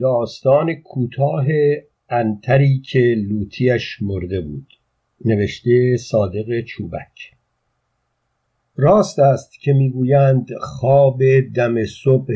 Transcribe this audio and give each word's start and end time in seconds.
داستان 0.00 0.74
کوتاه 0.74 1.46
انتری 2.08 2.78
که 2.78 3.14
لوتیش 3.28 4.02
مرده 4.02 4.40
بود. 4.40 4.66
نوشته 5.24 5.96
صادق 5.96 6.60
چوبک. 6.60 7.32
راست 8.76 9.18
است 9.18 9.60
که 9.60 9.72
می‌گویند 9.72 10.48
خواب 10.60 11.22
دم 11.54 11.84
صبح 11.84 12.32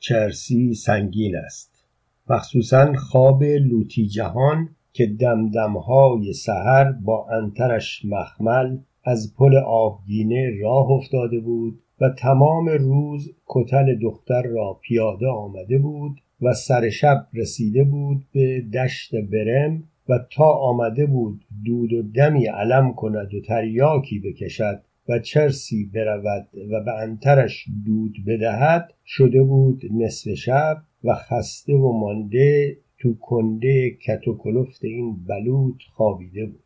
چرسی 0.00 0.74
سنگین 0.74 1.36
است. 1.36 1.84
مخصوصا 2.30 2.92
خواب 2.92 3.42
لوتی 3.42 4.06
جهان 4.06 4.68
که 4.92 5.06
دمدمهای 5.06 6.32
سحر 6.32 6.92
با 6.92 7.26
انترش 7.28 8.04
مخمل 8.04 8.78
از 9.04 9.34
پل 9.38 9.56
آبگینه 9.66 10.50
راه 10.60 10.90
افتاده 10.90 11.40
بود 11.40 11.82
و 12.00 12.10
تمام 12.18 12.68
روز 12.68 13.34
کتل 13.46 13.98
دختر 13.98 14.42
را 14.42 14.80
پیاده 14.82 15.26
آمده 15.26 15.78
بود 15.78 16.20
و 16.42 16.52
سر 16.52 16.90
شب 16.90 17.26
رسیده 17.34 17.84
بود 17.84 18.24
به 18.32 18.60
دشت 18.60 19.14
برم 19.14 19.82
و 20.08 20.18
تا 20.30 20.52
آمده 20.52 21.06
بود 21.06 21.44
دود 21.64 21.92
و 21.92 22.02
دمی 22.02 22.46
علم 22.46 22.94
کند 22.94 23.34
و 23.34 23.40
تریاکی 23.40 24.18
بکشد 24.18 24.82
و 25.08 25.18
چرسی 25.18 25.90
برود 25.94 26.48
و 26.70 26.84
به 26.84 26.94
انترش 26.98 27.64
دود 27.86 28.16
بدهد 28.26 28.94
شده 29.06 29.42
بود 29.42 29.82
نصف 29.92 30.34
شب 30.34 30.82
و 31.04 31.14
خسته 31.14 31.74
و 31.74 31.92
مانده 31.92 32.76
تو 32.98 33.14
کنده 33.20 33.90
کت 33.90 34.28
و 34.28 34.36
این 34.82 35.24
بلوط 35.26 35.82
خوابیده 35.92 36.46
بود. 36.46 36.62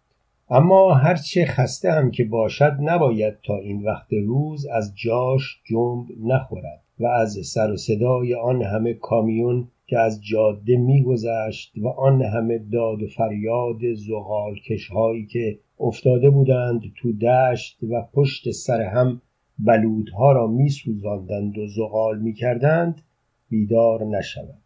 اما 0.51 0.95
هرچه 0.95 1.45
خسته 1.47 1.93
هم 1.93 2.11
که 2.11 2.25
باشد 2.25 2.77
نباید 2.81 3.35
تا 3.43 3.59
این 3.59 3.83
وقت 3.83 4.13
روز 4.13 4.67
از 4.67 4.93
جاش 4.97 5.61
جنب 5.65 6.07
نخورد 6.21 6.83
و 7.01 7.07
از 7.07 7.39
سر 7.45 7.73
و 7.73 7.77
صدای 7.77 8.35
آن 8.35 8.63
همه 8.63 8.95
کامیون 8.95 9.69
که 9.87 9.99
از 9.99 10.25
جاده 10.25 10.77
میگذشت 10.77 11.73
و 11.79 11.89
آن 11.89 12.23
همه 12.23 12.59
داد 12.59 13.03
و 13.03 13.07
فریاد 13.07 13.95
زغال 13.95 14.55
کشهایی 14.55 15.27
که 15.27 15.59
افتاده 15.81 16.31
بودند 16.31 16.81
تو 16.97 17.13
دشت 17.13 17.79
و 17.83 18.03
پشت 18.13 18.51
سر 18.51 18.83
هم 18.83 19.23
بلودها 19.59 20.33
را 20.33 20.47
میسوزاندند 20.47 21.59
و 21.59 21.67
زغال 21.67 22.19
می‌کردند 22.19 23.03
بیدار 23.51 24.05
نشود. 24.05 24.65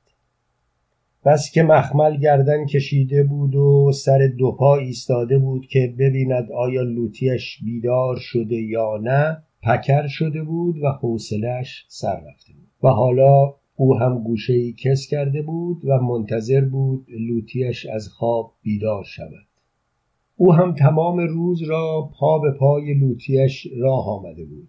بس 1.24 1.50
که 1.52 1.62
مخمل 1.62 2.16
گردن 2.16 2.66
کشیده 2.66 3.24
بود 3.24 3.54
و 3.54 3.92
سر 3.92 4.18
دو 4.38 4.52
پا 4.52 4.76
ایستاده 4.76 5.38
بود 5.38 5.66
که 5.66 5.94
ببیند 5.98 6.52
آیا 6.52 6.82
لوتیش 6.82 7.58
بیدار 7.64 8.16
شده 8.16 8.56
یا 8.56 8.96
نه 9.02 9.42
پکر 9.62 10.06
شده 10.06 10.42
بود 10.42 10.78
و 10.82 10.88
حوصلش 10.88 11.84
سر 11.88 12.16
رفته 12.16 12.52
بود. 12.52 12.68
و 12.82 12.88
حالا 12.88 13.54
او 13.80 13.98
هم 13.98 14.22
گوشه 14.22 14.52
ای 14.52 14.72
کس 14.72 15.06
کرده 15.06 15.42
بود 15.42 15.84
و 15.84 15.98
منتظر 15.98 16.64
بود 16.64 17.06
لوتیش 17.08 17.86
از 17.86 18.08
خواب 18.08 18.52
بیدار 18.62 19.04
شود. 19.04 19.46
او 20.36 20.54
هم 20.54 20.74
تمام 20.74 21.18
روز 21.18 21.62
را 21.62 22.10
پا 22.18 22.38
به 22.38 22.50
پای 22.50 22.94
لوتیش 22.94 23.66
راه 23.76 24.08
آمده 24.08 24.44
بود. 24.44 24.68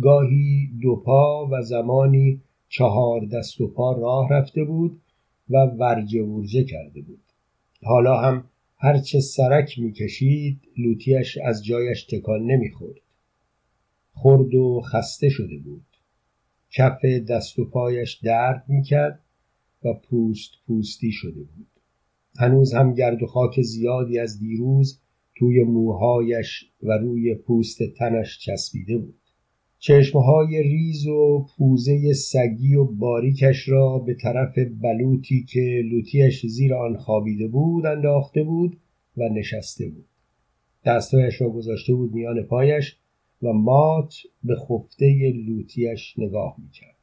گاهی 0.00 0.68
دو 0.82 0.96
پا 0.96 1.48
و 1.52 1.62
زمانی 1.62 2.40
چهار 2.68 3.24
دست 3.24 3.60
و 3.60 3.68
پا 3.68 3.92
راه 3.92 4.32
رفته 4.32 4.64
بود 4.64 5.00
و 5.50 5.56
ورجه 5.58 6.22
ورجه 6.22 6.64
کرده 6.64 7.00
بود. 7.00 7.22
حالا 7.82 8.16
هم 8.16 8.44
هرچه 8.78 9.20
سرک 9.20 9.78
می‌کشید 9.78 10.60
لوتیش 10.76 11.38
از 11.44 11.64
جایش 11.64 12.04
تکان 12.04 12.46
نمی‌خورد. 12.46 13.00
خرد 14.14 14.54
و 14.54 14.80
خسته 14.80 15.28
شده 15.28 15.58
بود. 15.58 15.87
کف 16.70 17.04
دست 17.04 17.58
و 17.58 17.64
پایش 17.64 18.14
درد 18.14 18.64
می‌کرد 18.68 19.20
و 19.84 19.94
پوست 19.94 20.50
پوستی 20.66 21.12
شده 21.12 21.40
بود. 21.40 21.66
هنوز 22.38 22.74
هم 22.74 22.94
گرد 22.94 23.22
و 23.22 23.26
خاک 23.26 23.60
زیادی 23.62 24.18
از 24.18 24.40
دیروز 24.40 25.00
توی 25.36 25.62
موهایش 25.62 26.64
و 26.82 26.92
روی 26.92 27.34
پوست 27.34 27.82
تنش 27.82 28.38
چسبیده 28.38 28.98
بود. 28.98 29.14
چشمهای 29.78 30.62
ریز 30.62 31.06
و 31.06 31.46
پوزه 31.56 32.12
سگی 32.12 32.74
و 32.74 32.84
باریکش 32.84 33.68
را 33.68 33.98
به 33.98 34.14
طرف 34.14 34.58
بلوطی 34.82 35.44
که 35.44 35.82
لوتیش 35.84 36.46
زیر 36.46 36.74
آن 36.74 36.96
خوابیده 36.96 37.48
بود 37.48 37.86
انداخته 37.86 38.42
بود 38.42 38.76
و 39.16 39.28
نشسته 39.28 39.88
بود. 39.88 40.06
دستهایش 40.84 41.40
را 41.40 41.50
گذاشته 41.50 41.94
بود 41.94 42.14
میان 42.14 42.42
پایش 42.42 42.96
و 43.42 43.52
مات 43.52 44.14
به 44.44 44.56
خفته 44.56 45.32
لوتیش 45.46 46.18
نگاه 46.18 46.56
می‌کرد. 46.58 46.94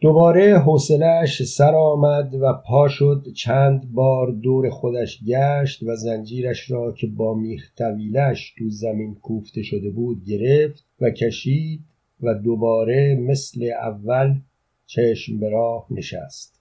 دوباره 0.00 0.58
حوصلهاش 0.58 1.42
سر 1.42 1.74
آمد 1.74 2.34
و 2.34 2.52
پا 2.52 2.88
شد 2.88 3.26
چند 3.36 3.92
بار 3.92 4.30
دور 4.30 4.70
خودش 4.70 5.24
گشت 5.26 5.82
و 5.82 5.96
زنجیرش 5.96 6.70
را 6.70 6.92
که 6.92 7.06
با 7.06 7.34
میخ 7.34 7.70
طویلش 7.78 8.54
تو 8.58 8.70
زمین 8.70 9.14
کوفته 9.14 9.62
شده 9.62 9.90
بود 9.90 10.24
گرفت 10.24 10.84
و 11.00 11.10
کشید 11.10 11.80
و 12.20 12.34
دوباره 12.34 13.14
مثل 13.14 13.70
اول 13.82 14.40
چشم 14.86 15.40
به 15.40 15.48
راه 15.48 15.86
نشست. 15.90 16.60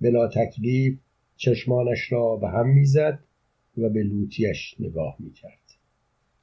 بلا 0.00 0.28
تکلیف 0.28 0.98
چشمانش 1.36 2.12
را 2.12 2.36
به 2.36 2.48
هم 2.48 2.68
می‌زد 2.68 3.18
و 3.78 3.88
به 3.88 4.02
لوتیش 4.02 4.76
نگاه 4.80 5.16
می‌کرد. 5.18 5.65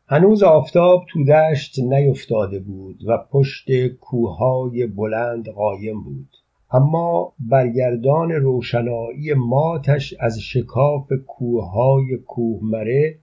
هنوز 0.07 0.43
آفتاب 0.43 1.05
تو 1.09 1.23
دشت 1.23 1.79
نیفتاده 1.79 2.59
بود 2.59 3.03
و 3.07 3.17
پشت 3.17 3.87
کوههای 3.87 4.87
بلند 4.87 5.49
قایم 5.49 6.03
بود. 6.03 6.29
اما 6.71 7.33
برگردان 7.39 8.31
روشنایی 8.31 9.33
ماتش 9.33 10.13
از 10.19 10.39
شکاف 10.39 11.11
کوههای 11.27 12.17
کوهمره 12.17 13.19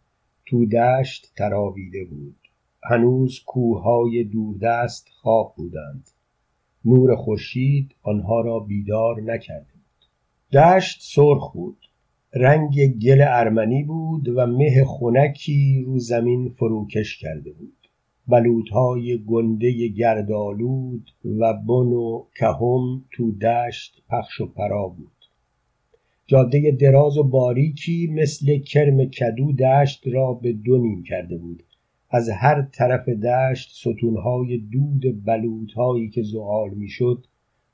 تو 0.46 0.66
دشت 0.66 1.32
تراویده 1.36 2.04
بود. 2.04 2.36
هنوز 2.82 3.40
کوههای 3.46 4.24
دوردست 4.24 5.08
خواب 5.22 5.54
بودند. 5.56 6.10
نور 6.84 7.16
خورشید 7.16 7.94
آنها 8.02 8.40
را 8.40 8.58
بیدار 8.58 9.20
نکرده 9.20 9.72
بود. 9.72 10.06
دشت 10.60 10.98
سرخ 11.02 11.52
بود. 11.52 11.89
رنگ 12.34 12.86
گل 12.86 13.24
ارمنی 13.28 13.84
بود 13.84 14.28
و 14.28 14.46
مه 14.46 14.84
خنکی 14.84 15.84
رو 15.86 15.98
زمین 15.98 16.48
فروکش 16.48 17.18
کرده 17.18 17.52
بود. 17.52 17.88
بلوطهای 18.28 19.18
گنده 19.26 19.88
گردالود 19.88 21.10
و 21.24 21.54
بن 21.54 21.92
و 21.92 22.24
کهم 22.38 23.04
تو 23.12 23.32
دشت 23.32 24.02
پخش 24.08 24.40
و 24.40 24.46
پرا 24.46 24.88
بود. 24.88 25.12
جاده 26.26 26.70
دراز 26.70 27.18
و 27.18 27.22
باریکی 27.22 28.06
مثل 28.06 28.58
کرم 28.58 29.04
کدو 29.04 29.52
دشت 29.52 30.08
را 30.08 30.32
به 30.32 30.52
دو 30.52 30.78
نیم 30.78 31.02
کرده 31.02 31.36
بود. 31.36 31.62
از 32.10 32.28
هر 32.28 32.62
طرف 32.62 33.08
دشت 33.08 33.70
ستونهای 33.72 34.58
دود 34.58 35.24
بلوطهایی 35.24 36.08
که 36.08 36.22
زغال 36.22 36.70
می‌شد 36.70 37.26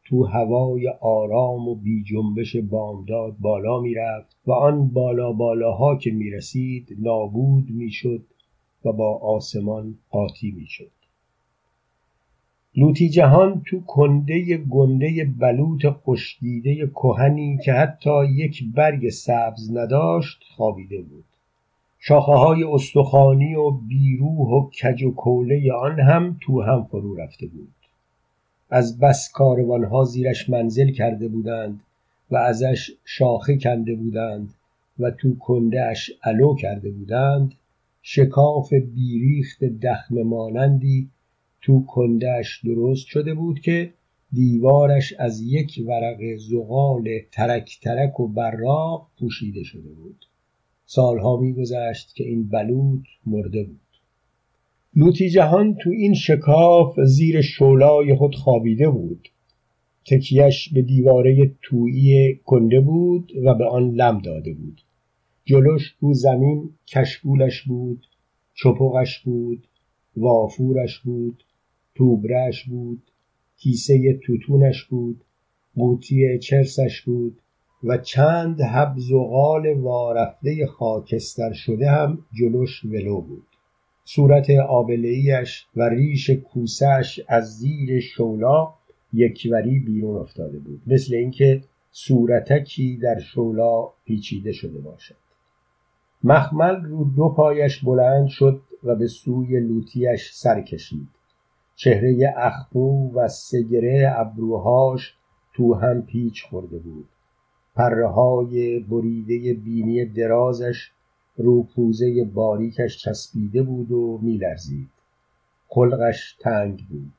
تو 0.09 0.25
هوای 0.25 0.89
آرام 1.01 1.69
و 1.69 1.75
بی 1.75 2.03
جنبش 2.03 2.57
بامداد 2.57 3.37
بالا 3.41 3.81
می‌رفت 3.81 4.37
و 4.47 4.53
آن 4.53 4.89
بالا 4.89 5.33
بالاها 5.33 5.97
که 5.97 6.11
می‌رسید 6.11 6.97
نابود 6.99 7.71
می‌شد 7.71 8.25
و 8.85 8.93
با 8.93 9.19
آسمان 9.19 9.95
قاطی 10.11 10.51
می‌شد. 10.51 10.91
لوتی 12.77 13.09
جهان 13.09 13.63
تو 13.67 13.81
کنده 13.81 14.57
گنده 14.57 15.25
بلوط 15.39 15.87
خشکیده 15.87 16.87
کهنی 16.87 17.59
که 17.65 17.73
حتی 17.73 18.27
یک 18.37 18.65
برگ 18.75 19.09
سبز 19.09 19.77
نداشت 19.77 20.39
خوابیده 20.57 21.03
بود. 21.03 21.25
شاخه 21.99 22.33
های 22.33 22.65
استخوانی 22.65 23.55
و 23.55 23.71
بیروح 23.71 24.49
و 24.49 24.71
کج 24.71 25.03
و 25.03 25.11
کوله 25.11 25.73
آن 25.73 26.01
هم 26.01 26.37
تو 26.41 26.63
هم 26.63 26.85
فرو 26.85 27.15
رفته 27.15 27.47
بود. 27.47 27.73
از 28.71 28.99
بس 28.99 29.31
کاروانها 29.33 30.05
زیرش 30.05 30.51
منزل 30.51 30.91
کرده 30.91 31.29
بودند 31.29 31.81
و 32.31 32.37
ازش 32.37 32.91
شاخه 33.05 33.57
کنده 33.57 33.95
بودند 33.95 34.55
و 34.99 35.11
تو 35.11 35.37
کندهاش 35.39 36.11
علو 36.25 36.55
کرده 36.55 36.91
بودند 36.91 37.55
شکاف 38.03 38.73
بیریخت 38.73 39.65
دخم 39.65 40.23
مانندی 40.23 41.11
تو 41.61 41.85
کندهاش 41.87 42.65
درست 42.65 43.07
شده 43.07 43.35
بود 43.35 43.61
که 43.61 43.93
دیوارش 44.33 45.13
از 45.19 45.41
یک 45.41 45.85
ورق 45.87 46.37
زغال 46.37 47.09
ترک 47.33 47.79
ترک 47.83 48.21
و 48.21 48.29
براق 48.29 49.09
پوشیده 49.19 49.63
شده 49.63 49.89
بود. 49.89 50.27
سالها 50.85 51.37
میگذشت 51.37 52.15
که 52.15 52.25
این 52.25 52.49
بلوط 52.49 53.05
مرده 53.27 53.65
بود. 53.65 53.81
لوتی 54.99 55.31
جهان 55.31 55.75
تو 55.75 55.91
این 55.91 56.15
شکاف 56.15 57.01
زیر 57.01 57.41
شولای 57.41 58.15
خود 58.15 58.35
خوابیده 58.35 58.91
بود. 58.91 59.29
تکیش 60.07 60.73
به 60.73 60.83
دیواره 60.83 61.53
تویی 61.63 62.41
کنده 62.45 62.81
بود 62.81 63.33
و 63.45 63.55
به 63.55 63.65
آن 63.65 63.91
لم 63.91 64.19
داده 64.19 64.55
بود. 64.55 64.83
جلوش 65.45 65.95
رو 66.01 66.15
زمین 66.15 66.71
کشکولش 66.87 67.63
بود 67.63 68.07
چپقش 68.55 69.19
بود 69.19 69.67
وافورش 70.17 70.99
بود 70.99 71.45
توبرش 71.95 72.65
بود 72.65 73.03
کیسه 73.57 74.19
توتونش 74.23 74.85
بود 74.85 75.25
قوطی 75.75 76.39
چرسش 76.39 77.03
بود 77.03 77.41
و 77.85 77.99
چند 77.99 78.61
حبز 78.61 79.13
و 79.13 79.25
غال 79.25 79.73
وارفته 79.73 80.67
خاکستر 80.67 81.53
شده 81.53 81.91
هم 81.91 82.19
جلوش 82.39 82.85
ولو 82.85 83.21
بود. 83.21 83.56
صورت 84.09 84.51
آبلهیش 84.51 85.67
و 85.77 85.89
ریش 85.89 86.31
کوسش 86.31 87.21
از 87.29 87.59
زیر 87.59 88.01
شولا 88.01 88.75
یکوری 89.13 89.79
بیرون 89.79 90.17
افتاده 90.17 90.59
بود. 90.59 90.83
مثل 90.87 91.15
اینکه 91.15 91.63
صورتکی 91.91 92.97
در 92.97 93.19
شولا 93.19 93.89
پیچیده 94.05 94.53
شده 94.53 94.79
باشد. 94.79 95.15
مخمل 96.25 96.85
رو 96.85 97.05
دو 97.17 97.29
پایش 97.29 97.85
بلند 97.85 98.29
شد 98.29 98.63
و 98.85 98.95
به 98.95 99.07
سوی 99.07 99.61
لوتیش 99.61 100.33
سر 100.33 100.61
کشید. 100.61 101.09
چهره 101.77 102.35
اخمو 102.37 103.13
و 103.13 103.29
سگره 103.29 104.15
ابروهاش 104.17 105.15
تو 105.55 105.75
هم 105.75 106.03
پیچ 106.03 106.45
خورده 106.45 106.79
بود. 106.79 107.09
پره 107.77 108.09
های 108.09 108.81
بریده 108.81 109.55
بینی 109.55 110.05
درازش 110.05 110.91
رو 111.37 111.63
پوزه 111.63 112.25
باریکش 112.25 112.99
چسبیده 112.99 113.63
بود 113.63 113.93
و 113.93 114.19
میلرزید. 114.23 114.89
خلقش 115.69 116.37
تنگ 116.41 116.87
بود. 116.91 117.13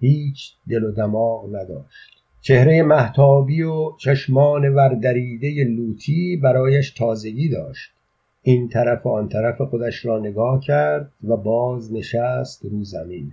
هیچ 0.00 0.52
دل 0.68 0.84
و 0.84 0.92
دماغ 0.92 1.56
نداشت. 1.56 2.22
چهره 2.40 2.82
محتابی 2.82 3.62
و 3.62 3.92
چشمان 3.98 4.74
وردریده 4.74 5.64
لوتی 5.64 6.36
برایش 6.36 6.90
تازگی 6.90 7.48
داشت. 7.48 7.90
این 8.42 8.68
طرف 8.68 9.06
و 9.06 9.08
آن 9.08 9.28
طرف 9.28 9.60
خودش 9.60 10.06
را 10.06 10.18
نگاه 10.18 10.60
کرد 10.60 11.12
و 11.24 11.36
باز 11.36 11.92
نشست 11.92 12.64
رو 12.64 12.84
زمین. 12.84 13.32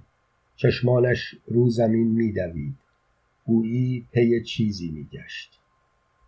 چشمانش 0.55 1.35
رو 1.47 1.69
زمین 1.69 2.07
میدوید. 2.07 2.75
گویی 3.45 4.05
پی 4.11 4.43
چیزی 4.43 4.91
میگشت. 4.91 5.59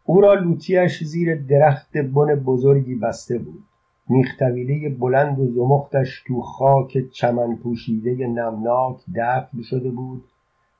او 0.06 0.22
را 0.22 0.34
لوتیش 0.34 1.04
زیر 1.04 1.36
درخت 1.36 1.98
بن 1.98 2.36
بزرگی 2.36 2.96
بسته 2.96 3.38
بود. 3.38 3.64
میختویله 4.10 4.90
بلند 4.90 5.40
و 5.40 5.48
زمختش 5.48 6.24
تو 6.28 6.42
خاک 6.42 6.98
چمن 7.12 7.56
پوشیده 7.56 8.28
نمناک 8.28 9.02
دفن 9.16 9.62
شده 9.62 9.90
بود 9.90 10.24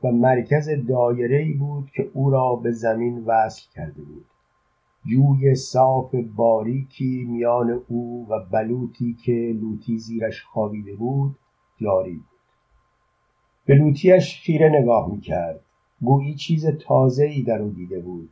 و 0.04 0.12
مرکز 0.12 0.70
دایره 0.88 1.54
بود 1.60 1.92
که 1.96 2.10
او 2.14 2.30
را 2.30 2.56
به 2.56 2.72
زمین 2.72 3.24
وصل 3.26 3.64
کرده 3.74 4.02
بود. 4.02 4.26
جوی 5.06 5.56
صاف 5.56 6.16
باریکی 6.36 7.26
میان 7.30 7.82
او 7.88 8.28
و 8.30 8.40
بلوطی 8.52 9.18
که 9.26 9.56
لوتی 9.62 9.98
زیرش 9.98 10.44
خوابیده 10.44 10.96
بود 10.96 11.36
جاری 11.78 12.14
بود. 12.14 12.26
به 13.66 13.76
لوتیش 13.76 14.42
خیره 14.42 14.70
نگاه 14.70 15.12
می‌کرد. 15.12 15.60
گویی 16.02 16.36
چیز 16.36 16.66
تازهای 16.68 17.44
در 17.44 17.62
او 17.62 17.70
دیده 17.70 18.00
بود. 18.00 18.30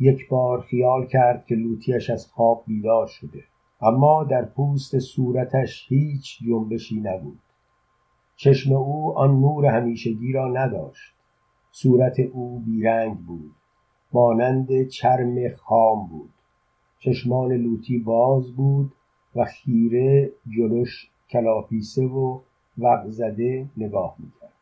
یک 0.00 0.28
بار 0.28 0.60
خیال 0.60 1.06
کرد 1.06 1.46
که 1.46 1.54
لوتیش 1.54 2.10
از 2.10 2.26
خواب 2.26 2.64
بیدار 2.66 3.06
شده. 3.06 3.44
اما 3.80 4.24
در 4.24 4.44
پوست 4.44 4.98
صورتش 4.98 5.86
هیچ 5.88 6.38
جنبشی 6.46 7.00
نبود. 7.00 7.38
چشم 8.36 8.72
او 8.72 9.18
آن 9.18 9.40
نور 9.40 9.66
همیشگی 9.66 10.32
را 10.32 10.48
نداشت. 10.48 11.14
صورت 11.70 12.20
او 12.20 12.62
بیرنگ 12.66 13.18
بود. 13.18 13.54
مانند 14.12 14.88
چرم 14.88 15.54
خام 15.56 16.06
بود. 16.06 16.30
چشمان 16.98 17.52
لوتی 17.52 17.98
باز 17.98 18.52
بود 18.52 18.92
و 19.36 19.44
خیره 19.44 20.30
جلوش 20.56 21.10
کلاپیسه 21.30 22.06
و 22.06 22.40
وقزده 22.78 23.66
نگاه 23.76 24.16
می‌کرد. 24.18 24.52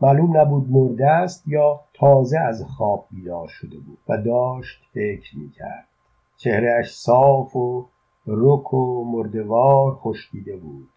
معلوم 0.00 0.36
نبود 0.36 0.70
مرده 0.70 1.10
است 1.10 1.48
یا 1.48 1.80
تازه 1.94 2.38
از 2.38 2.64
خواب 2.64 3.06
بیدار 3.10 3.48
شده 3.48 3.78
بود 3.78 3.98
و 4.08 4.22
داشت 4.22 4.82
فکر 4.92 5.38
می‌کرد. 5.38 5.88
چهرهش 6.36 6.94
صاف 6.94 7.56
و 7.56 7.86
رک 8.26 8.74
و 8.74 9.04
مردوار 9.04 9.94
خشکیده 9.94 10.56
بود. 10.56 10.88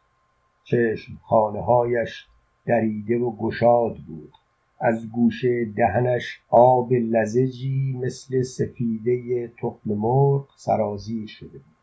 چشم 0.63 1.13
خانه 1.23 1.61
هایش 1.61 2.27
دریده 2.65 3.17
و 3.19 3.31
گشاد 3.31 3.97
بود. 4.07 4.33
از 4.79 5.09
گوشه 5.09 5.65
دهنش 5.65 6.41
آب 6.49 6.93
لزجی 6.93 7.99
مثل 8.01 8.41
سفیده 8.41 9.47
تخم 9.47 9.93
مرغ 9.93 10.45
سرازیر 10.55 11.27
شده 11.27 11.57
بود. 11.57 11.77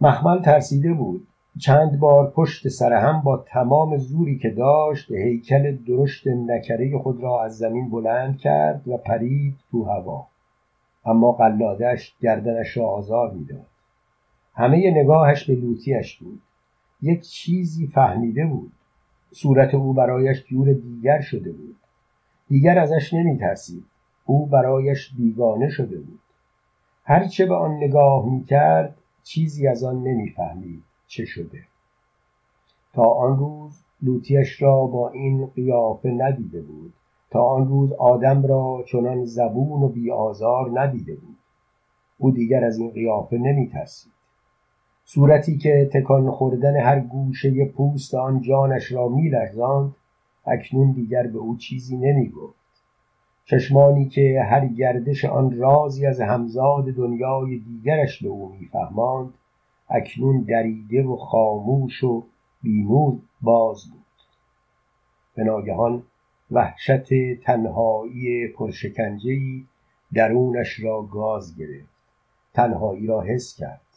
مخمل 0.00 0.42
ترسیده 0.42 0.92
بود. 0.92 1.26
چند 1.58 1.98
بار 1.98 2.30
پشت 2.30 2.68
سر 2.68 2.92
هم 2.92 3.20
با 3.20 3.36
تمام 3.36 3.96
زوری 3.96 4.38
که 4.38 4.50
داشت 4.50 5.10
هیکل 5.10 5.76
درشت 5.76 6.26
نکره 6.26 6.98
خود 6.98 7.22
را 7.22 7.44
از 7.44 7.58
زمین 7.58 7.90
بلند 7.90 8.38
کرد 8.38 8.88
و 8.88 8.96
پرید 8.96 9.54
تو 9.70 9.84
هوا. 9.84 10.26
اما 11.04 11.32
قلادش 11.32 12.16
گردنش 12.20 12.76
را 12.76 12.86
آزار 12.86 13.32
می‌داد. 13.32 13.66
همه 14.58 14.90
نگاهش 14.90 15.44
به 15.44 15.54
لوتیش 15.54 16.18
بود. 16.18 16.40
یک 17.02 17.20
چیزی 17.20 17.86
فهمیده 17.86 18.46
بود. 18.46 18.72
صورت 19.32 19.74
او 19.74 19.92
برایش 19.92 20.44
جور 20.44 20.72
دیگر 20.72 21.20
شده 21.20 21.52
بود. 21.52 21.76
دیگر 22.48 22.78
ازش 22.78 23.14
نمی 23.14 23.38
ترسید 23.38 23.84
او 24.24 24.46
برایش 24.46 25.14
بیگانه 25.16 25.68
شده 25.68 25.98
بود. 25.98 26.20
هرچه 27.04 27.46
به 27.46 27.54
آن 27.54 27.76
نگاه 27.76 28.30
می 28.30 28.44
کرد 28.44 28.94
چیزی 29.22 29.68
از 29.68 29.84
آن 29.84 30.02
نمی‌فهمید 30.02 30.82
چه 31.06 31.24
شده. 31.24 31.62
تا 32.92 33.04
آن 33.04 33.38
روز 33.38 33.72
لوتیش 34.02 34.62
را 34.62 34.86
با 34.86 35.10
این 35.10 35.46
قیافه 35.46 36.10
ندیده 36.10 36.60
بود. 36.62 36.92
تا 37.30 37.42
آن 37.42 37.68
روز 37.68 37.92
آدم 37.92 38.46
را 38.46 38.84
چنان 38.86 39.24
زبون 39.24 39.82
و 39.82 39.88
بیآزار 39.88 40.80
ندیده 40.80 41.14
بود. 41.14 41.36
او 42.18 42.30
دیگر 42.30 42.64
از 42.64 42.78
این 42.78 42.90
قیافه 42.90 43.38
نمی 43.38 43.68
ترسید 43.68 44.17
صورتی 45.10 45.58
که 45.58 45.90
تکان 45.92 46.30
خوردن 46.30 46.76
هر 46.76 47.00
گوشه 47.00 47.64
پوست 47.64 48.14
آن 48.14 48.40
جانش 48.40 48.92
را 48.92 49.08
میلرزاند 49.08 49.94
اکنون 50.46 50.92
دیگر 50.92 51.26
به 51.26 51.38
او 51.38 51.56
چیزی 51.56 51.96
نمی‌گفت 51.96 52.82
چشمانی 53.44 54.08
که 54.08 54.42
هر 54.50 54.66
گردش 54.66 55.24
آن 55.24 55.58
رازی 55.58 56.06
از 56.06 56.20
همزاد 56.20 56.84
دنیای 56.84 57.58
دیگرش 57.58 58.22
به 58.22 58.28
او 58.28 58.56
میفهماند 58.60 59.34
اکنون 59.88 60.40
دریده 60.40 61.02
و 61.02 61.16
خاموش 61.16 62.04
و 62.04 62.24
بینور 62.62 63.18
باز 63.42 63.84
بود. 63.90 64.04
به 65.34 65.44
ناگهان 65.44 66.02
وحشت 66.50 67.34
تنهایی 67.42 68.48
پرشکنجهای 68.48 69.64
درونش 70.14 70.80
را 70.80 71.02
گاز 71.02 71.56
گرفت. 71.56 71.98
تنهایی 72.54 73.06
را 73.06 73.20
حس 73.20 73.56
کرد. 73.56 73.87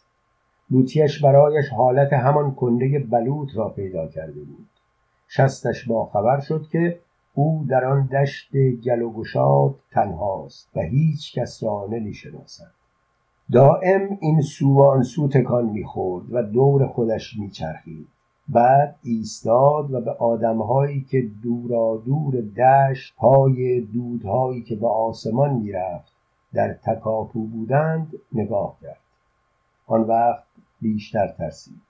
لوتیش 0.71 1.23
برایش 1.23 1.69
حالت 1.69 2.13
همان 2.13 2.55
کنده 2.55 2.99
بلوط 2.99 3.49
را 3.55 3.69
پیدا 3.69 4.07
کرده 4.07 4.39
بود. 4.39 4.67
شستش 5.27 5.87
با 5.87 6.05
خبر 6.05 6.39
شد 6.39 6.67
که 6.71 6.99
او 7.33 7.65
در 7.69 7.85
آن 7.85 8.05
دشت 8.05 8.55
گل 8.85 9.01
و 9.01 9.11
گشاد 9.11 9.75
تنهاست 9.91 10.69
و 10.75 10.81
هیچ 10.81 11.39
کس 11.39 11.63
را 11.63 11.87
نمی‌شناسد. 11.91 12.71
دائم 13.51 14.17
این 14.21 14.41
سو 14.41 14.73
و 14.73 14.83
آن 14.83 15.03
سو 15.03 15.27
تکان 15.27 15.65
می‌خورد 15.65 16.33
و 16.33 16.43
دور 16.43 16.87
خودش 16.87 17.37
میچرخید. 17.37 18.07
بعد 18.49 18.95
ایستاد 19.03 19.93
و 19.93 20.01
به 20.01 20.11
آدمهایی 20.11 21.01
که 21.01 21.27
دورا 21.43 22.01
دور 22.05 22.41
دشت 22.41 23.13
پای 23.17 23.81
دودهایی 23.81 24.61
که 24.61 24.75
به 24.75 24.87
آسمان 24.87 25.53
می‌رفت 25.53 26.13
در 26.53 26.73
تکاپو 26.73 27.43
بودند 27.43 28.13
نگاه 28.33 28.77
کرد. 28.81 29.00
آن 29.91 30.01
وقت 30.01 30.43
بیشتر 30.81 31.27
ترسید. 31.27 31.81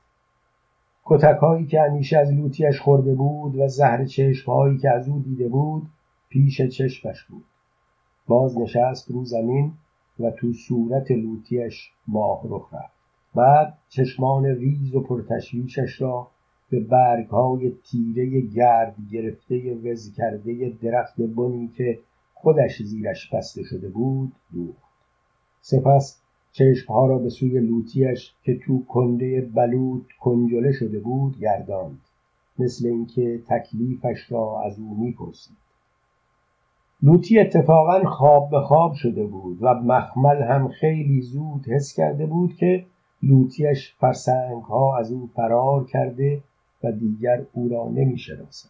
کتکهایی 1.06 1.66
که 1.66 1.82
همیشه 1.82 2.18
از 2.18 2.32
لوتیش 2.34 2.80
خورده 2.80 3.14
بود 3.14 3.56
و 3.56 3.68
زهر 3.68 4.06
چشمهایی 4.06 4.78
که 4.78 4.90
از 4.90 5.10
او 5.10 5.20
دیده 5.20 5.50
بود 5.50 5.88
پیش 6.30 6.62
چشمش 6.62 7.24
بود. 7.24 7.44
باز 8.28 8.58
نشست 8.58 9.12
رو 9.12 9.26
زمین 9.26 9.74
و 10.20 10.32
تو 10.32 10.54
صورت 10.54 11.12
لوتیش 11.12 11.92
ماه 12.08 12.42
رخ 12.46 12.74
رفت. 12.74 12.94
بعد 13.36 13.78
چشمان 13.90 14.46
ریز 14.46 14.96
و 14.96 15.02
پرتشویشش 15.02 16.02
را 16.02 16.28
به 16.70 16.80
برگهای 16.80 17.72
تیره 17.92 18.42
گرد 18.42 18.96
گرفته 19.12 19.74
وز 19.74 20.14
کرده 20.14 20.70
درخت 20.82 21.22
بنی 21.22 21.68
که 21.68 22.00
خودش 22.34 22.82
زیرش 22.82 23.34
بسته 23.34 23.64
شده 23.64 23.90
بود 23.90 24.32
دوخت. 24.54 24.92
سپس 25.62 26.22
چشمها 26.52 27.08
را 27.08 27.18
به 27.18 27.30
سوی 27.30 27.60
لوتیش 27.60 28.34
که 28.44 28.56
تو 28.56 28.86
کنده 28.86 29.42
بلوط 29.42 30.04
کنجله 30.20 30.72
شده 30.72 31.00
بود 31.00 31.40
گرداند 31.40 32.00
مثل 32.60 32.88
اینکه 32.88 33.42
تکلیفش 33.48 34.32
را 34.32 34.62
از 34.62 34.80
او 34.80 35.04
می‌پرسید 35.04 35.58
لوتی 37.04 37.40
اتفاقا 37.40 38.04
خواب 38.04 38.50
به 38.50 38.60
خواب 38.60 38.94
شده 38.94 39.26
بود 39.26 39.58
و 39.62 39.74
مخمل 39.74 40.42
هم 40.42 40.68
خیلی 40.68 41.22
زود 41.22 41.68
حس 41.68 41.94
کرده 41.94 42.26
بود 42.26 42.56
که 42.56 42.86
لوتیش 43.24 43.94
فرسنگ 44.00 44.62
ها 44.62 44.98
از 44.98 45.12
او 45.12 45.30
فرار 45.36 45.86
کرده 45.86 46.42
و 46.84 46.92
دیگر 46.92 47.42
او 47.54 47.70
را 47.70 47.90
نمی 47.90 48.18
شناسد. 48.18 48.70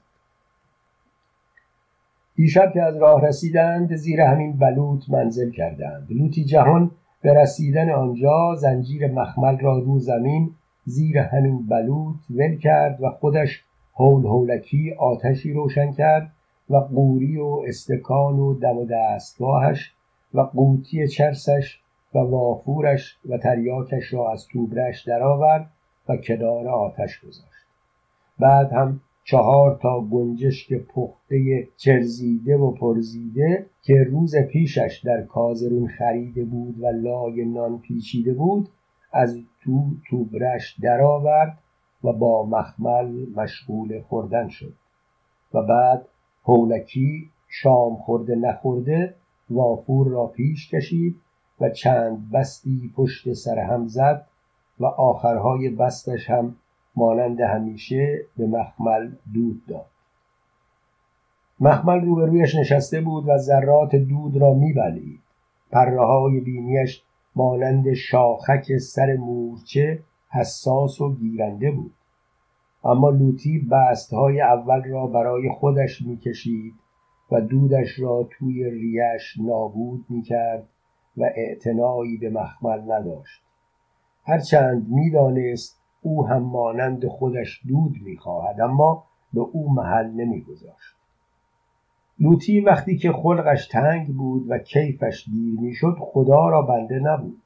دیشب 2.35 2.71
که 2.73 2.81
از 2.81 2.97
راه 2.97 3.27
رسیدند 3.27 3.95
زیر 3.95 4.21
همین 4.21 4.57
بلوط 4.57 5.09
منزل 5.09 5.51
کردند 5.51 6.07
لوتی 6.11 6.43
جهان 6.43 6.91
به 7.21 7.33
رسیدن 7.33 7.89
آنجا 7.89 8.55
زنجیر 8.55 9.11
مخمل 9.11 9.59
را 9.59 9.79
رو 9.79 9.99
زمین 9.99 10.51
زیر 10.85 11.17
همین 11.17 11.67
بلوط 11.67 12.15
ول 12.29 12.57
کرد 12.57 13.01
و 13.01 13.09
خودش 13.09 13.63
هول 13.95 14.25
هولکی 14.25 14.93
آتشی 14.93 15.53
روشن 15.53 15.91
کرد 15.91 16.31
و 16.69 16.75
قوری 16.77 17.37
و 17.37 17.63
استکان 17.67 18.39
و 18.39 18.53
دم 18.53 18.77
و 18.77 18.85
دستگاهش 18.85 19.93
و 20.33 20.41
قوطی 20.41 21.07
چرسش 21.07 21.79
و 22.15 22.19
وافورش 22.19 23.17
و 23.29 23.37
تریاکش 23.37 24.13
را 24.13 24.31
از 24.31 24.47
توبرش 24.47 25.03
درآورد 25.07 25.69
و 26.09 26.17
کنار 26.17 26.67
آتش 26.67 27.19
گذاشت. 27.19 27.65
بعد 28.39 28.73
هم 28.73 28.99
چهار 29.23 29.79
تا 29.81 30.01
گنجشک 30.01 30.73
پخته 30.73 31.67
چرزیده 31.77 32.57
و 32.57 32.71
پرزیده 32.71 33.65
که 33.81 33.93
روز 34.09 34.35
پیشش 34.35 35.01
در 35.05 35.21
کازرون 35.21 35.87
خریده 35.87 36.45
بود 36.45 36.79
و 36.79 36.87
لای 36.87 37.45
نان 37.45 37.79
پیچیده 37.79 38.33
بود 38.33 38.69
از 39.13 39.39
تو 39.63 39.85
توبرش 40.09 40.79
درآورد 40.81 41.57
و 42.03 42.13
با 42.13 42.45
مخمل 42.45 43.25
مشغول 43.35 44.01
خوردن 44.01 44.47
شد. 44.47 44.73
و 45.53 45.61
بعد 45.61 46.07
هولکی 46.43 47.29
شام 47.47 47.95
خورده 47.95 48.35
نخورده 48.35 49.15
وافور 49.49 50.07
را 50.07 50.27
پیش 50.27 50.69
کشید 50.69 51.15
و 51.61 51.69
چند 51.69 52.31
بستی 52.31 52.91
پشت 52.95 53.33
سر 53.33 53.59
هم 53.59 53.87
زد 53.87 54.27
و 54.79 54.85
آخرهای 54.85 55.69
بستش 55.69 56.29
هم 56.29 56.55
مانند 56.95 57.41
همیشه 57.41 58.21
به 58.37 58.47
مخمل 58.47 59.11
دود 59.33 59.65
داد. 59.67 59.85
مخمل 61.59 62.01
روبرویش 62.01 62.55
نشسته 62.55 63.01
بود 63.01 63.27
و 63.27 63.37
ذرات 63.37 63.95
دود 63.95 64.37
را 64.37 64.53
میبلید 64.53 65.19
پره 65.71 66.05
های 66.05 66.39
بینیش 66.39 67.03
مانند 67.35 67.93
شاخک 67.93 68.77
سر 68.77 69.15
مورچه 69.15 69.99
حساس 70.29 71.01
و 71.01 71.15
گیرنده 71.15 71.71
بود. 71.71 71.93
اما 72.83 73.09
لوتی 73.09 73.59
بست 73.59 74.13
های 74.13 74.41
اول 74.41 74.83
را 74.83 75.07
برای 75.07 75.49
خودش 75.49 76.01
می‌کشید 76.01 76.73
و 77.31 77.41
دودش 77.41 77.99
را 77.99 78.27
توی 78.31 78.69
ریش 78.69 79.37
نابود 79.37 80.05
می‌کرد 80.09 80.67
و 81.17 81.23
اعتنایی 81.23 82.17
به 82.17 82.29
مخمل 82.29 82.91
نداشت. 82.91 83.41
هرچند 84.23 84.89
می‌دانست 84.89 85.80
او 86.01 86.27
هم 86.27 86.43
مانند 86.43 87.07
خودش 87.07 87.61
دود 87.67 87.95
می‌خواهد 88.01 88.61
اما 88.61 89.03
به 89.33 89.41
او 89.41 89.73
محل 89.73 90.11
نمیگذاشت. 90.11 90.95
لوتی 92.19 92.61
وقتی 92.61 92.97
که 92.97 93.11
خلقش 93.11 93.67
تنگ 93.67 94.15
بود 94.15 94.45
و 94.49 94.57
کیفش 94.57 95.25
دیر 95.31 95.59
می‌شد 95.59 95.97
خدا 95.99 96.49
را 96.49 96.61
بنده 96.61 96.99
نبود. 96.99 97.41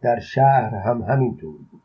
در 0.00 0.20
شهر 0.20 0.74
هم 0.74 1.02
همینطور 1.02 1.56
بود. 1.56 1.82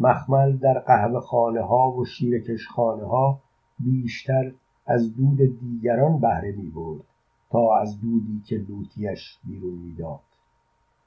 مخمل 0.00 0.56
در 0.56 0.78
قهوه 0.78 1.20
خانه 1.20 1.60
ها 1.60 1.90
و 1.90 2.04
شیرکش 2.04 2.68
خانه 2.68 3.04
ها 3.04 3.40
بیشتر 3.78 4.52
از 4.86 5.16
دود 5.16 5.60
دیگران 5.60 6.20
بهره 6.20 6.52
می 6.52 6.70
برد 6.70 7.04
تا 7.50 7.76
از 7.80 8.00
دودی 8.00 8.42
که 8.46 8.56
لوتیش 8.56 9.38
بیرون 9.44 9.74
می‌داد. 9.74 10.20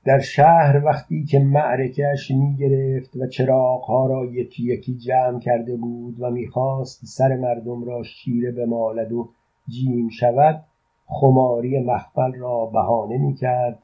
در 0.05 0.19
شهر 0.19 0.85
وقتی 0.85 1.25
که 1.25 1.39
معرکش 1.39 2.31
می 2.31 2.55
گرفت 2.55 3.15
و 3.15 3.27
چراغها 3.27 4.07
را 4.07 4.25
یکی 4.25 4.63
یکی 4.63 4.97
جمع 4.97 5.39
کرده 5.39 5.75
بود 5.75 6.15
و 6.19 6.29
می‌خواست 6.29 7.05
سر 7.05 7.35
مردم 7.35 7.83
را 7.83 8.03
شیره 8.03 8.51
بمالد 8.51 9.11
و 9.11 9.29
جیم 9.67 10.09
شود 10.09 10.63
خماری 11.05 11.79
مخمل 11.79 12.35
را 12.35 12.65
بهانه 12.65 13.17
می 13.17 13.35
کرد 13.35 13.79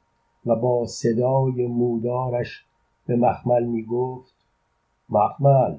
و 0.46 0.56
با 0.56 0.86
صدای 0.86 1.68
مودارش 1.68 2.66
به 3.08 3.16
مخمل 3.16 3.66
می 3.66 3.84
گفت 3.84 4.36
مخمل 5.10 5.78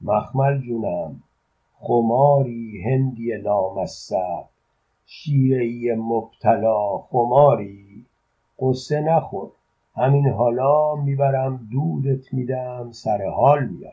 مخمل 0.00 0.60
جونم 0.60 1.22
خماری 1.78 2.82
هندی 2.82 3.36
لامصب 3.36 4.44
شیره 5.06 5.94
مبتلا 5.94 6.98
خماری 6.98 8.04
قصه 8.58 9.00
نخور. 9.00 9.50
همین 9.96 10.28
حالا 10.28 10.94
می‌برم 10.94 11.68
دودت 11.72 12.34
میدم 12.34 12.90
سر 12.90 13.26
حال 13.26 13.68
میاد 13.68 13.92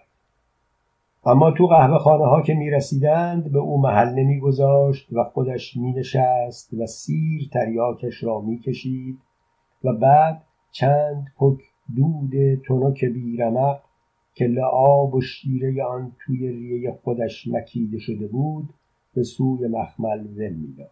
اما 1.26 1.52
تو 1.52 1.68
قهوه 1.68 1.98
خانه 1.98 2.26
ها 2.26 2.42
که 2.42 2.54
می‌رسیدند 2.54 3.52
به 3.52 3.60
او 3.60 3.82
محل 3.82 4.14
نمیگذاشت 4.14 5.14
و 5.14 5.24
خودش 5.24 5.78
مینشست 5.78 6.74
و 6.74 6.86
سیر 6.86 7.50
تریاکش 7.54 8.24
را 8.24 8.42
می‌کشید 8.42 9.20
و 9.84 9.94
بعد 9.94 10.44
چند 10.72 11.28
پک 11.38 11.60
دود 11.96 12.32
تنک 12.68 13.06
بیرمق 13.06 13.80
که 14.34 14.46
لعاب 14.46 15.16
و 15.16 15.22
شیره 15.22 15.84
آن 15.84 16.12
توی 16.20 16.52
ریه 16.52 16.92
خودش 17.04 17.48
مکیده 17.48 18.00
شده 18.00 18.28
بود 18.28 18.70
به 19.14 19.24
سوی 19.24 19.68
مخمل 19.68 20.20
ول 20.20 20.54
می‌داد. 20.54 20.92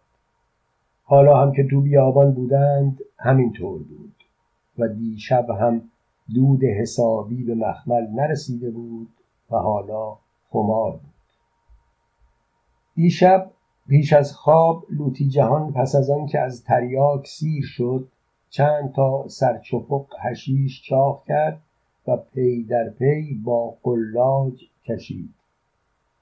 حالا 1.04 1.38
هم 1.38 1.52
که 1.52 1.68
تو 1.70 1.82
بیابان 1.82 2.34
بودند 2.34 3.00
همینطور 3.20 3.84
بود. 3.84 4.19
و 4.80 4.88
دیشب 4.88 5.50
هم 5.50 5.82
دود 6.34 6.64
حسابی 6.64 7.44
به 7.44 7.56
مخمل 7.56 8.08
نرسیده 8.08 8.72
بود 8.72 9.10
و 9.52 9.56
حالا 9.56 10.18
خمار 10.50 10.92
بود. 10.92 11.14
دیشب 12.96 13.52
پیش 13.88 14.14
از 14.14 14.34
خواب 14.34 14.86
لوتی 14.90 15.30
جهان 15.30 15.74
پس 15.74 15.96
از 15.96 16.10
آن 16.10 16.26
که 16.26 16.40
از 16.40 16.64
تریاک 16.64 17.28
سیر 17.28 17.64
شد 17.66 18.08
چند 18.50 18.94
تا 18.94 19.28
سرچپق 19.28 20.06
حشیش 20.20 20.82
چاق 20.84 21.24
کرد 21.28 21.62
و 22.08 22.18
پی 22.18 22.64
در 22.64 22.90
پی 22.90 23.42
با 23.44 23.78
قلاج 23.84 24.64
کشید. 24.86 25.34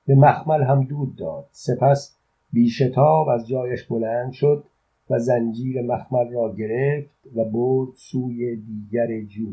به 0.06 0.16
مخمل 0.16 0.64
هم 0.64 0.84
دود 0.84 1.16
داد. 1.16 1.46
سپس 1.52 2.18
بی‌شتاب 2.54 3.30
از 3.30 3.48
جایش 3.48 3.84
بلند 3.84 4.32
شد 4.32 4.64
و 5.10 5.20
زنجیر 5.20 5.82
مخمل 5.82 6.34
را 6.34 6.56
گرفت 6.56 7.28
و 7.36 7.46
برد 7.46 7.90
سوی 7.96 8.56
دیگر 8.56 9.22
جو. 9.22 9.48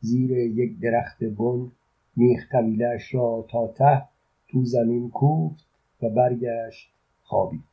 زیر 0.00 0.30
یک 0.30 0.80
درخت 0.80 1.24
بن 1.24 1.70
میخ 2.16 2.48
طویلش 2.52 3.14
را 3.14 3.44
تا 3.48 3.66
ته 3.66 4.02
تو 4.48 4.64
زمین 4.64 5.10
کوفت 5.10 5.66
و 6.02 6.08
برگشت 6.08 6.92
خوابید. 7.22 7.64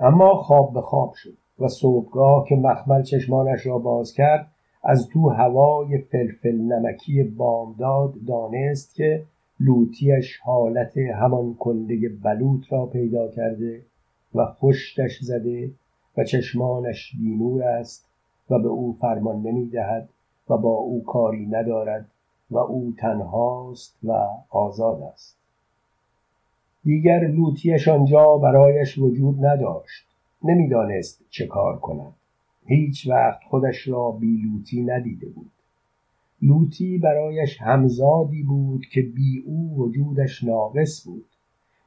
اما 0.00 0.34
خواب 0.34 0.74
به 0.74 0.80
خواب 0.80 1.14
شد 1.14 1.36
و 1.58 1.68
صبحگاه 1.68 2.44
که 2.48 2.54
مخمل 2.54 3.02
چشمانش 3.02 3.66
را 3.66 3.78
باز 3.78 4.12
کرد 4.12 4.48
از 4.84 5.08
تو 5.08 5.28
هوای 5.28 5.98
فلفل 5.98 6.56
نمکی 6.56 7.22
بامداد 7.22 8.14
دانست 8.26 8.94
که 8.94 9.22
لوتیش 9.60 10.38
حالت 10.38 10.96
همان 10.96 11.54
کنده 11.54 12.08
بلوط 12.08 12.72
را 12.72 12.86
پیدا 12.86 13.28
کرده 13.28 13.82
و 14.36 14.46
خشکش 14.46 15.18
زده 15.20 15.70
و 16.16 16.24
چشمانش 16.24 17.16
بینور 17.18 17.62
است 17.62 18.08
و 18.50 18.58
به 18.58 18.68
او 18.68 18.96
فرمان 19.00 19.42
نمی‌دهد 19.42 20.08
و 20.50 20.56
با 20.56 20.74
او 20.74 21.04
کاری 21.04 21.46
ندارد 21.46 22.10
و 22.50 22.58
او 22.58 22.94
تنهاست 22.98 23.98
و 24.04 24.12
آزاد 24.50 25.02
است. 25.02 25.36
دیگر 26.84 27.20
لوتیش 27.20 27.88
آنجا 27.88 28.36
برایش 28.36 28.98
وجود 28.98 29.46
نداشت. 29.46 30.06
نمی‌دانست 30.44 31.22
چه 31.30 31.46
کار 31.46 31.78
کند. 31.78 32.12
هیچ 32.66 33.06
وقت 33.06 33.40
خودش 33.50 33.88
را 33.88 34.10
بی 34.10 34.36
لوتی 34.36 34.82
ندیده 34.82 35.26
بود. 35.28 35.50
لوتی 36.42 36.98
برایش 36.98 37.60
همزادی 37.60 38.42
بود 38.42 38.86
که 38.86 39.02
بی 39.02 39.42
او 39.46 39.74
وجودش 39.76 40.44
ناقص 40.44 41.04
بود. 41.06 41.24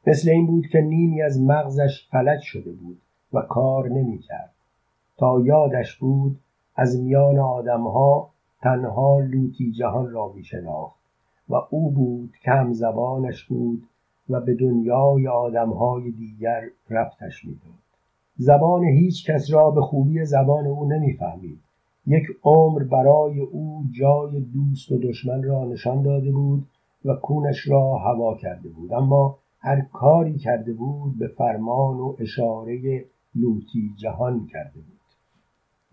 مثل 0.10 0.30
این 0.30 0.48
بود 0.48 0.68
که 0.68 0.82
نیمی 0.82 1.22
از 1.22 1.42
مغزش 1.42 2.08
فلج 2.12 2.42
شده 2.42 2.72
بود 2.72 3.02
و 3.34 3.42
کار 3.42 3.90
نمی‌کرد 3.90 4.54
تا 5.18 5.42
یادش 5.42 5.98
بود 5.98 6.40
از 6.76 7.00
میان 7.00 7.40
آدمها 7.40 8.30
تنها 8.62 9.20
لوتی 9.20 9.72
جهان 9.72 10.12
را 10.12 10.32
می 10.36 10.44
شناخت 10.44 11.00
و 11.50 11.56
او 11.70 11.92
بود 11.92 12.34
که 12.44 12.52
هم 12.52 12.74
زبانش 12.74 13.44
بود 13.46 13.84
و 14.30 14.42
به 14.42 14.54
دنیای 14.54 15.28
آدمهای 15.28 16.12
دیگر 16.12 16.64
رفتش 16.90 17.46
می‌داد 17.46 17.80
زبان 18.38 18.84
هیچ 18.84 19.30
کس 19.32 19.54
را 19.54 19.72
به 19.72 19.82
خوبی 19.82 20.26
زبان 20.26 20.68
او 20.68 20.86
نمی‌فهمید 20.86 21.60
یک 22.08 22.24
عمر 22.44 22.84
برای 22.84 23.40
او 23.40 23.84
جای 23.92 24.40
دوست 24.40 24.92
و 24.92 24.98
دشمن 24.98 25.44
را 25.44 25.66
نشان 25.66 26.02
داده 26.02 26.32
بود 26.32 26.68
و 27.06 27.14
کونش 27.14 27.68
را 27.68 27.98
هوا 27.98 28.36
کرده 28.36 28.70
بود. 28.70 28.94
اما 28.94 29.38
هر 29.62 29.82
کاری 29.94 30.38
کرده 30.38 30.74
بود 30.74 31.20
به 31.20 31.28
فرمان 31.28 31.98
و 31.98 32.16
اشاره 32.20 33.06
لوتی 33.36 33.90
جهان 33.98 34.48
کرده 34.52 34.80
بود. 34.80 35.00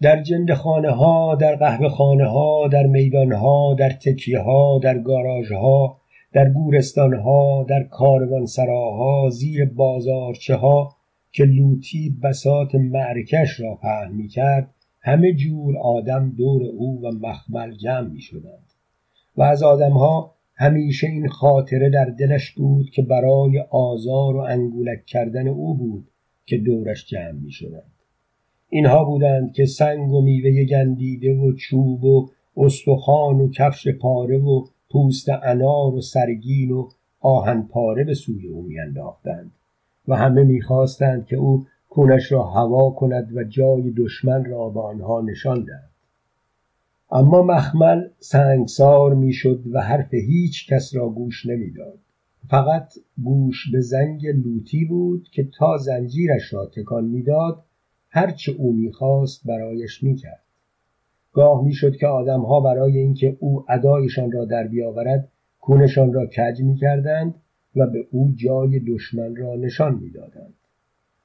در 0.02 0.22
جند 0.22 0.52
خانه 0.52 0.90
ها 0.90 1.34
در 1.34 1.56
قهوه 1.56 1.88
خانه 1.88 2.26
ها 2.26 2.68
در 2.68 2.86
میدان 2.86 3.32
ها 3.32 3.74
در 3.74 3.90
تکیه 3.90 4.40
ها 4.40 4.78
در 4.78 4.98
گاراژ 4.98 5.52
ها 5.52 6.00
در 6.32 6.50
گورستان 6.50 7.14
ها 7.14 7.66
در 7.68 7.82
کاروان 7.82 8.46
سراها 8.46 9.30
زیر 9.30 9.64
بازارچه 9.64 10.54
ها 10.56 10.96
که 11.32 11.44
لوتی 11.44 12.16
بسات 12.22 12.74
معرکش 12.74 13.60
را 13.60 13.74
پهن 13.74 14.12
می 14.12 14.28
کرد 14.28 14.74
همه 15.00 15.32
جور 15.32 15.78
آدم 15.78 16.30
دور 16.30 16.62
او 16.62 17.00
و 17.02 17.26
مخمل 17.26 17.76
جمع 17.76 18.08
می 18.08 18.20
شدند. 18.20 18.72
و 19.36 19.42
از 19.42 19.62
آدمها 19.62 20.35
همیشه 20.56 21.06
این 21.06 21.28
خاطره 21.28 21.90
در 21.90 22.04
دلش 22.04 22.52
بود 22.52 22.90
که 22.90 23.02
برای 23.02 23.64
آزار 23.70 24.36
و 24.36 24.40
انگولک 24.40 25.06
کردن 25.06 25.48
او 25.48 25.74
بود 25.74 26.08
که 26.46 26.58
دورش 26.58 27.06
جمع 27.06 27.32
می 27.32 27.50
شدند. 27.50 27.92
اینها 28.68 29.04
بودند 29.04 29.52
که 29.52 29.66
سنگ 29.66 30.12
و 30.12 30.20
میوه 30.20 30.64
گندیده 30.64 31.34
و 31.34 31.52
چوب 31.52 32.04
و 32.04 32.28
استخوان 32.56 33.40
و 33.40 33.50
کفش 33.50 33.88
پاره 33.88 34.38
و 34.38 34.64
پوست 34.90 35.28
انار 35.42 35.94
و 35.94 36.00
سرگین 36.00 36.70
و 36.70 36.88
آهن 37.20 37.62
پاره 37.62 38.04
به 38.04 38.14
سوی 38.14 38.48
او 38.48 38.62
میانداختند 38.62 39.52
و 40.08 40.16
همه 40.16 40.42
می‌خواستند 40.42 41.26
که 41.26 41.36
او 41.36 41.66
کونش 41.88 42.32
را 42.32 42.42
هوا 42.42 42.90
کند 42.90 43.36
و 43.36 43.44
جای 43.44 43.90
دشمن 43.90 44.44
را 44.44 44.68
به 44.68 44.80
آنها 44.80 45.20
نشان 45.20 45.64
دهد 45.64 45.95
اما 47.10 47.42
مخمل 47.42 48.08
سنگسار 48.18 49.14
می‌شد 49.14 49.62
و 49.72 49.80
حرف 49.80 50.14
هیچ 50.14 50.72
کس 50.72 50.94
را 50.94 51.08
گوش 51.08 51.46
نمی‌داد. 51.46 51.98
فقط 52.48 52.94
گوش 53.24 53.70
به 53.72 53.80
زنگ 53.80 54.26
لوتی 54.26 54.84
بود 54.84 55.28
که 55.32 55.48
تا 55.58 55.76
زنجیرش 55.76 56.52
را 56.52 56.66
تکان 56.66 57.04
می‌داد 57.04 57.62
هرچه 58.10 58.52
او 58.52 58.72
می‌خواست 58.72 59.46
برایش 59.46 60.02
می‌کرد. 60.02 60.42
گاه 61.32 61.64
می‌شد 61.64 61.96
که 61.96 62.06
آدمها 62.06 62.60
برای 62.60 62.98
اینکه 62.98 63.36
او 63.40 63.64
ادایشان 63.68 64.32
را 64.32 64.44
در 64.44 64.66
بیاورد 64.66 65.28
کونشان 65.60 66.12
را 66.12 66.26
کج 66.26 66.62
می‌کردند 66.62 67.34
و 67.76 67.86
به 67.86 68.06
او 68.10 68.32
جای 68.36 68.80
دشمن 68.80 69.36
را 69.36 69.54
نشان 69.54 69.94
می‌دادند. 69.94 70.54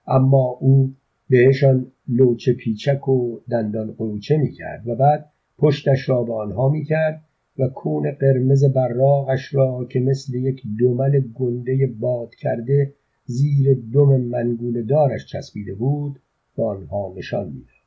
اما 0.07 0.57
او 0.59 0.93
بهشان 1.29 1.91
لوچه 2.07 2.53
پیچک 2.53 3.07
و 3.09 3.39
دندان 3.49 3.91
قروچه 3.91 4.37
می‌کرد 4.37 4.87
و 4.87 4.95
بعد 4.95 5.31
پشتش 5.61 6.09
را 6.09 6.23
به 6.23 6.33
آنها 6.33 6.69
می‌کرد 6.69 7.23
و 7.59 7.67
کون 7.67 8.11
قرمز 8.11 8.65
براغش 8.65 9.53
را 9.53 9.85
که 9.89 9.99
مثل 9.99 10.35
یک 10.35 10.63
دمل 10.79 11.21
گنده 11.35 11.87
باد 11.99 12.35
کرده 12.35 12.93
زیر 13.25 13.77
دم 13.93 14.21
منگول 14.21 14.85
دارش 14.85 15.25
چسبیده 15.25 15.75
بود 15.75 16.19
به 16.57 16.63
آنها 16.63 17.13
نشان 17.17 17.45
می‌داد. 17.47 17.81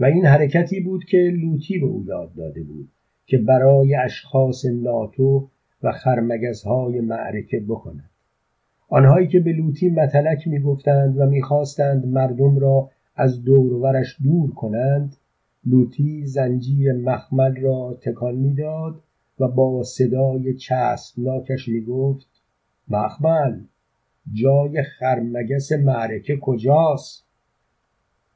و 0.00 0.04
این 0.04 0.26
حرکتی 0.26 0.80
بود 0.80 1.04
که 1.04 1.16
لوتی 1.16 1.78
به 1.78 1.86
او 1.86 2.04
یاد 2.06 2.34
داده 2.34 2.62
بود 2.62 2.88
که 3.26 3.38
برای 3.38 3.94
اشخاص 3.94 4.64
ناتو 4.64 5.48
و 5.82 5.92
خرمگزهای 5.92 7.00
معرکه 7.00 7.60
بکند. 7.60 8.10
آنهایی 8.88 9.28
که 9.28 9.40
به 9.40 9.52
لوتی 9.52 9.90
متلک 9.90 10.48
می‌گفتند 10.48 11.18
و 11.18 11.26
می‌خواستند 11.26 12.06
مردم 12.06 12.58
را 12.58 12.90
از 13.16 13.44
دورورش 13.44 14.16
دور 14.22 14.50
کنند 14.50 15.16
لوتی 15.66 16.26
زنجیر 16.26 16.92
مخمل 16.92 17.56
را 17.56 17.98
تکان 18.02 18.34
می‌داد 18.34 19.00
و 19.40 19.48
با 19.48 19.82
صدای 19.82 20.54
چسبناکش 20.54 21.68
می‌گفت 21.68 22.28
مخمل 22.88 23.60
جای 24.32 24.82
خرمگس 24.82 25.72
معرکه 25.72 26.36
کجاست؟ 26.36 27.24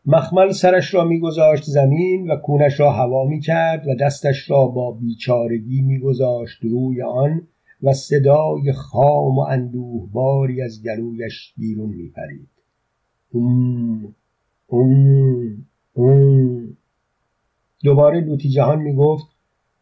مخمل 0.06 0.52
سرش 0.52 0.94
را 0.94 1.04
میگذاشت 1.04 1.64
زمین 1.64 2.30
و 2.30 2.36
کونش 2.36 2.80
را 2.80 2.92
هوا 2.92 3.24
می‌کرد 3.24 3.88
و 3.88 3.94
دستش 3.94 4.50
را 4.50 4.66
با 4.66 4.92
بیچارگی 4.92 5.82
میگذاشت 5.82 6.64
روی 6.64 7.02
آن 7.02 7.42
و 7.82 7.92
صدای 7.92 8.72
خام 8.72 9.38
و 9.38 9.40
اندوهباری 9.40 10.62
از 10.62 10.82
گلویش 10.82 11.54
بیرون 11.56 11.90
میپرید. 11.90 12.48
اوم 13.30 14.14
اوم 14.66 15.66
اوم. 15.92 16.77
دوباره 17.84 18.20
لوتی 18.20 18.48
جهان 18.48 18.78
می‌گفت 18.78 19.26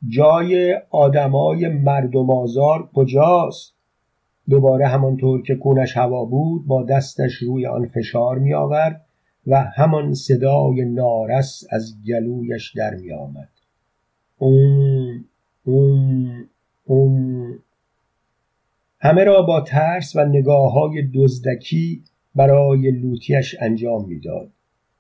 جای 0.09 0.75
آدمای 0.91 1.69
مردم 1.69 2.31
آزار 2.31 2.89
کجاست؟ 2.95 3.77
دوباره 4.49 4.87
همانطور 4.87 5.43
که 5.43 5.55
کونش 5.55 5.97
هوا 5.97 6.25
بود 6.25 6.67
با 6.67 6.83
دستش 6.83 7.35
روی 7.35 7.67
آن 7.67 7.87
فشار 7.87 8.39
می 8.39 8.55
آورد 8.55 9.07
و 9.47 9.65
همان 9.77 10.15
صدای 10.15 10.85
نارس 10.85 11.65
از 11.71 11.95
گلویش 12.09 12.73
در 12.77 12.95
می 12.95 13.13
آمد 13.13 13.49
اوم 14.39 15.25
اوم 15.65 16.49
اوم. 16.85 17.59
همه 19.01 19.25
را 19.25 19.43
با 19.43 19.61
ترس 19.61 20.17
و 20.17 20.25
نگاه 20.25 20.73
های 20.73 21.03
دزدکی 21.15 22.03
برای 22.35 22.91
لوتیش 22.91 23.57
انجام 23.61 24.09
می‌داد. 24.09 24.51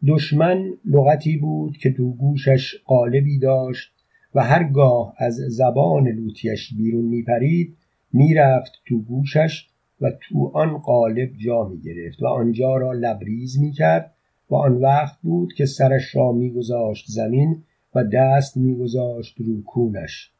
دشمن 0.06 0.72
لغتی 0.84 1.36
بود 1.36 1.76
که 1.76 1.92
تو 1.92 2.12
گوشش 2.12 2.74
قالبی 2.84 3.38
داشت 3.38 3.92
و 4.34 4.40
هرگاه 4.44 5.14
از 5.18 5.34
زبان 5.34 6.08
لوتیش 6.08 6.74
بیرون 6.74 7.04
میپرید 7.04 7.76
می‌رفت 8.12 8.72
تو 8.86 8.98
گوشش 8.98 9.68
و 10.00 10.10
تو 10.20 10.50
آن 10.54 10.78
قالب 10.78 11.30
جا 11.36 11.64
می 11.68 11.80
گرفت 11.80 12.22
و 12.22 12.26
آنجا 12.26 12.76
را 12.76 12.92
لبریز 12.92 13.60
می 13.60 13.72
کرد 13.72 14.14
و 14.50 14.54
آن 14.54 14.74
وقت 14.74 15.18
بود 15.22 15.52
که 15.52 15.66
سرش 15.66 16.16
را 16.16 16.32
میگذاشت 16.32 17.04
زمین 17.08 17.62
و 17.94 18.04
دست 18.04 18.56
میگذاشت 18.56 19.40
رو 19.40 19.62
کونش. 19.62 20.32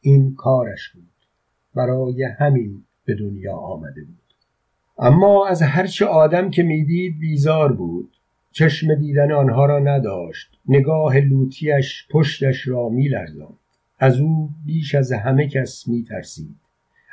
این 0.00 0.34
کارش 0.34 0.88
بود. 0.94 1.02
برای 1.74 2.22
همین 2.22 2.84
به 3.04 3.14
دنیا 3.14 3.56
آمده 3.56 4.04
بود. 4.04 4.16
اما 4.98 5.46
از 5.46 5.62
هرچه 5.62 6.06
آدم 6.06 6.50
که 6.50 6.62
می‌دید 6.62 7.18
بیزار 7.18 7.72
بود. 7.72 8.11
چشم 8.52 8.94
دیدن 8.94 9.32
آنها 9.32 9.66
را 9.66 9.78
نداشت. 9.78 10.58
نگاه 10.68 11.18
لوتیش 11.18 12.06
پشتش 12.10 12.68
را 12.68 12.88
میلرزاند. 12.88 13.58
از 13.98 14.20
او 14.20 14.50
بیش 14.66 14.94
از 14.94 15.12
همه 15.12 15.48
کس 15.48 15.88
میترسید. 15.88 16.56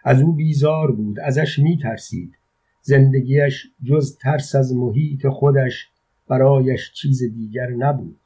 از 0.03 0.21
او 0.21 0.33
بیزار 0.33 0.91
بود 0.91 1.19
ازش 1.19 1.59
میترسید. 1.59 2.37
زندگیش 2.81 3.67
جز 3.83 4.17
ترس 4.17 4.55
از 4.55 4.75
محیط 4.75 5.27
خودش 5.27 5.87
برایش 6.27 6.93
چیز 6.93 7.23
دیگر 7.23 7.69
نبود. 7.69 8.19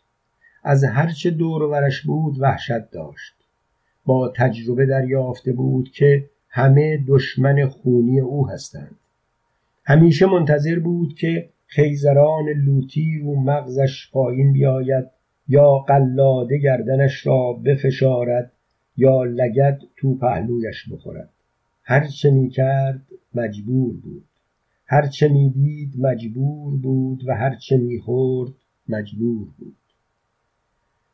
از 0.64 0.84
هرچه 0.84 1.32
دور 1.32 1.64
ورش 1.64 2.02
بود 2.02 2.40
وحشت 2.40 2.92
داشت. 2.92 3.34
با 4.06 4.34
تجربه 4.36 4.86
دریافته 4.86 5.54
بود 5.54 5.92
که 5.92 6.30
همه 6.50 7.04
دشمن 7.08 7.68
خونی 7.68 8.20
او 8.20 8.50
هستند. 8.50 8.96
همیشه 9.86 10.26
منتظر 10.26 10.80
بود 10.80 11.16
که 11.16 11.50
خیزران 11.76 12.50
لوتی 12.50 13.20
و 13.20 13.34
مغزش 13.34 14.12
پایین 14.12 14.54
بیاید 14.54 15.06
یا 15.48 15.78
قلاده 15.78 16.58
گردنش 16.58 17.28
را 17.28 17.54
بفشارد 17.54 18.52
یا 18.98 19.24
لگد 19.24 19.82
تو 19.98 20.16
پهلویش 20.16 20.90
بخورد. 20.90 21.30
هرچه 21.84 22.32
می 22.32 22.50
کرد 22.50 23.02
مجبور 23.36 23.94
بود. 23.94 24.26
هرچه 24.86 25.28
می‌دید 25.28 25.94
مجبور 26.00 26.78
بود 26.78 27.28
و 27.28 27.34
هرچه 27.34 27.78
می‌خورد 27.78 28.54
مجبور 28.90 29.48
بود. 29.58 29.76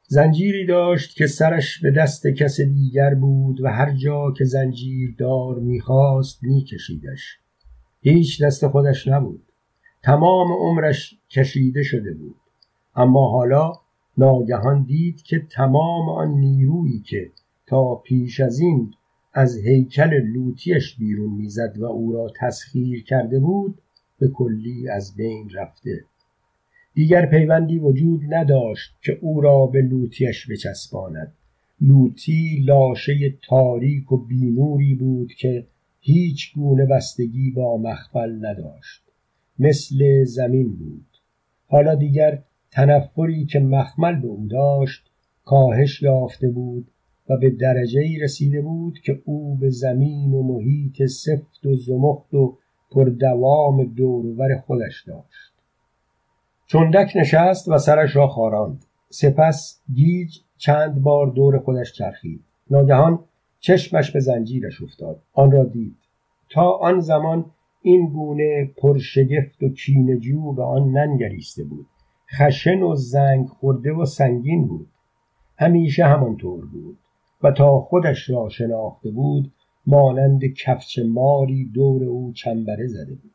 زنجیری 0.07 0.65
داشت 0.65 1.15
که 1.15 1.27
سرش 1.27 1.79
به 1.81 1.91
دست 1.91 2.27
کس 2.27 2.61
دیگر 2.61 3.15
بود 3.15 3.61
و 3.61 3.67
هر 3.67 3.95
جا 3.95 4.33
که 4.37 4.43
زنجیر 4.43 5.15
دار 5.17 5.59
می‌خواست 5.59 6.43
میکشیدش. 6.43 7.37
هیچ 8.01 8.43
دست 8.43 8.67
خودش 8.67 9.07
نبود. 9.07 9.41
تمام 10.03 10.51
عمرش 10.51 11.15
کشیده 11.29 11.83
شده 11.83 12.13
بود. 12.13 12.35
اما 12.95 13.29
حالا 13.31 13.73
ناگهان 14.17 14.83
دید 14.83 15.21
که 15.21 15.39
تمام 15.49 16.09
آن 16.09 16.31
نیرویی 16.31 16.99
که 16.99 17.31
تا 17.67 17.95
پیش 17.95 18.39
از 18.39 18.59
این 18.59 18.93
از 19.33 19.57
هیکل 19.57 20.09
لوتیش 20.09 20.95
بیرون 20.95 21.33
می‌زد 21.33 21.77
و 21.79 21.85
او 21.85 22.13
را 22.13 22.31
تسخیر 22.39 23.03
کرده 23.03 23.39
بود 23.39 23.81
به 24.19 24.27
کلی 24.27 24.89
از 24.89 25.15
بین 25.15 25.49
رفته. 25.49 26.05
دیگر 26.93 27.25
پیوندی 27.25 27.79
وجود 27.79 28.33
نداشت 28.33 28.95
که 29.01 29.17
او 29.21 29.41
را 29.41 29.65
به 29.65 29.81
لوتیش 29.81 30.51
بچسباند. 30.51 31.33
لوتی 31.81 32.63
لاشه 32.65 33.33
تاریک 33.49 34.11
و 34.11 34.17
بینوری 34.17 34.95
بود 34.95 35.33
که 35.33 35.67
هیچ 36.01 36.53
گونه 36.55 36.85
بستگی 36.85 37.51
با 37.51 37.77
مخبل 37.77 38.45
نداشت. 38.45 39.08
مثل 39.59 40.23
زمین 40.23 40.75
بود. 40.75 41.05
حالا 41.67 41.95
دیگر 41.95 42.43
تنفری 42.71 43.45
که 43.45 43.59
مخمل 43.59 44.15
به 44.21 44.27
او 44.27 44.47
داشت 44.47 45.11
کاهش 45.45 46.01
یافته 46.01 46.49
بود 46.49 46.91
و 47.29 47.37
به 47.37 47.49
درجه 47.49 48.01
ای 48.01 48.19
رسیده 48.19 48.61
بود 48.61 48.99
که 48.99 49.21
او 49.25 49.55
به 49.55 49.69
زمین 49.69 50.33
و 50.33 50.43
محیط 50.43 51.05
سفت 51.05 51.65
و 51.65 51.75
زمخت 51.75 52.33
و 52.33 52.57
پردوام 52.91 53.83
دورور 53.83 54.57
خودش 54.57 55.03
داشت. 55.07 55.53
چندک 56.67 57.11
نشست 57.15 57.67
و 57.67 57.77
سرش 57.77 58.15
را 58.15 58.27
خاراند. 58.27 58.85
سپس 59.09 59.81
گیج 59.93 60.37
چند 60.57 61.01
بار 61.01 61.27
دور 61.27 61.59
خودش 61.59 61.93
چرخید. 61.93 62.43
ناگهان 62.71 63.19
چشمش 63.59 64.11
به 64.11 64.19
زنجیرش 64.19 64.81
افتاد. 64.81 65.21
آن 65.33 65.51
را 65.51 65.63
دید. 65.63 65.95
تا 66.49 66.71
آن 66.71 66.99
زمان 66.99 67.45
این 67.81 68.07
گونه 68.07 68.71
پرشگفت 68.77 69.63
و 69.63 69.69
کینجو 69.69 70.53
به 70.53 70.63
آن 70.63 70.91
ننگریسته 70.91 71.63
بود. 71.63 71.85
خشن 72.37 72.81
و 72.81 72.95
زنگ 72.95 73.47
خورده 73.47 73.93
و 73.93 74.05
سنگین 74.05 74.67
بود. 74.67 74.87
همیشه 75.57 76.05
همانطور 76.05 76.65
بود 76.65 76.97
و 77.43 77.51
تا 77.51 77.79
خودش 77.79 78.29
را 78.29 78.49
شناخته 78.49 79.11
بود 79.11 79.51
مانند 79.87 80.45
کفچ 80.45 80.99
ماری 80.99 81.65
دور 81.73 82.03
او 82.03 82.31
چنبره 82.33 82.87
زده 82.87 83.15
بود. 83.15 83.31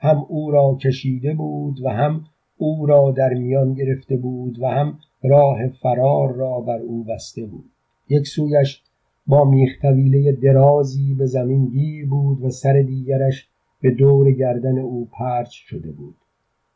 هم 0.00 0.26
او 0.28 0.50
را 0.50 0.78
کشیده 0.80 1.34
بود 1.34 1.84
و 1.84 1.88
هم 1.88 2.24
او 2.56 2.86
را 2.86 3.10
در 3.10 3.34
میان 3.34 3.74
گرفته 3.74 4.16
بود 4.16 4.62
و 4.62 4.66
هم 4.66 4.98
راه 5.22 5.68
فرار 5.68 6.32
را 6.32 6.60
بر 6.60 6.78
او 6.78 7.04
بسته 7.04 7.46
بود. 7.46 7.70
یک 8.08 8.26
سویش 8.26 8.82
با 9.26 9.44
میختویله 9.44 10.32
درازی 10.32 11.14
به 11.14 11.26
زمین 11.26 11.68
گیر 11.68 12.08
بود 12.08 12.42
و 12.42 12.50
سر 12.50 12.82
دیگرش 12.82 13.48
به 13.82 13.90
دور 13.90 14.32
گردن 14.32 14.78
او 14.78 15.08
پرچ 15.12 15.50
شده 15.50 15.92
بود. 15.92 16.16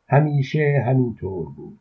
همیشه 0.07 0.83
همینطور 0.85 1.45
بود. 1.55 1.79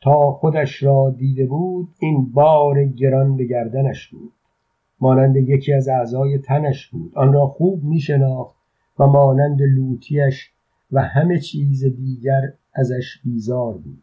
تا 0.00 0.32
خودش 0.32 0.82
را 0.82 1.14
دیده 1.18 1.46
بود 1.46 1.88
این 1.98 2.32
بار 2.32 2.84
گران 2.84 3.36
به 3.36 3.44
گردنش 3.44 4.08
بود. 4.08 4.32
مانند 5.00 5.36
یکی 5.36 5.72
از 5.72 5.88
اعضای 5.88 6.38
تنش 6.38 6.88
بود. 6.88 7.12
آن 7.14 7.32
را 7.32 7.46
خوب 7.46 7.84
می 7.84 8.00
شناخت 8.00 8.56
و 8.98 9.06
مانند 9.06 9.62
لوتیش 9.62 10.50
و 10.92 11.02
همه 11.02 11.38
چیز 11.38 11.84
دیگر 11.84 12.52
ازش 12.74 13.20
بیزار 13.24 13.74
بود. 13.74 14.02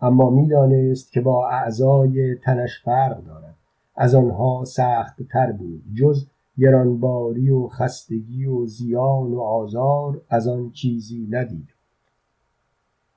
اما 0.00 0.30
می‌دانست 0.30 1.12
که 1.12 1.20
با 1.20 1.48
اعضای 1.48 2.34
تنش 2.34 2.82
فرق 2.84 3.24
دارد. 3.24 3.56
از 3.96 4.14
آنها 4.14 4.64
سخت 4.64 5.22
تر 5.22 5.52
بود 5.52 5.82
جز 5.94 6.26
گرانباری 6.58 7.50
و 7.50 7.68
خستگی 7.68 8.46
و 8.46 8.66
زیان 8.66 9.32
و 9.32 9.40
آزار 9.40 10.20
از 10.28 10.48
آن 10.48 10.70
چیزی 10.70 11.28
ندید. 11.30 11.68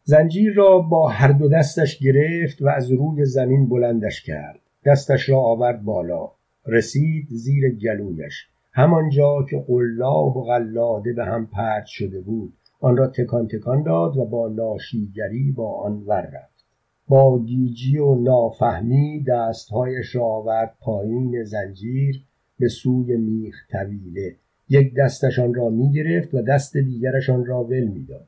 زنجیر 0.03 0.53
را 0.53 0.79
با 0.79 1.07
هر 1.07 1.31
دو 1.31 1.49
دستش 1.49 1.99
گرفت 1.99 2.61
و 2.61 2.67
از 2.67 2.91
روی 2.91 3.25
زمین 3.25 3.69
بلندش 3.69 4.23
کرد. 4.23 4.59
دستش 4.85 5.29
را 5.29 5.39
آورد 5.39 5.83
بالا. 5.83 6.31
رسید 6.65 7.27
زیر 7.29 7.75
گلویش. 7.75 8.47
همانجا 8.71 9.45
که 9.49 9.65
قلاب 9.67 10.37
و 10.37 10.43
غلاده 10.43 11.13
به 11.13 11.25
هم 11.25 11.45
پرد 11.45 11.85
شده 11.85 12.21
بود. 12.21 12.53
آن 12.81 12.97
را 12.97 13.07
تکان 13.07 13.47
تکان 13.47 13.83
داد 13.83 14.17
و 14.17 14.25
با 14.25 14.49
ناشیگری 14.49 15.51
با 15.51 15.73
آن 15.73 16.03
ور 16.07 16.21
رفت. 16.21 16.65
با 17.07 17.39
گیجی 17.39 17.97
و 17.97 18.15
نافهمی 18.15 19.23
دستهایش 19.27 20.15
را 20.15 20.25
آورد 20.25 20.75
پایین 20.81 21.43
زنجیر 21.43 22.23
به 22.59 22.67
سوی 22.67 23.17
میخ 23.17 23.55
طویله. 23.71 24.35
یک 24.69 24.95
دستشان 24.95 25.53
را 25.53 25.69
می 25.69 25.91
گرفت 25.91 26.33
و 26.33 26.41
دست 26.41 26.77
دیگرشان 26.77 27.45
را 27.45 27.63
ول 27.63 27.87
می‌داد. 27.87 28.27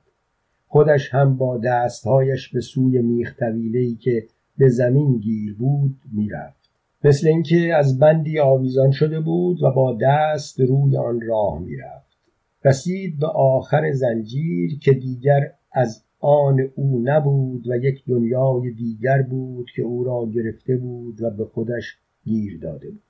خودش 0.67 1.13
هم 1.13 1.37
با 1.37 1.57
دستهایش 1.57 2.49
به 2.49 2.61
سوی 2.61 3.01
میخ 3.01 3.35
طویله 3.39 3.95
که 3.95 4.25
به 4.57 4.69
زمین 4.69 5.17
گیر 5.17 5.55
بود 5.55 5.95
می‌رفت. 6.13 6.69
مثل 7.03 7.27
اینکه 7.27 7.75
از 7.75 7.99
بندی 7.99 8.39
آویزان 8.39 8.91
شده 8.91 9.19
بود 9.19 9.63
و 9.63 9.71
با 9.71 9.97
دست 10.01 10.59
روی 10.59 10.97
آن 10.97 11.21
راه 11.21 11.59
می‌رفت. 11.59 12.17
رسید 12.65 13.19
به 13.19 13.27
آخر 13.27 13.91
زنجیر 13.91 14.79
که 14.79 14.93
دیگر 14.93 15.51
از 15.71 16.03
آن 16.19 16.59
او 16.75 17.01
نبود 17.03 17.67
و 17.67 17.75
یک 17.75 18.05
دنیای 18.07 18.71
دیگر 18.71 19.21
بود 19.21 19.67
که 19.75 19.81
او 19.81 20.03
را 20.03 20.31
گرفته 20.33 20.77
بود 20.77 21.21
و 21.21 21.29
به 21.29 21.45
خودش 21.45 21.97
گیر 22.23 22.59
داده 22.59 22.89
بود. 22.89 23.01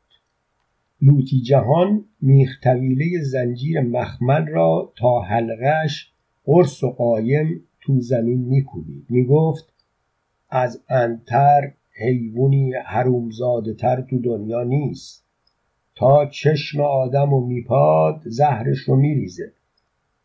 لوتی 1.02 1.42
جهان 1.42 2.06
میخ 2.22 2.60
طویله 2.64 3.24
زنجیر 3.24 3.82
مخمل 3.82 4.48
را 4.48 4.94
تا 4.98 5.22
حلقش 5.22 6.12
قرص 6.44 6.84
و 6.84 6.90
قایم 6.92 7.64
تو 7.82 8.00
زمین 8.00 8.40
میکوبید. 8.40 9.06
می‌گفت 9.10 9.74
از 10.50 10.84
انتر 10.90 11.74
حیوانی 11.94 12.74
حرومزاده 12.74 13.74
تر 13.74 14.02
تو 14.02 14.20
دنیا 14.20 14.64
نیست. 14.64 15.26
تا 15.96 16.26
چشم 16.26 16.82
آدم 16.82 17.34
و 17.34 17.46
میپاد 17.46 18.22
زهرش 18.26 18.80
رو 18.80 18.96
میریزه. 18.96 19.54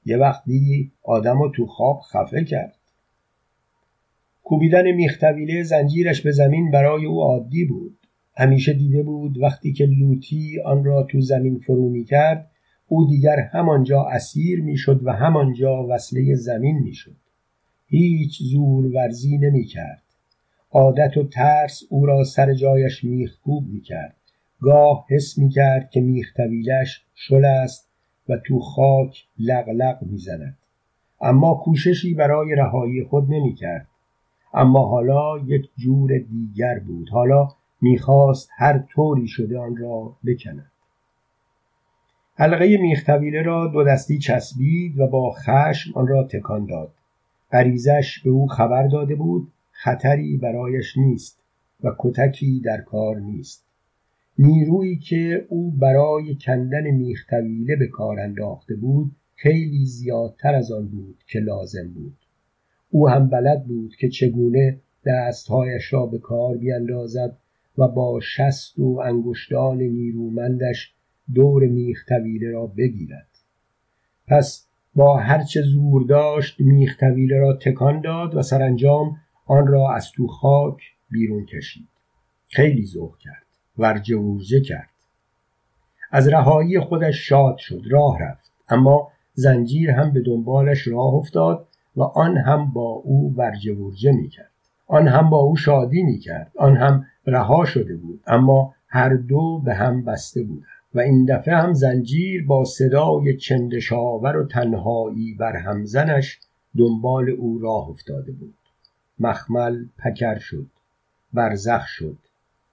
یه 0.04 0.16
وقت 0.16 0.44
دیدی 0.44 0.92
آدم 1.02 1.42
رو 1.42 1.48
تو 1.48 1.66
خواب 1.66 2.00
خفه 2.00 2.44
کرد. 2.44 2.76
کوبیدن 4.44 4.92
میختویله 4.92 5.62
زنجیرش 5.62 6.22
به 6.22 6.30
زمین 6.30 6.70
برای 6.70 7.06
او 7.06 7.22
عادی 7.22 7.64
بود. 7.64 8.05
همیشه 8.36 8.72
دیده 8.72 9.02
بود 9.02 9.38
وقتی 9.38 9.72
که 9.72 9.86
لوتی 9.86 10.60
آن 10.60 10.84
را 10.84 11.02
تو 11.02 11.20
زمین 11.20 11.58
فرو 11.58 11.88
می 11.88 12.04
کرد 12.04 12.50
او 12.88 13.08
دیگر 13.08 13.38
همانجا 13.38 14.02
اسیر 14.02 14.62
می‌شد 14.62 15.00
و 15.04 15.12
همانجا 15.12 15.86
وصله 15.88 16.34
زمین 16.34 16.78
می‌شد 16.78 17.16
هیچ 17.88 18.42
زور 18.42 18.86
ورزی 18.86 19.38
نمی 19.38 19.64
کرد 19.64 20.02
عادت 20.70 21.16
و 21.16 21.24
ترس 21.24 21.82
او 21.90 22.06
را 22.06 22.24
سر 22.24 22.54
جایش 22.54 23.04
میخکوب 23.04 23.68
می 23.68 23.80
کرد 23.80 24.16
گاه 24.60 25.06
حس 25.10 25.38
می 25.38 25.48
کرد 25.48 25.90
که 25.90 26.00
میخ 26.00 26.32
طویلش 26.36 27.04
شل 27.14 27.44
است 27.44 27.88
و 28.28 28.36
تو 28.36 28.60
خاک 28.60 29.24
لغلق 29.38 29.98
می 30.02 30.18
زند. 30.18 30.56
اما 31.20 31.54
کوششی 31.54 32.14
برای 32.14 32.54
رهایی 32.54 33.04
خود 33.04 33.24
نمی 33.30 33.54
کرد. 33.54 33.86
اما 34.54 34.86
حالا 34.86 35.38
یک 35.46 35.70
جور 35.76 36.18
دیگر 36.18 36.78
بود 36.78 37.08
حالا 37.08 37.48
می‌خواست 37.80 38.48
هر 38.56 38.78
طوری 38.78 39.28
شده 39.28 39.58
آن 39.58 39.76
را 39.76 40.16
بکند. 40.26 40.70
حلقه 42.34 42.76
میختویله 42.76 43.42
را 43.42 43.66
دو 43.66 43.84
دستی 43.84 44.18
چسبید 44.18 44.98
و 44.98 45.06
با 45.06 45.30
خشم 45.30 45.92
آن 45.94 46.06
را 46.06 46.24
تکان 46.24 46.66
داد. 46.66 46.92
غریزش 47.52 48.22
به 48.24 48.30
او 48.30 48.46
خبر 48.46 48.86
داده 48.86 49.14
بود 49.14 49.52
خطری 49.72 50.36
برایش 50.36 50.96
نیست 50.96 51.38
و 51.84 51.92
کتکی 51.98 52.60
در 52.64 52.80
کار 52.80 53.20
نیست. 53.20 53.64
نیرویی 54.38 54.96
که 54.96 55.46
او 55.48 55.70
برای 55.70 56.36
کندن 56.40 56.90
میختویله 56.90 57.76
به 57.76 57.86
کار 57.86 58.20
انداخته 58.20 58.76
بود 58.76 59.10
خیلی 59.34 59.86
زیادتر 59.86 60.54
از 60.54 60.72
آن 60.72 60.88
بود 60.88 61.24
که 61.26 61.38
لازم 61.38 61.88
بود. 61.94 62.16
او 62.90 63.08
هم 63.08 63.28
بلد 63.28 63.64
بود 63.64 63.96
که 63.96 64.08
چگونه 64.08 64.80
دستهایش 65.06 65.92
را 65.92 66.06
به 66.06 66.18
کار 66.18 66.56
بیاندازد 66.56 67.36
و 67.78 67.88
با 67.88 68.20
شست 68.20 68.78
و 68.78 69.00
انگشتان 69.04 69.78
نیرومندش 69.78 70.94
دور 71.34 71.66
میخ 71.66 72.04
طویله 72.08 72.50
را 72.50 72.66
بگیرد. 72.66 73.28
پس 74.26 74.66
با 74.94 75.16
هرچه 75.16 75.62
زور 75.62 76.06
داشت 76.06 76.60
میخ 76.60 76.96
طویله 77.00 77.38
را 77.38 77.52
تکان 77.56 78.00
داد 78.00 78.34
و 78.34 78.42
سرانجام 78.42 79.16
آن 79.46 79.66
را 79.66 79.94
از 79.94 80.10
تو 80.10 80.26
خاک 80.26 80.78
بیرون 81.10 81.46
کشید. 81.46 81.88
خیلی 82.48 82.86
ذوق 82.86 83.18
کرد 83.18 83.46
ورجه 83.78 84.16
ورجه 84.16 84.60
کرد. 84.60 84.90
از 86.10 86.28
رهایی 86.28 86.80
خودش 86.80 87.28
شاد 87.28 87.56
شد 87.58 87.82
راه 87.90 88.22
رفت. 88.22 88.52
اما 88.68 89.08
زنجیر 89.34 89.90
هم 89.90 90.12
به 90.12 90.20
دنبالش 90.20 90.88
راه 90.88 91.14
افتاد 91.14 91.68
و 91.96 92.02
آن 92.02 92.36
هم 92.36 92.72
با 92.72 92.90
او 93.04 93.34
ورجه 93.36 93.74
ورجه 93.74 94.12
می 94.12 94.28
کرد 94.28 94.50
آن 94.86 95.08
هم 95.08 95.30
با 95.30 95.38
او 95.38 95.56
شادی 95.56 96.02
می 96.02 96.18
کرد 96.18 96.52
آن 96.58 96.76
هم 96.76 97.06
رها 97.26 97.64
شده 97.64 97.96
بود. 97.96 98.20
اما 98.26 98.74
هر 98.88 99.14
دو 99.14 99.62
به 99.64 99.74
هم 99.74 100.04
بسته 100.04 100.42
بودند. 100.42 100.66
و 100.94 101.00
این 101.00 101.24
دفعه 101.24 101.56
هم 101.56 101.72
زنجیر 101.72 102.46
با 102.46 102.64
صدای 102.64 103.36
چندشاور 103.36 104.36
و 104.36 104.46
تنهایی 104.46 105.34
بر 105.34 105.56
همزنش 105.56 106.38
دنبال 106.78 107.30
او 107.30 107.58
راه 107.58 107.88
افتاده 107.88 108.32
بود. 108.32 108.54
مخمل 109.18 109.84
پکر 109.98 110.38
شد 110.38 110.66
برزخ 111.32 111.86
شد 111.86 112.18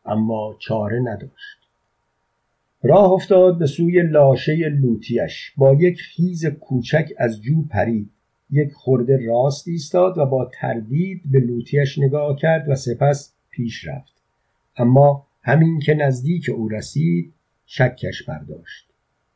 اما 0.05 0.55
چاره 0.59 0.99
نداشت. 0.99 1.57
راه 2.83 3.11
افتاد 3.11 3.59
به 3.59 3.65
سوی 3.65 4.01
لاشه 4.01 4.69
لوتیش 4.69 5.53
با 5.57 5.73
یک 5.73 6.01
خیز 6.01 6.45
کوچک 6.45 7.09
از 7.17 7.41
جو 7.41 7.63
پرید. 7.65 8.09
یک 8.51 8.73
خورده 8.73 9.25
راست 9.27 9.67
ایستاد 9.67 10.17
و 10.17 10.25
با 10.25 10.51
تردید 10.53 11.21
به 11.31 11.39
لوتیش 11.39 11.99
نگاه 11.99 12.35
کرد 12.35 12.69
و 12.69 12.75
سپس 12.75 13.33
پیش 13.49 13.87
رفت. 13.87 14.12
اما 14.77 15.27
همین 15.41 15.79
که 15.79 15.93
نزدیک 15.93 16.49
او 16.49 16.69
رسید 16.69 17.33
شکش 17.65 18.23
برداشت. 18.23 18.89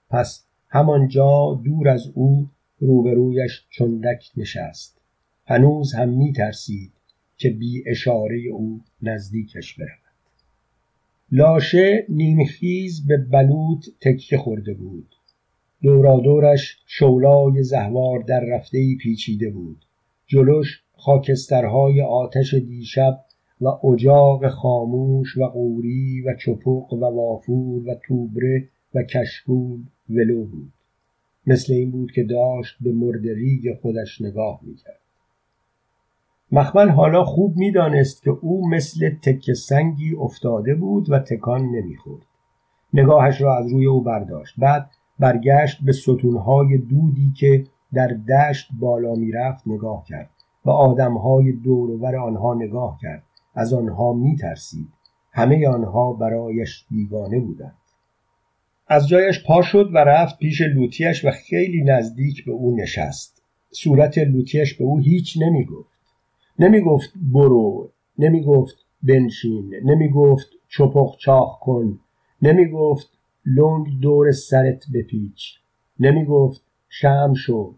پس 0.10 0.45
همانجا 0.69 1.62
دور 1.63 1.89
از 1.89 2.12
او 2.13 2.50
روبرویش 2.80 3.65
چندک 3.69 4.32
نشست. 4.38 5.02
هنوز 5.45 5.93
هم 5.93 6.10
می 6.10 6.34
ترسید 6.34 6.91
که 7.38 7.50
بی 7.50 7.84
اشاره 7.88 8.39
او 8.52 8.82
نزدیکش 9.02 9.73
برود. 9.73 10.08
لاشه 11.32 12.06
نیمخیز 12.10 13.08
به 13.08 13.17
بلوط 13.17 13.86
تکیه 14.02 14.38
خورده 14.38 14.73
بود. 14.73 15.15
دورادورش 15.82 16.78
شولای 16.86 17.63
زهوار 17.63 18.19
در 18.19 18.39
رفته 18.39 18.95
پیچیده 19.02 19.50
بود. 19.50 19.86
جلوش 20.28 20.84
خاکسترهای 20.93 22.02
آتش 22.02 22.54
دیشب 22.54 23.26
و 23.62 23.67
اجاق 23.67 24.50
خاموش 24.50 25.38
و 25.38 25.46
قوری 25.46 26.22
و 26.22 26.36
چپق 26.36 26.93
و 26.93 27.06
وافور 27.06 27.89
و 27.89 27.96
توبره 27.96 28.70
و 28.96 29.04
کشکول 29.04 29.80
ولو 30.10 30.46
بود. 30.46 30.74
مثل 31.48 31.74
این 31.74 31.91
بود 31.91 32.12
که 32.12 32.24
داشت 32.24 32.78
به 32.82 32.91
مردریگ 32.91 33.74
خودش 33.82 34.22
نگاه 34.22 34.60
می‌کرد. 34.62 35.00
مخمل 36.52 36.89
حالا 36.89 37.24
خوب 37.24 37.58
می‌دانست 37.58 38.24
که 38.24 38.30
او 38.30 38.70
مثل 38.70 39.10
تک 39.10 39.54
سنگی 39.54 40.15
افتاده 40.15 40.76
بود 40.76 41.10
و 41.10 41.20
تکان 41.20 41.62
نمی‌خورد. 41.62 42.26
نگاهش 42.93 43.41
را 43.41 43.58
از 43.58 43.72
روی 43.72 43.86
او 43.86 44.02
برداشت. 44.02 44.56
بعد 44.58 44.89
برگشت 45.20 45.84
به 45.86 45.91
ستونهای 45.91 46.78
دودی 46.78 47.34
که 47.38 47.63
در 47.93 48.08
دشت 48.08 48.70
بالا 48.80 49.15
می‌رفت 49.15 49.67
نگاه 49.67 50.06
کرد 50.08 50.30
و 50.65 50.70
آدمهای 50.70 51.52
دورور 51.52 52.15
آنها 52.15 52.54
نگاه 52.54 53.00
کرد. 53.02 53.24
از 53.58 53.74
آنها 53.74 54.13
میترسید. 54.13 54.88
همه 55.32 55.67
آنها 55.67 56.13
برایش 56.13 56.86
بیگانه 56.91 57.39
بودند. 57.39 57.78
از 58.88 59.08
جایش 59.08 59.43
پا 59.48 59.62
شد 59.62 59.89
و 59.93 59.98
رفت 59.98 60.38
پیش 60.38 60.62
لوتیش 60.62 61.26
و 61.26 61.32
خیلی 61.32 61.84
نزدیک 61.84 62.46
به 62.46 62.52
او 62.52 62.76
نشست. 62.76 63.43
صورت 63.72 64.17
لوتیش 64.17 64.74
به 64.74 64.84
او 64.84 65.00
هیچ 65.00 65.38
نمی‌گفت. 65.41 65.89
نمی‌گفت 66.60 67.13
برو 67.34 67.89
نمی‌گفت 68.17 68.76
بنشین 69.04 69.74
نمی‌گفت 69.84 70.48
چپخ 70.70 71.17
چاخ 71.17 71.60
کن. 71.60 72.00
نمی‌گفت 72.41 73.10
لنگ 73.46 74.00
دور 74.02 74.32
سرت 74.32 74.84
بپیچ. 74.93 75.60
نمی‌گفت 76.00 76.62
شم 76.89 77.34
شو. 77.34 77.74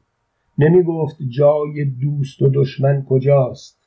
نمی‌گفت 0.57 1.15
جای 1.29 1.85
دوست 1.85 2.41
و 2.41 2.49
دشمن 2.49 3.05
کجاست. 3.09 3.79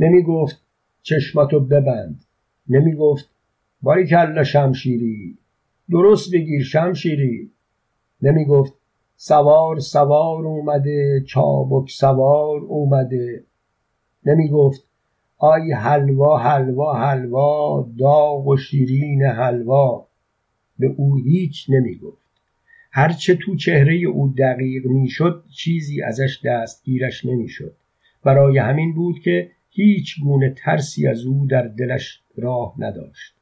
نمی‌گفت 0.00 0.61
چشماتو 1.02 1.60
ببند. 1.60 2.24
نمی‌گفت 2.68 3.30
باری 3.82 4.06
کلا 4.06 4.44
شمشیری 4.44 5.38
درست 5.90 6.34
بگیر 6.34 6.62
شمشیری. 6.62 7.50
نمی‌گفت 8.22 8.72
سوار 9.16 9.78
سوار 9.78 10.46
اومده 10.46 11.24
چابک 11.26 11.90
سوار 11.90 12.60
اومده. 12.60 13.44
نمی‌گفت 14.26 14.84
آی 15.38 15.72
حلوا 15.72 16.38
حلوا 16.38 16.94
حلوا 16.94 17.88
داغ 17.98 18.46
و 18.46 18.56
شیرین 18.56 19.22
حلوا. 19.22 20.06
به 20.78 20.94
او 20.96 21.16
هیچ 21.16 21.66
نمی‌گفت. 21.70 22.22
هرچه 22.92 23.34
تو 23.34 23.56
چهره 23.56 23.94
او 23.94 24.34
دقیق 24.38 24.86
می‌شد 24.86 25.44
چیزی 25.56 26.02
ازش 26.02 26.40
دستگیرش 26.44 27.24
نمی‌شد. 27.24 27.74
برای 28.24 28.58
همین 28.58 28.94
بود 28.94 29.18
که 29.20 29.50
هیچ 29.74 30.20
گونه 30.22 30.54
ترسی 30.56 31.06
از 31.06 31.24
او 31.24 31.46
در 31.46 31.62
دلش 31.62 32.20
راه 32.36 32.74
نداشت. 32.78 33.34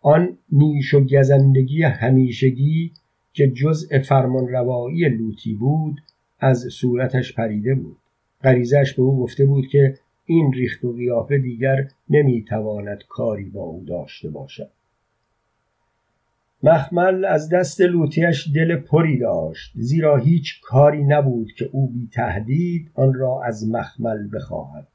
آن 0.00 0.38
نیش 0.52 0.94
و 0.94 1.00
گزندگی 1.00 1.82
همیشگی 1.82 2.92
که 3.32 3.50
جزء 3.50 3.98
فرمان 3.98 4.48
روایی 4.48 5.08
لوتی 5.08 5.54
بود 5.54 6.00
از 6.40 6.66
صورتش 6.70 7.34
پریده 7.34 7.74
بود. 7.74 7.96
غریزش 8.44 8.94
به 8.94 9.02
او 9.02 9.22
گفته 9.22 9.46
بود 9.46 9.68
که 9.68 9.98
این 10.26 10.52
ریخت 10.52 10.84
و 10.84 10.92
قیافه 10.92 11.38
دیگر 11.38 11.88
نمی‌تواند 12.10 13.04
کاری 13.08 13.44
با 13.44 13.62
او 13.62 13.84
داشته 13.84 14.30
باشد. 14.30 14.70
مخمل 16.62 17.24
از 17.24 17.48
دست 17.48 17.80
لوتیش 17.80 18.48
دل 18.54 18.76
پری 18.76 19.18
داشت 19.18 19.72
زیرا 19.74 20.16
هیچ 20.16 20.60
کاری 20.62 21.04
نبود 21.04 21.52
که 21.52 21.68
او 21.72 21.88
بی 21.88 22.08
تهدید 22.12 22.90
آن 22.94 23.14
را 23.14 23.42
از 23.44 23.68
مخمل 23.68 24.28
بخواهد. 24.34 24.88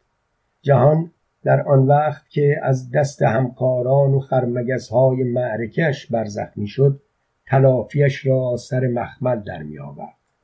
جهان 0.62 1.12
در 1.44 1.62
آن 1.62 1.88
وقت 1.88 2.30
که 2.30 2.60
از 2.64 2.92
دست 2.92 3.22
همکاران 3.22 4.14
و 4.14 4.20
خرمگزهای 4.20 5.24
معرکش 5.24 6.08
برزخ 6.08 6.50
شد 6.66 7.02
تلافیش 7.48 8.26
را 8.26 8.58
سر 8.58 8.88
مخمل 8.88 9.40
در 9.40 9.64
می 9.64 9.78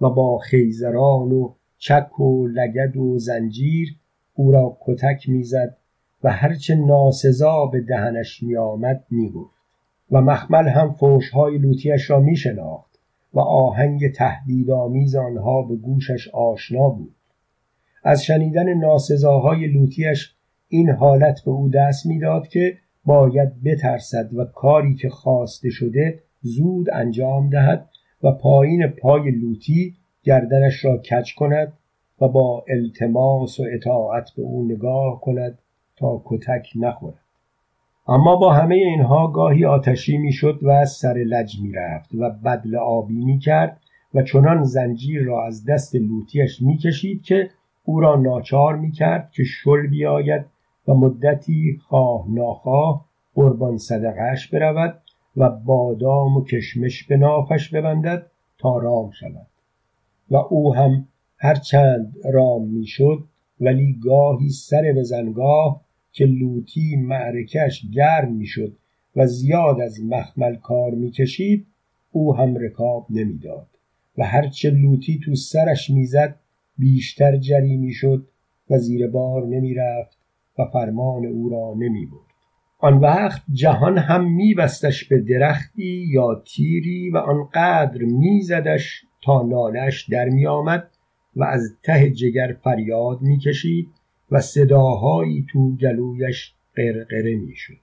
و 0.02 0.10
با 0.10 0.38
خیزران 0.38 1.32
و 1.32 1.54
چک 1.78 2.20
و 2.20 2.48
لگد 2.48 2.98
و 2.98 3.20
زنجیر 3.20 3.96
او 4.34 4.52
را 4.52 4.78
کتک 4.82 5.30
می‌زد 5.30 5.78
و 6.24 6.32
هرچه 6.32 6.76
ناسزا 6.76 7.66
به 7.66 7.82
دهنش 7.82 8.44
می 8.44 8.58
آمد 8.58 9.04
می 9.10 9.30
گفت 9.30 9.58
و 10.12 10.22
مخمل 10.22 10.68
هم 10.68 10.94
فوشهای 10.94 11.58
لوتیش 11.58 12.10
را 12.10 12.20
می 12.20 12.36
شناخت 12.36 13.00
و 13.34 13.40
آهنگ 13.40 14.12
تهدیدآمیز 14.12 15.16
آنها 15.16 15.62
به 15.62 15.76
گوشش 15.76 16.28
آشنا 16.28 16.90
بود. 16.90 17.16
از 18.08 18.24
شنیدن 18.24 18.74
ناسزاهای 18.74 19.68
لوتیش 19.68 20.36
این 20.68 20.90
حالت 20.90 21.42
به 21.46 21.52
او 21.52 21.70
دست 21.70 22.06
می‌داد 22.06 22.48
که 22.48 22.78
باید 23.06 23.64
بترسد 23.64 24.34
و 24.34 24.46
کاری 24.46 24.96
که 24.96 25.10
خواسته 25.10 25.70
شده 25.70 26.20
زود 26.42 26.90
انجام 26.94 27.50
دهد 27.50 27.90
و 28.24 28.32
پایین 28.32 28.88
پای 28.88 29.32
لوتی 29.32 29.96
گردنش 30.24 30.86
را 30.86 30.98
کج 30.98 31.36
کند 31.36 31.74
و 32.22 32.28
با 32.28 32.66
التماس 32.68 33.60
و 33.60 33.64
اطاعت 33.74 34.30
به 34.38 34.44
او 34.44 34.66
نگاه 34.66 35.22
کند 35.22 35.60
تا 35.98 36.22
کتک 36.26 36.68
نخورد. 36.76 37.20
اما 38.08 38.36
با 38.36 38.54
همه 38.54 38.76
اینها 38.76 39.28
گاهی 39.28 39.66
آتشی 39.66 40.18
می‌شد 40.18 40.60
و 40.62 40.70
از 40.70 40.92
سر 40.92 41.14
لج 41.14 41.62
می‌رفت 41.62 42.10
و 42.16 42.30
بدل 42.30 42.76
آبی 42.76 43.26
می‌کرد 43.26 43.80
و 44.14 44.22
چنان 44.22 44.64
زنجیر 44.64 45.24
را 45.24 45.46
از 45.46 45.66
دست 45.66 45.96
لوتیش 45.96 46.62
می‌کشید 46.62 47.22
که 47.22 47.50
او 47.90 48.00
را 48.00 48.16
ناچار 48.16 48.76
می‌کرد 48.76 49.32
که 49.32 49.44
شل 49.44 49.88
بیاید 49.88 50.46
و 50.88 50.94
مدتی 50.94 51.80
خواه 51.88 52.26
ناخواه 52.30 53.06
قربان 53.36 53.78
صدقش 53.78 54.48
برود 54.48 55.02
و 55.38 55.50
بادام 55.50 56.38
و 56.38 56.44
کشمش 56.44 57.04
به 57.04 57.18
نافش 57.18 57.70
ببندد 57.70 58.26
تا 58.58 58.78
رام 58.78 59.12
شود. 59.12 59.48
و 60.32 60.36
او 60.36 60.76
هم 60.76 61.08
هرچند 61.38 62.16
رام 62.34 62.68
می‌شد 62.68 63.24
ولی 63.60 64.00
گاهی 64.04 64.50
سر 64.50 64.92
به 64.96 65.04
زنگاه 65.04 65.82
که 66.12 66.26
لوتی 66.26 66.96
معرکش 66.96 67.86
گرم 67.94 68.34
می‌شد 68.34 68.74
و 69.16 69.28
زیاد 69.28 69.82
از 69.82 70.04
مخمل 70.04 70.56
کار 70.56 70.92
می‌کشید 70.92 71.68
او 72.12 72.36
هم 72.36 72.56
رکاب 72.56 73.06
نمی‌داد 73.10 73.68
و 74.18 74.24
هرچه 74.24 74.70
لوتی 74.70 75.20
تو 75.26 75.36
سرش 75.36 75.90
می‌زد 75.90 76.36
بیشتر 76.78 77.38
جری 77.38 77.78
می‌شد 77.78 78.28
و 78.70 78.78
زیر 78.78 79.08
بار 79.08 79.48
نمی‌رفت 79.48 80.18
و 80.60 80.66
فرمان 80.74 81.26
او 81.26 81.50
را 81.50 81.74
نمی 81.78 82.06
برد. 82.06 82.28
آن 82.80 82.98
وقت 82.98 83.42
جهان 83.54 83.98
هم 83.98 84.32
میبستش 84.32 85.04
به 85.04 85.20
درختی 85.20 86.06
یا 86.10 86.44
تیری 86.46 87.10
و 87.10 87.18
آنقدر 87.18 88.02
میزدش 88.02 89.04
تا 89.24 89.42
نالش 89.42 90.10
در 90.10 90.30
می 90.30 90.48
آمد 90.48 90.90
و 91.36 91.44
از 91.44 91.76
ته 91.84 92.10
جگر 92.10 92.56
فریاد 92.64 93.22
می‌کشید 93.22 93.88
و 94.32 94.42
صداهایی 94.42 95.46
تو 95.50 95.76
گلویش 95.76 96.54
قرقره 96.76 97.36
می‌شد. 97.36 97.74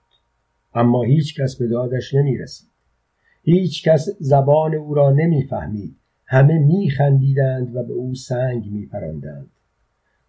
اما 0.74 1.02
هیچ 1.02 1.40
کس 1.40 1.56
به 1.56 1.66
دادش 1.66 2.14
نمی 2.14 2.38
رسید 2.38 2.68
هیچ 3.42 3.88
کس 3.88 4.08
زبان 4.20 4.74
او 4.74 4.94
را 4.94 5.10
نمی‌فهمید. 5.10 5.96
همه 6.26 6.58
میخندیدند 6.58 7.76
و 7.76 7.82
به 7.82 7.92
او 7.92 8.14
سنگ 8.14 8.70
میپراندند. 8.70 9.50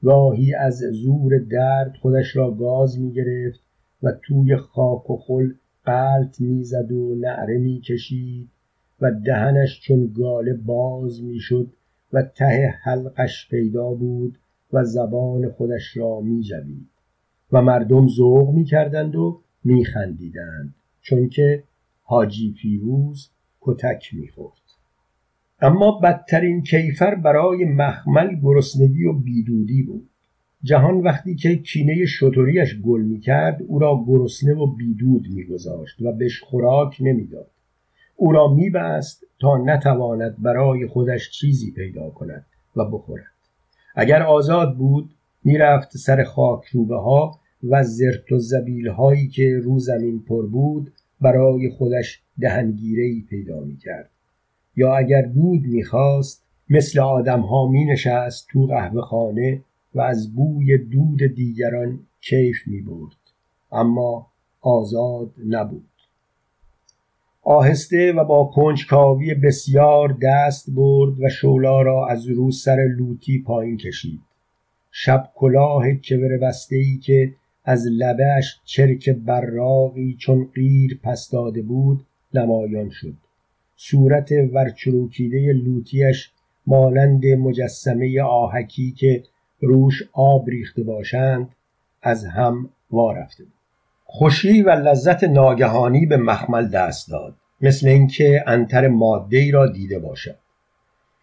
گاهی 0.03 0.53
از 0.53 0.77
زور 0.77 1.38
درد 1.38 1.95
خودش 2.01 2.36
را 2.36 2.51
گاز 2.51 2.99
می 2.99 3.12
گرفت 3.12 3.60
و 4.03 4.12
توی 4.12 4.55
خاک 4.55 5.10
و 5.10 5.17
خل 5.17 5.53
قلط 5.86 6.41
می‌زد 6.41 6.91
و 6.91 7.15
نعره 7.15 7.58
می‌کشید 7.58 8.49
و 9.01 9.12
دهنش 9.12 9.81
چون 9.81 10.13
گاله 10.13 10.53
باز 10.53 11.23
می‌شد 11.23 11.73
و 12.13 12.21
ته 12.21 12.73
حلقش 12.84 13.49
پیدا 13.49 13.93
بود 13.93 14.38
و 14.73 14.84
زبان 14.84 15.49
خودش 15.49 15.97
را 15.97 16.21
میجوید. 16.21 16.89
و 17.51 17.62
مردم 17.62 18.08
ذوق 18.08 18.49
می‌کردند 18.49 19.15
و 19.15 19.41
میخندیدند 19.63 20.75
چون 21.01 21.29
که 21.29 21.63
حاجی 22.03 22.55
فیروز 22.62 23.29
کتک 23.62 24.10
می‌خورد. 24.13 24.64
اما 25.62 26.00
بدترین 26.00 26.63
کیفر 26.63 27.15
برای 27.15 27.65
مخمل 27.65 28.39
گرسنگی 28.44 29.06
و 29.06 29.13
بیدودی 29.13 29.84
بود. 29.84 30.10
جهان 30.63 30.98
وقتی 30.98 31.36
که 31.36 31.56
کینه 31.56 32.06
شطوریش 32.06 32.82
گل 32.82 33.02
می‌کرد 33.02 33.63
او 33.68 33.80
را 33.80 34.04
گرسنه 34.08 34.54
و 34.54 34.76
بیدود 34.76 35.28
میگذاشت 35.30 36.02
و 36.02 36.12
بهش 36.12 36.41
خوراک 36.41 36.98
نمی‌داد. 37.00 37.52
او 38.15 38.32
را 38.32 38.54
میبست 38.54 39.26
تا 39.39 39.58
نتواند 39.58 40.36
برای 40.41 40.88
خودش 40.88 41.32
چیزی 41.32 41.72
پیدا 41.72 42.10
کند 42.10 42.46
و 42.76 42.86
بخورد. 42.86 43.24
اگر 43.96 44.24
آزاد 44.24 44.78
بود 44.78 45.10
می‌رفت 45.44 45.98
سر 45.98 46.24
خاک 46.24 46.65
روبه 46.65 46.98
ها 46.98 47.39
و 47.63 47.84
زرت 47.84 48.32
و 48.32 48.38
زبیل 48.38 48.88
هایی 48.88 49.28
که 49.28 49.60
رو 49.63 49.80
زمین 49.80 50.20
پر 50.20 50.48
بود 50.48 50.91
برای 51.22 51.70
خودش 51.70 52.22
دهنگیره 52.39 53.22
پیدا 53.30 53.60
می‌کرد. 53.60 54.10
یا 54.76 54.96
اگر 54.96 55.22
دود 55.22 55.62
می‌خواست 55.66 56.46
مثل 56.70 57.00
آدم 57.00 57.40
ها 57.40 57.68
می 57.68 57.96
تو 58.50 58.66
قهوه 58.66 59.02
خانه 59.02 59.62
و 59.96 60.02
از 60.02 60.36
بوی 60.36 60.78
دود 60.78 61.24
دیگران 61.36 62.00
کیف 62.22 62.68
می 62.68 62.82
برد. 62.82 63.18
اما 63.72 64.28
آزاد 64.62 65.32
نبود. 65.48 65.90
آهسته 67.42 68.14
و 68.14 68.24
با 68.24 68.46
کنجکاوی 68.46 69.34
بسیار 69.34 70.18
دست 70.22 70.70
برد 70.70 71.22
و 71.22 71.30
شولا 71.30 71.82
را 71.82 72.08
از 72.08 72.28
رو 72.28 72.52
سر 72.52 72.88
لوتی 72.98 73.40
پایین 73.40 73.78
کشید. 73.78 74.22
شب 74.92 75.32
کلاه 75.36 75.94
کبر 75.94 76.38
بسته 76.38 76.76
ای 76.76 76.98
که 76.98 77.34
از 77.66 77.88
لبهش 77.88 78.60
چرک 78.66 79.10
براقی 79.10 80.16
چون 80.20 80.50
قیر 80.54 81.00
پس 81.04 81.30
داده 81.30 81.62
بود 81.62 82.06
نمایان 82.34 82.90
شد. 82.90 83.14
صورت 83.76 84.32
ورچروکیده 84.54 85.54
لوتیش 85.54 86.32
مانند 86.68 87.26
مجسمه 87.26 88.22
آهکی 88.22 88.92
که 88.92 89.24
روش 89.60 90.04
آب 90.14 90.50
ریخته 90.50 90.84
باشند 90.84 91.50
از 92.02 92.26
هم 92.26 92.70
وارفته 92.92 93.44
بود. 93.44 93.54
خوشی 94.06 94.62
و 94.62 94.70
لذت 94.70 95.24
ناگهانی 95.24 96.06
به 96.06 96.18
مخمل 96.18 96.68
دست 96.68 97.12
داد 97.12 97.36
مثل 97.62 97.88
اینکه 97.88 98.44
انتر 98.48 98.88
ماده 98.88 99.38
ای 99.38 99.52
را 99.52 99.68
دیده 99.68 100.00
باشد. 100.00 100.38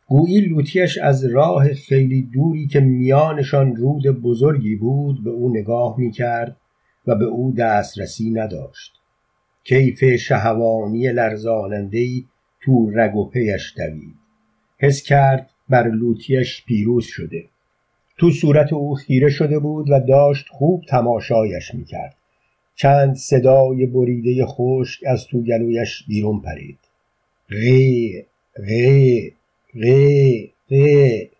گویی 0.07 0.41
لوتیش 0.41 0.99
از 0.99 1.25
راه 1.25 1.75
خیلی 1.75 2.23
دوری 2.23 2.67
که 2.67 2.81
میانشان 2.81 3.77
رود 3.77 4.07
بزرگی 4.23 4.77
بود 4.77 5.25
به 5.25 5.31
او 5.31 5.51
نگاه 5.51 5.95
می 5.99 6.11
کرد 6.11 6.57
و 7.07 7.15
به 7.15 7.25
او 7.25 7.53
دسترسی 7.53 8.31
نداشت. 8.31 8.93
کیف 9.65 10.05
شهوانی 10.05 11.13
لرزانندهای 11.13 12.25
تو 12.65 12.91
رگ 12.91 13.17
و 13.17 13.29
پیش 13.29 13.75
دوید. 13.77 14.15
حس 14.79 15.03
کرد 15.03 15.51
بر 15.69 15.89
لوتیش 15.89 16.65
پیروز 16.65 17.05
شده. 17.05 17.45
تو 18.19 18.31
صورت 18.31 18.73
او 18.73 18.95
خیره 18.95 19.29
شده 19.29 19.59
بود 19.59 19.91
و 19.91 20.01
داشت 20.01 20.47
خوب 20.51 20.85
تماشایش 20.89 21.75
می‌کرد. 21.75 22.17
چند 22.77 23.15
صدای 23.15 23.87
بریده 23.87 24.47
خشک 24.47 25.01
از 25.07 25.27
تو 25.27 25.43
گلویش 25.43 26.03
بیرون 26.09 26.41
پرید. 26.41 26.79
غی 27.51 28.25
غی 28.67 29.33
غی 29.75 30.53
غی. 30.71 31.31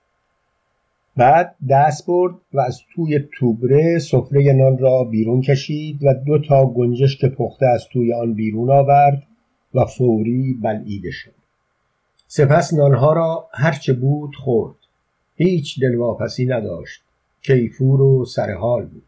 بعد 1.17 1.55
دست 1.71 2.07
برد 2.07 2.35
و 2.53 2.61
از 2.61 2.81
توی 2.95 3.21
توبره 3.39 3.99
سفره 3.99 4.53
نان 4.53 4.79
را 4.79 5.05
بیرون 5.05 5.41
کشید 5.41 6.05
و 6.05 6.15
دو 6.27 6.39
تا 6.39 6.67
گنجشک 6.67 7.25
پخته 7.25 7.67
از 7.67 7.89
توی 7.93 8.15
آن 8.15 8.35
بیرون 8.35 8.71
آورد 8.71 9.23
و 9.75 9.85
فوری 9.85 10.59
بلعیده 10.63 11.11
شد. 11.11 11.35
سپس 12.27 12.75
نانها 12.75 13.13
را 13.13 13.49
هرچه 13.55 13.93
بود 13.93 14.35
خورد. 14.35 14.77
هیچ 15.37 15.81
دلواپسی 15.81 16.47
نداشت. 16.47 17.03
کیفور 17.43 18.01
و 18.01 18.25
سرحال 18.25 18.87
بود. 18.87 19.03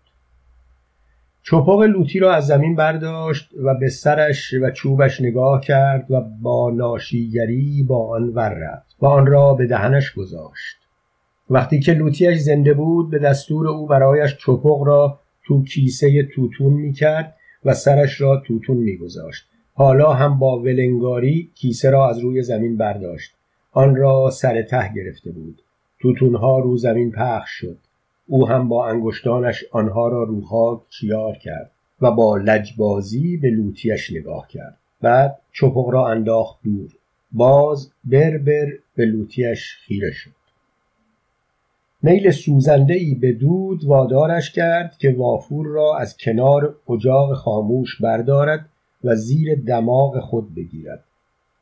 چپاق 1.43 1.83
لوتی 1.83 2.19
را 2.19 2.35
از 2.35 2.47
زمین 2.47 2.77
برداشت 2.77 3.51
و 3.63 3.75
به 3.75 3.89
سرش 3.89 4.55
و 4.63 4.71
چوبش 4.71 5.21
نگاه 5.21 5.61
کرد 5.61 6.11
و 6.11 6.21
با 6.21 6.71
ناشیگری 6.71 7.83
با 7.83 8.09
آن 8.09 8.29
ور 8.29 8.55
رفت 8.55 8.97
و 9.01 9.07
آن 9.07 9.27
را 9.27 9.55
به 9.55 9.67
دهنش 9.67 10.15
گذاشت. 10.15 10.77
وقتی 11.51 11.81
که 11.81 11.93
لوتیش 11.93 12.39
زنده 12.39 12.75
بود 12.75 13.11
به 13.11 13.19
دستور 13.19 13.69
او 13.69 13.87
برایش 13.87 14.37
چپق 14.37 14.83
را 14.87 15.21
تو 15.47 15.65
کیسه 15.65 16.23
توتون 16.35 16.73
می‌کرد 16.73 17.37
و 17.65 17.75
سرش 17.75 18.21
را 18.21 18.43
توتون 18.47 18.77
میگذاشت. 18.77 19.45
حالا 19.77 20.13
هم 20.13 20.39
با 20.39 20.59
ولنگاری 20.59 21.51
کیسه 21.55 21.91
را 21.91 22.09
از 22.09 22.19
روی 22.19 22.43
زمین 22.43 22.77
برداشت. 22.77 23.35
آن 23.73 23.97
را 23.97 24.31
سر 24.31 24.63
ته 24.63 24.95
گرفته 24.95 25.31
بود. 25.31 25.63
توتونها 25.99 26.59
رو 26.59 26.77
زمین 26.77 27.11
پخش 27.11 27.51
شد. 27.51 27.79
او 28.27 28.49
هم 28.49 28.69
با 28.69 28.89
انگشتانش 28.89 29.65
آنها 29.73 30.09
را 30.09 30.23
رو 30.23 30.43
خاک 30.43 30.81
چیار 30.91 31.37
کرد 31.37 31.71
و 32.01 32.11
با 32.11 32.37
لجبازی 32.37 33.37
به 33.37 33.51
لوتیش 33.51 34.13
نگاه 34.13 34.49
کرد. 34.49 34.77
بعد 35.01 35.39
چپق 35.53 35.89
را 35.89 36.09
انداخت 36.09 36.59
دور. 36.65 36.91
باز 37.33 37.91
بر 38.05 38.39
بر 38.39 38.67
به 38.97 39.05
لوتیش 39.05 39.77
خیره 39.77 40.11
شد. 40.11 40.31
میل 42.03 42.31
سوزنده 42.31 42.95
ای 42.95 43.15
به 43.15 43.33
دود 43.33 43.85
وادارش 43.85 44.53
کرد 44.53 44.97
که 44.99 45.15
وافور 45.19 45.67
را 45.67 45.99
از 45.99 46.17
کنار 46.17 46.77
اجاق 46.91 47.35
خاموش 47.35 48.01
بردارد 48.01 48.69
و 49.05 49.17
زیر 49.17 49.55
دماغ 49.55 50.21
خود 50.21 50.55
بگیرد. 50.55 51.05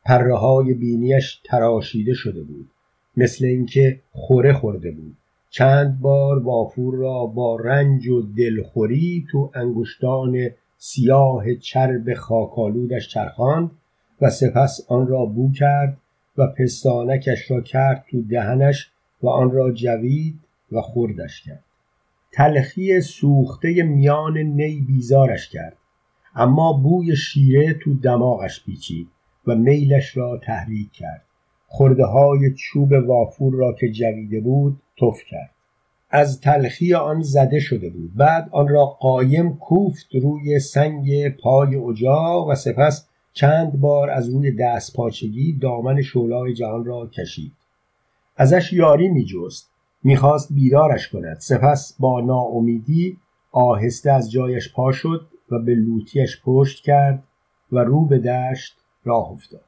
پره 0.05 0.37
های 0.37 0.75
بینیش 0.75 1.41
تراشیده 1.45 2.15
شده 2.15 2.43
بود 2.43 2.71
مثل 3.17 3.45
اینکه 3.45 4.01
خوره 4.13 4.53
خورده 4.53 4.91
بود. 4.91 5.17
چند 5.51 6.01
بار 6.01 6.39
وافور 6.39 6.95
را 6.95 7.27
با 7.27 7.57
رنج 7.57 8.09
و 8.09 8.23
دلخوری 8.23 9.27
تو 9.31 9.51
انگشتان 9.55 10.51
سیاه 10.79 11.55
چرب 11.55 12.15
خاکالودش 12.15 13.09
چرخاند 13.09 13.71
و 14.21 14.31
سپس 14.31 14.81
آن 14.89 15.07
را 15.07 15.25
بو 15.25 15.53
کرد 15.53 15.97
و 16.39 16.47
پستانکش 16.47 17.51
را 17.51 17.61
کرد 17.61 18.05
تو 18.11 18.23
دهنش 18.23 18.91
و 19.23 19.29
آن 19.29 19.51
را 19.51 19.73
جوید 19.73 20.41
و 20.73 20.81
خوردش 20.81 21.43
کرد. 21.43 21.65
تلخی 22.33 23.01
سوخته 23.01 23.83
میان 23.83 24.39
نی 24.39 24.81
بیزارش 24.81 25.49
کرد. 25.49 25.77
اما 26.35 26.73
بوی 26.73 27.17
شیره 27.17 27.75
تو 27.75 27.95
دماغش 27.95 28.65
پیچید 28.65 29.09
و 29.47 29.55
میلش 29.55 30.17
را 30.17 30.39
تحریک 30.39 30.93
کرد. 30.93 31.25
خورده 31.67 32.05
های 32.05 32.55
چوب 32.55 32.93
وافور 32.93 33.55
را 33.55 33.73
که 33.73 33.91
جویده 33.91 34.41
بود 34.41 34.81
تف 35.01 35.19
کرد. 35.31 35.51
از 36.11 36.41
تلخی 36.41 36.95
آن 36.95 37.23
زده 37.23 37.61
شده 37.61 37.91
بود. 37.91 38.15
بعد 38.15 38.49
آن 38.53 38.69
را 38.69 38.85
قایم 38.85 39.57
کوفت 39.57 40.15
روی 40.15 40.59
سنگ 40.59 41.29
پای 41.29 41.77
اجاق 41.77 42.49
و 42.49 42.55
سپس 42.55 43.09
چند 43.33 43.81
بار 43.81 44.11
از 44.11 44.29
روی 44.29 44.53
دست 44.53 44.97
پاچگی 44.97 45.53
دامن 45.53 46.03
شولای 46.03 46.55
جهان 46.55 46.85
را 46.85 47.07
کشید. 47.07 47.53
ازش 48.37 48.73
یاری 48.73 49.09
می 49.09 49.25
جست 49.25 49.71
می‌خواست 50.05 50.53
بیدارش 50.53 51.09
کند. 51.09 51.37
سپس 51.41 51.97
با 51.99 52.21
ناامیدی 52.21 53.17
آهسته 53.53 54.11
از 54.11 54.31
جایش 54.31 54.73
پا 54.73 54.93
شد 54.93 55.27
و 55.53 55.59
به 55.59 55.75
لوتیش 55.75 56.43
پشت 56.45 56.85
کرد 56.85 57.23
و 57.73 57.79
رو 57.79 58.05
به 58.05 58.19
دشت 58.19 58.77
راه 59.05 59.31
افتاد. 59.31 59.65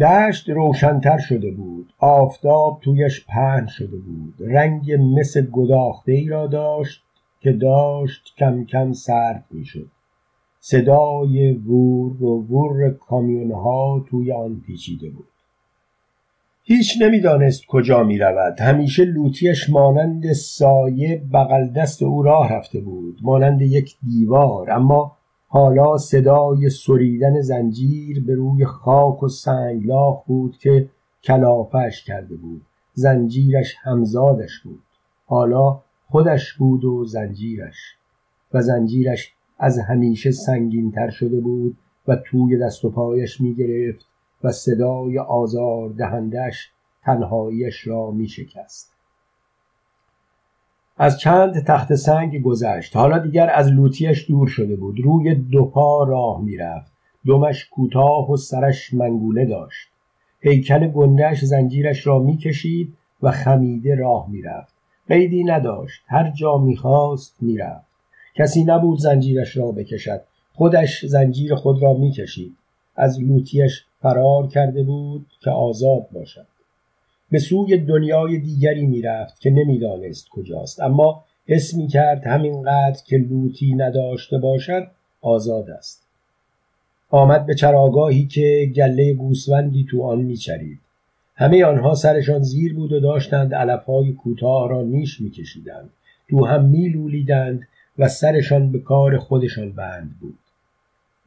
دشت 0.00 0.50
روشنتر 0.50 1.18
شده 1.18 1.50
بود 1.50 1.92
آفتاب 1.98 2.78
تویش 2.80 3.26
پهن 3.26 3.66
شده 3.66 3.96
بود 3.96 4.34
رنگ 4.38 4.92
مس 4.92 5.36
گداخته 5.36 6.12
ای 6.12 6.28
را 6.28 6.46
داشت 6.46 7.04
که 7.40 7.52
داشت 7.52 8.34
کم 8.38 8.64
کم 8.64 8.92
سرد 8.92 9.44
می‌شد. 9.50 9.90
صدای 10.60 11.52
وور 11.52 12.22
و 12.22 12.46
وور 12.46 12.90
کامیون 12.90 13.52
توی 14.08 14.32
آن 14.32 14.62
پیچیده 14.66 15.10
بود. 15.10 15.26
هیچ 16.66 17.02
نمی‌دانست 17.02 17.66
کجا 17.66 18.02
می 18.02 18.18
رود 18.18 18.60
همیشه 18.60 19.04
لوتیش 19.04 19.70
مانند 19.70 20.32
سایه 20.32 21.22
بغل 21.32 21.68
دست 21.68 22.02
او 22.02 22.22
راه 22.22 22.52
رفته 22.52 22.80
بود 22.80 23.18
مانند 23.22 23.62
یک 23.62 23.96
دیوار. 24.06 24.70
اما 24.70 25.16
حالا 25.48 25.98
صدای 25.98 26.70
سریدن 26.70 27.40
زنجیر 27.40 28.24
به 28.24 28.34
روی 28.34 28.64
خاک 28.64 29.22
و 29.22 29.28
سنگلاخ 29.28 30.24
بود 30.24 30.58
که 30.58 30.88
کلافش 31.24 32.04
کرده 32.04 32.36
بود. 32.36 32.62
زنجیرش 32.92 33.74
همزادش 33.82 34.60
بود. 34.64 34.82
حالا 35.26 35.80
خودش 36.08 36.52
بود 36.52 36.84
و 36.84 37.04
زنجیرش. 37.04 37.96
و 38.54 38.62
زنجیرش 38.62 39.32
از 39.58 39.78
همیشه 39.78 40.30
سنگینتر 40.30 41.10
شده 41.10 41.40
بود 41.40 41.76
و 42.08 42.16
توی 42.16 42.58
دست 42.58 42.84
و 42.84 42.90
پایش 42.90 43.40
می 43.40 43.54
گرفت 43.54 44.06
و 44.44 44.52
صدای 44.52 45.18
آزار 45.18 45.88
دهندش 45.88 46.70
تنهاییش 47.04 47.86
را 47.86 48.10
می 48.10 48.28
شکست. 48.28 48.94
از 50.96 51.18
چند 51.18 51.64
تخت 51.64 51.94
سنگ 51.94 52.42
گذشت. 52.42 52.96
حالا 52.96 53.18
دیگر 53.18 53.50
از 53.54 53.68
لوتیش 53.68 54.28
دور 54.28 54.48
شده 54.48 54.76
بود. 54.76 55.00
روی 55.00 55.34
دو 55.34 55.64
پا 55.64 56.04
راه 56.04 56.42
می‌رفت. 56.42 56.92
دمش 57.26 57.68
کوتاه 57.68 58.30
و 58.30 58.36
سرش 58.36 58.94
منگوله 58.94 59.46
داشت. 59.46 59.88
هیکل 60.40 60.88
گندهش 60.88 61.44
زنجیرش 61.44 62.06
را 62.06 62.18
می‌کشید 62.18 62.96
و 63.22 63.30
خمیده 63.30 63.94
راه 63.94 64.30
می‌رفت. 64.30 64.74
قیدی 65.08 65.44
نداشت. 65.44 66.02
هر 66.06 66.30
جا 66.30 66.58
می‌خواست 66.58 67.36
می‌رفت. 67.40 67.86
کسی 68.34 68.64
نبود 68.64 68.98
زنجیرش 68.98 69.56
را 69.56 69.72
بکشد. 69.72 70.20
خودش 70.54 71.06
زنجیر 71.06 71.54
خود 71.54 71.82
را 71.82 71.94
می‌کشید. 71.94 72.56
از 72.96 73.20
لوتیش 73.22 73.84
فرار 74.04 74.46
کرده 74.46 74.82
بود 74.82 75.26
که 75.40 75.50
آزاد 75.50 76.06
باشد. 76.12 76.46
به 77.30 77.38
سوی 77.38 77.78
دنیای 77.78 78.38
دیگری 78.38 78.86
می‌رفت 78.86 79.40
که 79.40 79.50
نمی‌دانست 79.50 80.28
کجاست. 80.28 80.80
اما 80.80 81.24
حس 81.46 81.74
می 81.74 81.88
کرد 81.88 82.26
همینقدر 82.26 83.02
که 83.06 83.16
لوتی 83.16 83.74
نداشته 83.74 84.38
باشد 84.38 84.86
آزاد 85.20 85.70
است. 85.70 86.06
آمد 87.10 87.46
به 87.46 87.54
چراگاهی 87.54 88.26
که 88.26 88.72
گله 88.76 89.14
گوسفندی 89.14 89.86
تو 89.90 90.02
آن 90.02 90.20
میچرید. 90.20 90.78
همه 91.36 91.64
آنها 91.64 91.94
سرشان 91.94 92.42
زیر 92.42 92.74
بود 92.74 92.92
و 92.92 93.00
داشتند 93.00 93.54
علفهای 93.54 94.12
کوتاه 94.12 94.68
را 94.68 94.82
نیش 94.82 95.20
میکشیدند. 95.20 95.90
تو 96.30 96.46
هم 96.46 96.64
میلولیدند 96.64 97.68
و 97.98 98.08
سرشان 98.08 98.72
به 98.72 98.78
کار 98.78 99.18
خودشان 99.18 99.72
بند 99.72 100.10
بود. 100.20 100.38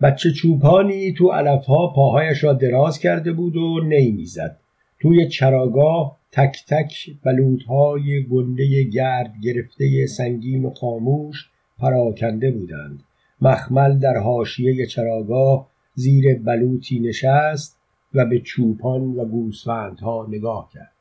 بچه 0.02 0.32
چوپانی 0.32 1.14
تو 1.14 1.32
علفها 1.32 1.88
پاهایش 1.88 2.44
را 2.44 2.54
دراز 2.54 3.00
کرده 3.00 3.34
بود 3.34 3.56
و 3.56 3.80
نی 3.84 4.12
می‌زد. 4.12 4.58
توی 5.00 5.28
چراگاه 5.28 6.18
تک 6.32 6.66
تک 6.68 7.10
بلودهای 7.24 8.24
گنده 8.24 8.84
گرد 8.84 9.34
گرفته 9.44 10.06
سنگین 10.06 10.66
و 10.66 10.70
خاموش 10.70 11.50
پراکنده 11.80 12.52
بودند. 12.52 13.04
مخمل 13.42 14.00
در 14.00 14.18
حاشیه 14.18 14.86
چراگاه 14.86 15.68
زیر 15.96 16.40
بلوطی 16.40 17.00
نشست 17.00 17.78
و 18.14 18.26
به 18.26 18.40
چوپان 18.40 19.02
و 19.02 19.26
گوسفندها 19.26 20.28
نگاه 20.30 20.70
کرد. 20.74 20.92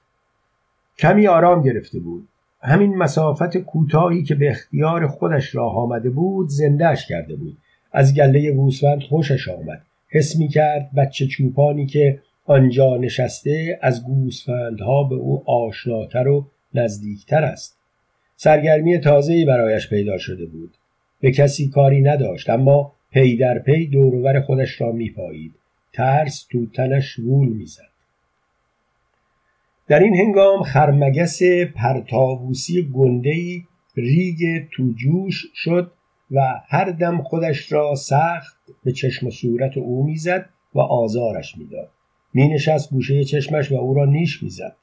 کمی 0.99 1.27
آرام 1.27 1.63
گرفته 1.63 1.99
بود. 1.99 2.29
همین 2.61 2.95
مسافت 2.95 3.57
کوتاهی 3.57 4.23
که 4.23 4.35
به 4.35 4.51
اختیار 4.51 5.07
خودش 5.07 5.55
راه 5.55 5.77
آمده 5.77 6.11
بود 6.11 6.49
زندهش 6.49 7.07
کرده 7.07 7.37
بود. 7.37 7.57
از 7.97 8.15
گله 8.15 8.53
گوسفند 8.53 9.03
خوشش 9.03 9.49
آمد. 9.49 9.83
حس 10.09 10.37
می 10.37 10.49
کرد 10.49 10.91
بچه 10.97 11.27
چوپانی 11.27 11.87
که 11.87 12.21
آنجا 12.45 12.97
نشسته 12.97 13.79
از 13.83 14.05
گوسفندها 14.05 15.03
به 15.03 15.15
او 15.15 15.51
آشناتر 15.51 16.29
و 16.29 16.47
نزدیکتر 16.75 17.45
است. 17.45 17.79
سرگرمی 18.37 18.99
تازه‌ای 18.99 19.45
برایش 19.45 19.89
پیدا 19.89 20.19
شده 20.19 20.47
بود. 20.47 20.75
به 21.21 21.31
کسی 21.31 21.69
کاری 21.69 22.01
نداشت 22.01 22.51
اما 22.51 22.93
پی 23.11 23.37
در 23.37 23.59
پی 23.59 23.87
دور 23.87 24.14
و 24.14 24.23
ور 24.23 24.41
خودش 24.41 24.81
را 24.81 24.93
میپایید. 24.93 25.53
ترس 25.93 26.47
تو 26.51 26.67
تنش 26.67 27.19
وول 27.19 27.49
می‌زد. 27.49 27.93
در 29.89 29.99
این 29.99 30.17
هنگام 30.17 30.63
خرمگس 30.63 31.43
پرطاووسی 31.75 32.91
گنده‌ای 32.95 33.65
ریگ 33.97 34.65
تو 34.73 34.93
جوش 34.97 35.47
شد 35.55 35.93
و 36.31 36.61
هر 36.69 36.91
دم 36.91 37.23
خودش 37.23 37.73
را 37.73 37.95
سخت 37.95 38.57
به 38.85 38.93
چشم 38.93 39.27
و 39.27 39.31
صورت 39.31 39.77
او 39.77 40.05
می‌زد 40.07 40.49
و 40.75 40.81
آزارش 40.81 41.59
می‌داد. 41.59 41.89
می 42.35 42.49
نشست 42.49 42.91
گوشه 42.91 43.25
چشمش 43.25 43.73
و 43.73 43.75
او 43.75 43.95
را 43.95 44.05
نیش 44.05 44.43
می‌زد. 44.43 44.77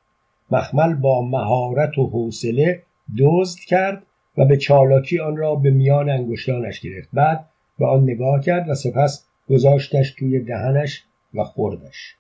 مخمل 0.52 0.94
با 0.94 1.22
مهارت 1.22 1.98
و 1.98 2.08
حوصله 2.08 2.84
دزد 3.20 3.60
کرد 3.60 4.04
و 4.38 4.46
به 4.46 4.58
چالاکی 4.58 5.20
آن 5.20 5.38
را 5.38 5.56
به 5.56 5.72
میان 5.72 6.10
انگشتانش 6.10 6.80
گرفت. 6.80 7.10
بعد 7.14 7.46
به 7.80 7.88
آن 7.88 8.04
نگاه 8.04 8.42
کرد 8.42 8.70
و 8.70 8.76
سپس 8.76 9.26
گذاشتش 9.50 10.12
توی 10.12 10.40
دهنش 10.40 11.04
و 11.34 11.44
خوردش. 11.44 12.16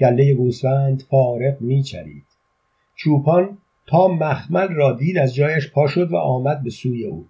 گله 0.00 0.34
گوسفند 0.34 1.02
فارغ 1.10 1.60
میچرید. 1.60 2.24
چوپان 2.94 3.58
تا 3.86 4.08
مخمل 4.08 4.68
را 4.68 4.92
دید 4.92 5.18
از 5.18 5.34
جایش 5.34 5.70
پا 5.70 5.86
شد 5.86 6.12
و 6.12 6.16
آمد 6.16 6.62
به 6.62 6.70
سوی 6.70 7.04
او. 7.04 7.26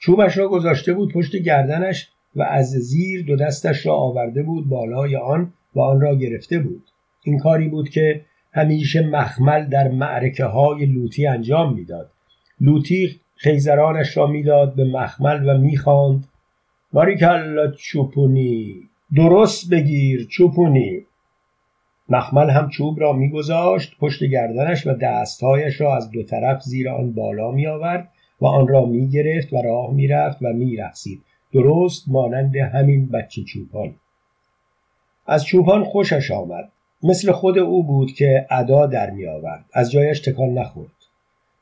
چوبش 0.00 0.38
را 0.38 0.48
گذاشته 0.48 0.92
بود 0.92 1.12
پشت 1.12 1.36
گردنش 1.36 2.08
و 2.36 2.42
از 2.42 2.70
زیر 2.70 3.24
دو 3.24 3.36
دستش 3.36 3.86
را 3.86 3.94
آورده 3.94 4.42
بود 4.42 4.68
بالای 4.68 5.16
آن 5.16 5.52
و 5.74 5.80
آن 5.80 6.00
را 6.00 6.14
گرفته 6.14 6.58
بود. 6.58 6.82
این 7.24 7.38
کاری 7.38 7.68
بود 7.68 7.88
که 7.88 8.20
همیشه 8.52 9.06
مخمل 9.06 9.66
در 9.66 9.88
معرکه 9.88 10.44
های 10.44 10.86
لوتی 10.86 11.26
انجام 11.26 11.74
می‌داد. 11.74 12.10
لوتی 12.60 13.20
خیزرانش 13.36 14.16
را 14.16 14.26
می‌داد 14.26 14.74
به 14.74 14.84
مخمل 14.84 15.48
و 15.48 15.58
می‌خواند. 15.58 16.26
باریکلا 16.92 17.70
چوپونی 17.70 18.74
درست 19.16 19.70
بگیر 19.70 20.26
چوپونی. 20.30 21.06
مخمل 22.08 22.50
هم 22.50 22.68
چوب 22.68 23.00
را 23.00 23.12
میگذاشت 23.12 23.96
پشت 23.98 24.24
گردنش 24.24 24.86
و 24.86 24.92
دستهایش 24.92 25.80
را 25.80 25.96
از 25.96 26.10
دو 26.10 26.22
طرف 26.22 26.62
زیر 26.62 26.88
آن 26.88 27.12
بالا 27.12 27.50
می 27.50 27.66
آورد 27.66 28.08
و 28.40 28.46
آن 28.46 28.68
را 28.68 28.86
می 28.86 29.08
گرفت 29.08 29.52
و 29.52 29.56
راه 29.56 29.94
می 29.94 30.06
رفت 30.06 30.38
و 30.42 30.52
می 30.52 30.76
رخصید. 30.76 31.22
درست 31.52 32.08
مانند 32.08 32.56
همین 32.56 33.08
بچه 33.08 33.42
چوپان. 33.42 33.94
از 35.26 35.44
چوپان 35.44 35.84
خوشش 35.84 36.30
آمد. 36.30 36.72
مثل 37.02 37.32
خود 37.32 37.58
او 37.58 37.82
بود 37.82 38.12
که 38.12 38.46
ادا 38.50 38.86
در 38.86 39.10
می 39.10 39.26
آورد 39.26 39.64
از 39.72 39.90
جایش 39.90 40.20
تکان 40.20 40.54
نخورد. 40.54 40.90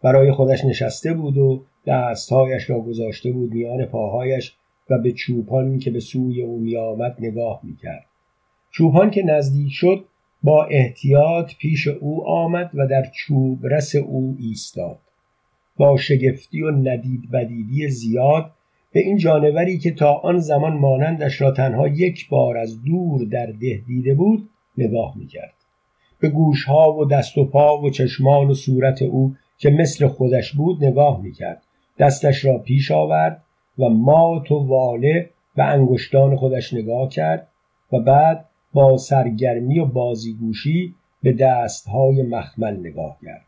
برای 0.03 0.33
خودش 0.33 0.65
نشسته 0.65 1.15
بود 1.15 1.39
و 1.39 1.63
دستهایش 1.87 2.71
را 2.71 2.81
گذاشته 2.81 3.33
بود 3.33 3.53
میان 3.53 3.85
پاهایش 3.85 4.55
و 4.91 4.99
به 4.99 5.13
چوپان 5.13 5.79
که 5.79 5.91
به 5.91 6.01
سوی 6.01 6.43
او 6.43 6.59
می 6.59 6.77
آمد 6.77 7.17
نگاه 7.19 7.61
می 7.63 7.77
کرد 7.77 8.05
چوپان 8.71 9.11
که 9.11 9.23
نزدیک 9.23 9.73
شد 9.73 10.05
با 10.43 10.65
احتیاط 10.65 11.53
پیش 11.61 11.89
او 11.89 12.27
آمد 12.27 12.71
و 12.75 12.87
در 12.87 13.07
چوب 13.15 13.67
رس 13.67 13.97
او 13.97 14.37
ایستاد. 14.41 14.99
با 15.79 15.97
شگفتی 15.97 16.63
و 16.63 16.71
ندید 16.71 17.31
بدیدی 17.31 17.89
زیاد 17.89 18.51
به 18.93 19.01
این 19.01 19.17
جانوری 19.17 19.79
که 19.79 19.91
تا 19.91 20.13
آن 20.15 20.39
زمان 20.39 20.73
مانندش 20.73 21.41
را 21.41 21.51
تنها 21.51 21.89
یک 21.89 22.29
بار 22.29 22.59
از 22.59 22.85
دور 22.85 23.25
در 23.25 23.47
ده 23.47 23.83
دیده 23.87 24.15
بود 24.15 24.49
نگاه 24.79 25.19
می‌کرد. 25.19 25.55
به 26.21 26.29
گوشها 26.29 26.93
و 26.93 27.05
دست 27.05 27.39
و 27.39 27.45
پا 27.45 27.83
و 27.83 27.91
چشمان 27.91 28.51
و 28.51 28.55
صورت 28.55 29.03
او 29.03 29.35
که 29.59 29.71
مثل 29.71 30.07
خودش 30.07 30.53
بود 30.53 30.85
نگاه 30.85 31.23
می‌کرد. 31.23 31.63
دستش 31.99 32.45
را 32.45 32.59
پیش 32.59 32.91
آورد 32.91 33.43
و 33.79 33.89
مات 33.89 34.53
و 34.53 34.59
واله 34.59 35.31
به 35.57 35.65
انگشتان 35.65 36.37
خودش 36.37 36.75
نگاه 36.75 37.09
کرد 37.09 37.49
و 37.93 38.01
بعد 38.01 38.45
با 38.73 38.97
سرگرمی 38.97 39.79
و 39.79 39.85
بازیگوشی 39.85 40.95
به 41.23 41.33
دستهای 41.33 42.23
مخمل 42.23 42.81
نگاه 42.81 43.19
کرد. 43.25 43.48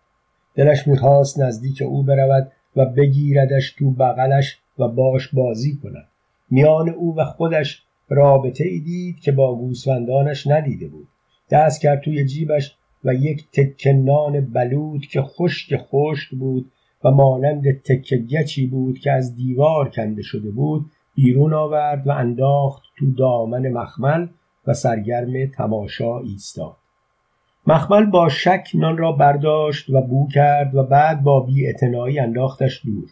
دلش 0.54 0.88
می‌خواست 0.88 1.40
نزدیک 1.40 1.82
او 1.82 2.02
برود 2.02 2.52
و 2.76 2.86
بگیردش 2.86 3.72
تو 3.72 3.90
بغلش 3.90 4.58
و 4.78 4.88
باش 4.88 5.28
بازی 5.28 5.78
کند. 5.82 6.08
میان 6.50 6.88
او 6.88 7.16
و 7.16 7.24
خودش 7.24 7.82
رابطه 8.08 8.64
ای 8.64 8.78
دید 8.78 9.20
که 9.20 9.32
با 9.32 9.54
گوسفندانش 9.54 10.46
ندیده 10.46 10.88
بود. 10.88 11.08
دست 11.50 11.80
کرد 11.80 12.00
توی 12.00 12.24
جیبش 12.24 12.76
و 13.04 13.14
یک 13.14 13.44
تکه 13.52 13.92
نان 13.92 14.40
بلود 14.40 15.06
که 15.06 15.22
خشک 15.22 15.76
خشک 15.76 16.30
بود 16.30 16.70
و 17.04 17.10
مانند 17.10 17.82
تکه 17.82 18.16
گچی 18.16 18.66
بود 18.66 18.98
که 18.98 19.12
از 19.12 19.36
دیوار 19.36 19.88
کنده 19.88 20.22
شده 20.22 20.50
بود 20.50 20.90
بیرون 21.14 21.54
آورد 21.54 22.06
و 22.06 22.10
انداخت 22.10 22.82
تو 22.98 23.12
دامن 23.12 23.68
مخمل 23.68 24.26
و 24.66 24.74
سرگرم 24.74 25.46
تماشا 25.46 26.18
ایستاد. 26.20 26.76
مخمل 27.70 28.06
با 28.06 28.28
شک 28.28 28.70
نان 28.74 28.98
را 28.98 29.12
برداشت 29.12 29.90
و 29.90 30.00
بو 30.00 30.28
کرد 30.28 30.74
و 30.74 30.82
بعد 30.82 31.22
با 31.22 31.40
بیاعتنایی 31.40 32.18
انداختش 32.18 32.80
دور. 32.84 33.10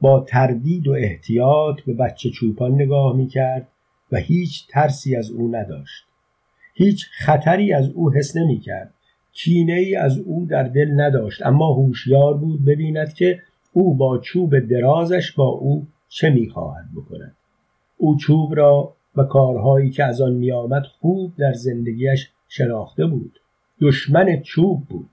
با 0.00 0.20
تردید 0.20 0.88
و 0.88 0.92
احتیاط 0.92 1.80
به 1.80 1.92
بچه 1.92 2.30
چوپان 2.30 2.74
نگاه 2.74 3.16
می 3.16 3.26
کرد 3.26 3.68
و 4.12 4.16
هیچ 4.16 4.68
ترسی 4.68 5.16
از 5.16 5.30
او 5.30 5.56
نداشت. 5.56 6.04
هیچ 6.74 7.06
خطری 7.12 7.72
از 7.72 7.90
او 7.90 8.12
حس 8.12 8.36
نمی 8.36 8.60
کرد 8.60 8.94
کینه 9.32 9.72
ای 9.72 9.96
از 9.96 10.18
او 10.18 10.46
در 10.50 10.62
دل 10.62 11.00
نداشت 11.00 11.46
اما 11.46 11.72
هوشیار 11.72 12.34
بود 12.34 12.64
ببیند 12.64 13.14
که 13.14 13.42
او 13.72 13.94
با 13.94 14.18
چوب 14.18 14.58
درازش 14.58 15.32
با 15.32 15.48
او 15.48 15.86
چه 16.08 16.30
می‌خواهد 16.30 16.84
بکند. 16.96 17.36
او 17.96 18.16
چوب 18.16 18.54
را 18.54 18.94
و 19.16 19.24
کارهایی 19.24 19.90
که 19.90 20.04
از 20.04 20.20
آن 20.20 20.32
میآمد 20.32 20.82
خوب 21.00 21.32
در 21.36 21.52
زندگیش 21.52 22.30
شناخته 22.48 23.06
بود. 23.06 23.38
دشمن 23.82 24.42
چوب 24.42 24.82
بود. 24.88 25.10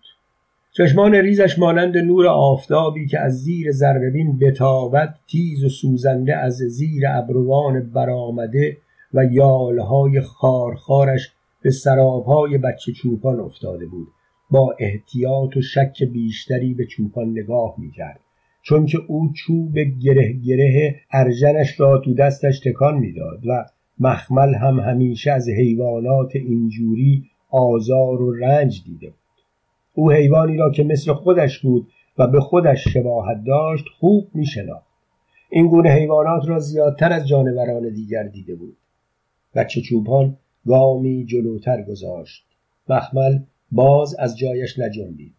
چشمان 0.71 1.15
ریزش 1.15 1.59
مانند 1.59 1.97
نور 1.97 2.27
آفتابی 2.27 3.07
که 3.07 3.19
از 3.19 3.43
زیر 3.43 3.71
ذربین 3.71 4.39
بتابد 4.39 5.15
تیز 5.27 5.63
و 5.63 5.69
سوزنده 5.69 6.35
از 6.35 6.53
زیر 6.53 7.03
ابروان 7.07 7.89
برآمده 7.89 8.77
و 9.13 9.25
یالهای 9.25 10.21
خارخارش 10.21 11.31
به 11.61 11.71
سرابهای 11.71 12.57
بچه 12.57 12.91
چوپان 12.91 13.39
افتاده 13.39 13.85
بود. 13.85 14.07
با 14.51 14.75
احتیاط 14.79 15.57
و 15.57 15.61
شک 15.61 16.03
بیشتری 16.03 16.73
به 16.73 16.85
چوپان 16.85 17.31
نگاه 17.31 17.75
می‌کرد. 17.77 18.19
چون 18.61 18.85
که 18.85 18.97
او 19.07 19.33
چوب 19.33 19.79
گره 19.79 20.33
گره 20.45 20.95
ارژنش 21.11 21.79
را 21.79 21.97
تو 21.97 22.13
دستش 22.13 22.59
تکان 22.59 22.97
می‌داد 22.97 23.39
و 23.47 23.65
مخمل 23.99 24.53
هم 24.55 24.79
همیشه 24.79 25.31
از 25.31 25.49
حیوانات 25.49 26.35
اینجوری 26.35 27.28
آزار 27.49 28.21
و 28.21 28.33
رنج 28.33 28.83
دیده 28.85 29.07
بود. 29.07 29.15
او 29.93 30.11
حیوانی 30.11 30.57
را 30.57 30.71
که 30.71 30.83
مثل 30.83 31.13
خودش 31.13 31.59
بود 31.59 31.87
و 32.17 32.27
به 32.27 32.39
خودش 32.39 32.87
شباهت 32.87 33.43
داشت 33.43 33.85
خوب 33.99 34.27
میشناخت. 34.33 34.89
این 35.49 35.67
گونه 35.67 35.89
حیوانات 35.89 36.47
را 36.47 36.59
زیادتر 36.59 37.13
از 37.13 37.27
جانوران 37.27 37.89
دیگر 37.93 38.23
دیده 38.23 38.55
بود. 38.55 38.77
بچه 39.55 39.81
چوبان 39.81 40.37
گامی 40.67 41.25
جلوتر 41.25 41.81
گذاشت. 41.81 42.45
مخمل 42.89 43.39
باز 43.71 44.15
از 44.19 44.37
جایش 44.37 44.79
نجنبید. 44.79 45.33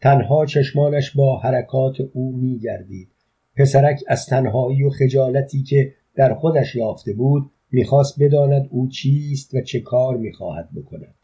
تنها 0.00 0.46
چشمانش 0.46 1.16
با 1.16 1.38
حرکات 1.38 1.96
او 2.12 2.36
میگردید. 2.36 3.08
پسرک 3.56 4.00
از 4.08 4.26
تنهایی 4.26 4.82
و 4.82 4.90
خجالتی 4.90 5.62
که 5.62 5.92
در 6.14 6.34
خودش 6.34 6.76
یافته 6.76 7.12
بود 7.12 7.50
می‌خواست 7.72 8.22
بداند 8.22 8.68
او 8.70 8.88
چیست 8.88 9.54
و 9.54 9.60
چه 9.60 9.80
کار 9.80 10.16
می‌خواهد 10.16 10.68
بکند. 10.76 11.14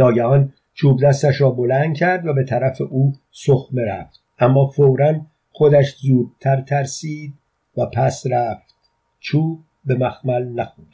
ناگهان 0.00 0.52
چوب 0.74 1.02
دستش 1.02 1.40
را 1.40 1.50
بلند 1.50 1.96
کرد 1.96 2.26
و 2.26 2.34
به 2.34 2.44
طرف 2.44 2.80
او 2.80 3.12
سخمه 3.30 3.84
رفت. 3.84 4.20
اما 4.38 4.66
فورا 4.66 5.20
خودش 5.52 5.96
زودتر 5.96 6.60
ترسید 6.60 7.34
و 7.76 7.86
پس 7.86 8.24
رفت. 8.30 8.74
چوب 9.20 9.60
به 9.84 9.94
مخمل 9.94 10.48
نخورد. 10.48 10.88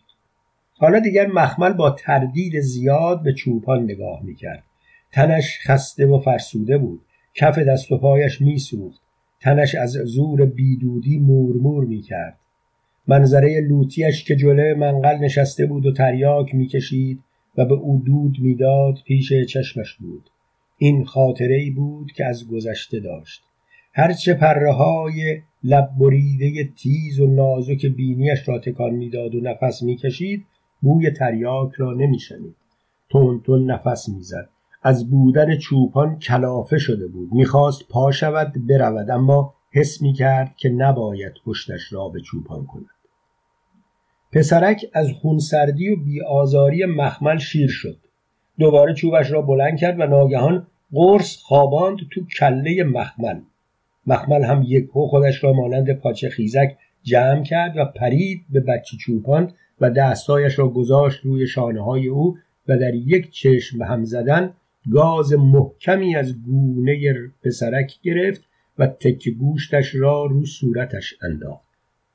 حالا 0.79 0.99
دیگر 0.99 1.27
مخمل 1.27 1.73
با 1.73 1.91
تردید 1.91 2.61
زیاد 2.61 3.23
به 3.23 3.33
چوپان 3.33 3.85
نگاه 3.85 4.23
می‌کرد. 4.23 4.63
تنش 5.13 5.59
خسته 5.67 6.07
و 6.07 6.19
فرسوده 6.19 6.79
بود. 6.79 7.01
کف 7.35 7.59
دست 7.59 7.93
و 7.93 7.99
پایش 7.99 8.41
میسوخت. 8.41 9.01
تنش 9.41 9.75
از 9.75 9.91
زور 9.91 10.47
بیدودی 10.47 11.19
مورمور 11.19 11.85
می‌کرد. 11.85 12.39
منظره 13.07 13.61
لوتیش 13.61 14.25
که 14.25 14.37
جلوی 14.37 14.75
منقل 14.75 15.19
نشسته 15.19 15.67
بود 15.67 15.87
و 15.87 15.93
تریاک 15.93 16.55
می‌کشید 16.55 17.21
و 17.59 17.65
به 17.65 17.75
او 17.75 18.03
دود 18.07 18.37
می‌داد 18.41 18.99
پیش 19.07 19.33
چشمش 19.33 19.95
بود. 19.95 20.31
این 20.79 21.05
خاطره 21.05 21.57
ای 21.57 21.71
بود 21.71 22.13
که 22.13 22.27
از 22.27 22.49
گذشته 22.49 23.01
داشت. 23.01 23.43
هرچه 23.93 24.35
پره 24.35 24.73
های 24.73 25.41
لب 25.65 25.91
بریده 25.99 26.65
تیز 26.65 27.21
و 27.21 27.27
نازک 27.27 27.87
بینیش 27.87 28.49
را 28.49 28.59
تکان 28.59 28.91
می‌داد 28.91 29.35
و 29.35 29.41
نفس 29.41 29.83
می‌کشید 29.83 30.47
بوی 30.83 31.11
تریاک 31.11 31.73
را 31.77 31.95
نمیشنید. 31.95 32.57
تون 33.09 33.41
تون 33.41 33.71
نفس 33.71 34.09
می‌زد. 34.09 34.49
از 34.83 35.11
بودن 35.11 35.59
چوپان 35.59 36.19
کلافه 36.19 36.79
شده 36.79 37.07
بود. 37.07 37.33
می‌خواست 37.33 37.89
پا 37.89 38.13
شود 38.13 38.67
برود 38.67 39.11
اما 39.11 39.55
حس 39.73 40.03
می‌کرد 40.03 40.57
که 40.57 40.69
نباید 40.69 41.33
پشتش 41.45 41.93
را 41.93 42.09
به 42.09 42.21
چوپان 42.21 42.67
کند. 42.67 42.96
پسرک 44.37 44.87
از 44.93 45.13
خونسردی 45.13 45.89
و 45.89 45.97
بیآزاری 45.97 46.85
مخمل 46.85 47.39
شیر 47.39 47.69
شد. 47.69 47.97
دوباره 48.59 48.95
چوبش 48.95 49.31
را 49.31 49.43
بلند 49.43 49.79
کرد 49.79 50.01
و 50.01 50.07
ناگهان 50.07 50.67
قرص 50.93 51.37
خواباند 51.37 51.99
تو 52.11 52.21
کله 52.39 52.85
مخمل. 52.85 53.41
مخمل 54.07 54.45
هم 54.45 54.65
یکهو 54.67 55.07
خودش 55.07 55.45
را 55.45 55.53
مانند 55.53 55.93
پاچه 55.93 56.29
خیزک 56.29 56.77
جمع 57.03 57.43
کرد 57.43 57.77
و 57.77 57.85
پرید 57.85 58.45
به 58.51 58.61
بچه 58.61 58.97
چوپان 58.97 59.53
و 59.81 59.91
دستایش 59.91 60.59
را 60.59 60.69
گذاشت 60.69 61.21
روی 61.25 61.47
شانه 61.47 61.85
های 61.85 62.09
او 62.09 62.39
و 62.69 62.79
در 62.79 62.95
یک 62.95 63.31
چشم 63.31 63.83
هم 63.83 64.05
زدن 64.05 64.53
گاز 64.93 65.33
محکمی 65.33 66.17
از 66.17 66.43
گونه 66.43 67.15
پسرک 67.45 67.95
گرفت 68.03 68.43
و 68.79 68.87
تک 68.87 69.29
گوشتش 69.29 69.95
را 69.95 70.25
رو 70.27 70.45
صورتش 70.47 71.15
انداخت. 71.23 71.67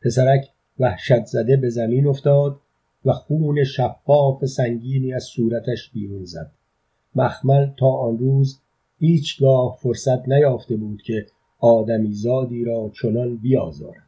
پسرک 0.01 0.49
وحشت 0.81 1.25
زده 1.25 1.57
به 1.57 1.69
زمین 1.69 2.07
افتاد 2.07 2.59
و 3.05 3.13
خون 3.13 3.63
شفاف 3.63 4.45
سنگینی 4.45 5.13
از 5.13 5.23
صورتش 5.23 5.91
بیرون 5.93 6.25
زد. 6.25 6.51
مخمل 7.15 7.69
تا 7.79 7.87
آن 7.87 8.17
روز 8.17 8.59
هیچگاه 8.99 9.77
فرصت 9.79 10.29
نیافته 10.29 10.75
بود 10.75 11.01
که 11.01 11.25
آدمیزادی 11.59 12.63
را 12.63 12.91
چنان 12.93 13.37
بیازارد. 13.37 14.07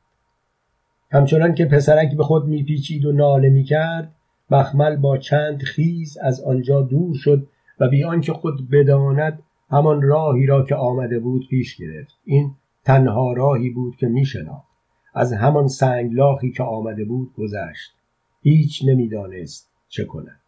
همچنان 1.11 1.55
که 1.55 1.65
پسرک 1.65 2.17
به 2.17 2.23
خود 2.23 2.45
میپیچید 2.45 3.05
و 3.05 3.11
ناله 3.11 3.49
می‌کرد 3.49 4.15
مخمل 4.51 4.95
با 4.95 5.17
چند 5.17 5.63
خیز 5.63 6.17
از 6.17 6.41
آنجا 6.41 6.81
دور 6.81 7.15
شد 7.15 7.47
و 7.79 7.87
بی 7.87 8.03
آنکه 8.03 8.33
خود 8.33 8.69
بداند 8.69 9.43
همان 9.69 10.01
راهی 10.01 10.45
را 10.45 10.65
که 10.65 10.75
آمده 10.75 11.19
بود 11.19 11.47
پیش 11.49 11.77
گرفت. 11.77 12.13
این 12.25 12.51
تنها 12.85 13.33
راهی 13.33 13.69
بود 13.69 13.95
که 13.95 14.07
میشناخت. 14.07 14.72
از 15.13 15.33
همان 15.33 15.67
سنگلاخی 15.67 16.51
که 16.51 16.63
آمده 16.63 17.05
بود 17.05 17.33
گذشت. 17.37 17.91
هیچ 18.41 18.85
نمی‌دانست 18.85 19.71
چه 19.89 20.05
کند. 20.05 20.39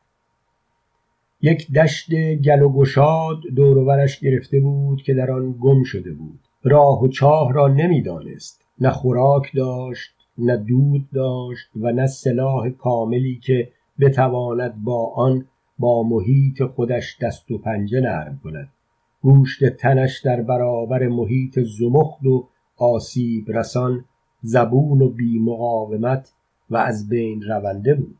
یک 1.41 1.71
دشت 1.71 2.13
گل 2.35 2.61
و 2.61 2.69
گشاد 2.69 3.41
دوروبرش 3.55 4.19
گرفته 4.19 4.59
بود 4.59 5.03
که 5.03 5.13
در 5.13 5.31
آن 5.31 5.55
گم 5.61 5.83
شده 5.83 6.11
بود. 6.11 6.39
راه 6.63 7.03
و 7.03 7.07
چاه 7.07 7.53
را 7.53 7.67
نمی‌دانست. 7.67 8.65
نه 8.79 8.89
خوراک 8.89 9.51
داشت 9.55 10.11
نه 10.37 10.57
دود 10.57 11.09
داشت 11.13 11.67
و 11.75 11.91
نه 11.91 12.07
سلاح 12.07 12.69
کاملی 12.69 13.39
که 13.43 13.69
بتواند 13.99 14.83
با 14.83 15.13
آن 15.15 15.45
با 15.79 16.03
محیط 16.03 16.63
خودش 16.63 17.17
دست 17.21 17.51
و 17.51 17.57
پنجه 17.57 18.01
نرم 18.01 18.39
کند. 18.43 18.69
گوشت 19.21 19.65
تنش 19.65 20.21
در 20.21 20.41
برابر 20.41 21.07
محیط 21.07 21.59
زمخت 21.59 22.25
و 22.25 22.47
آسیب 22.77 23.51
رسان 23.51 24.05
زبون 24.45 25.01
و 25.01 25.09
بی 25.09 25.39
مقاومت 25.39 26.31
و 26.69 26.77
از 26.77 27.09
بین 27.09 27.41
رونده 27.41 27.95
بود. 27.95 28.19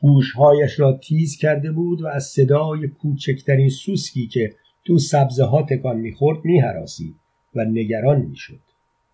گوشهایش 0.00 0.80
را 0.80 0.92
تیز 0.92 1.36
کرده 1.36 1.72
بود 1.72 2.02
و 2.02 2.06
از 2.06 2.24
صدای 2.24 2.88
کوچکترین 2.88 3.68
سوسکی 3.68 4.26
که 4.26 4.54
تو 4.84 4.98
سبزه 4.98 5.44
ها 5.44 5.62
تکان 5.62 5.96
می‌خورد 5.96 6.44
میهراسید 6.44 7.14
و 7.54 7.64
نگران 7.64 8.22
می‌شد. 8.22 8.60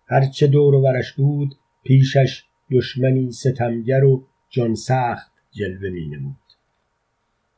هرچه 0.07 0.47
دور 0.47 0.75
و 0.75 0.81
برش 0.81 1.13
بود 1.13 1.55
پیشش 1.83 2.43
دشمنی 2.71 3.31
ستمگر 3.31 4.03
و 4.03 4.23
جان 4.49 4.75
سخت 4.75 5.31
جلوه 5.51 5.89
می 5.89 6.07
نمود. 6.07 6.35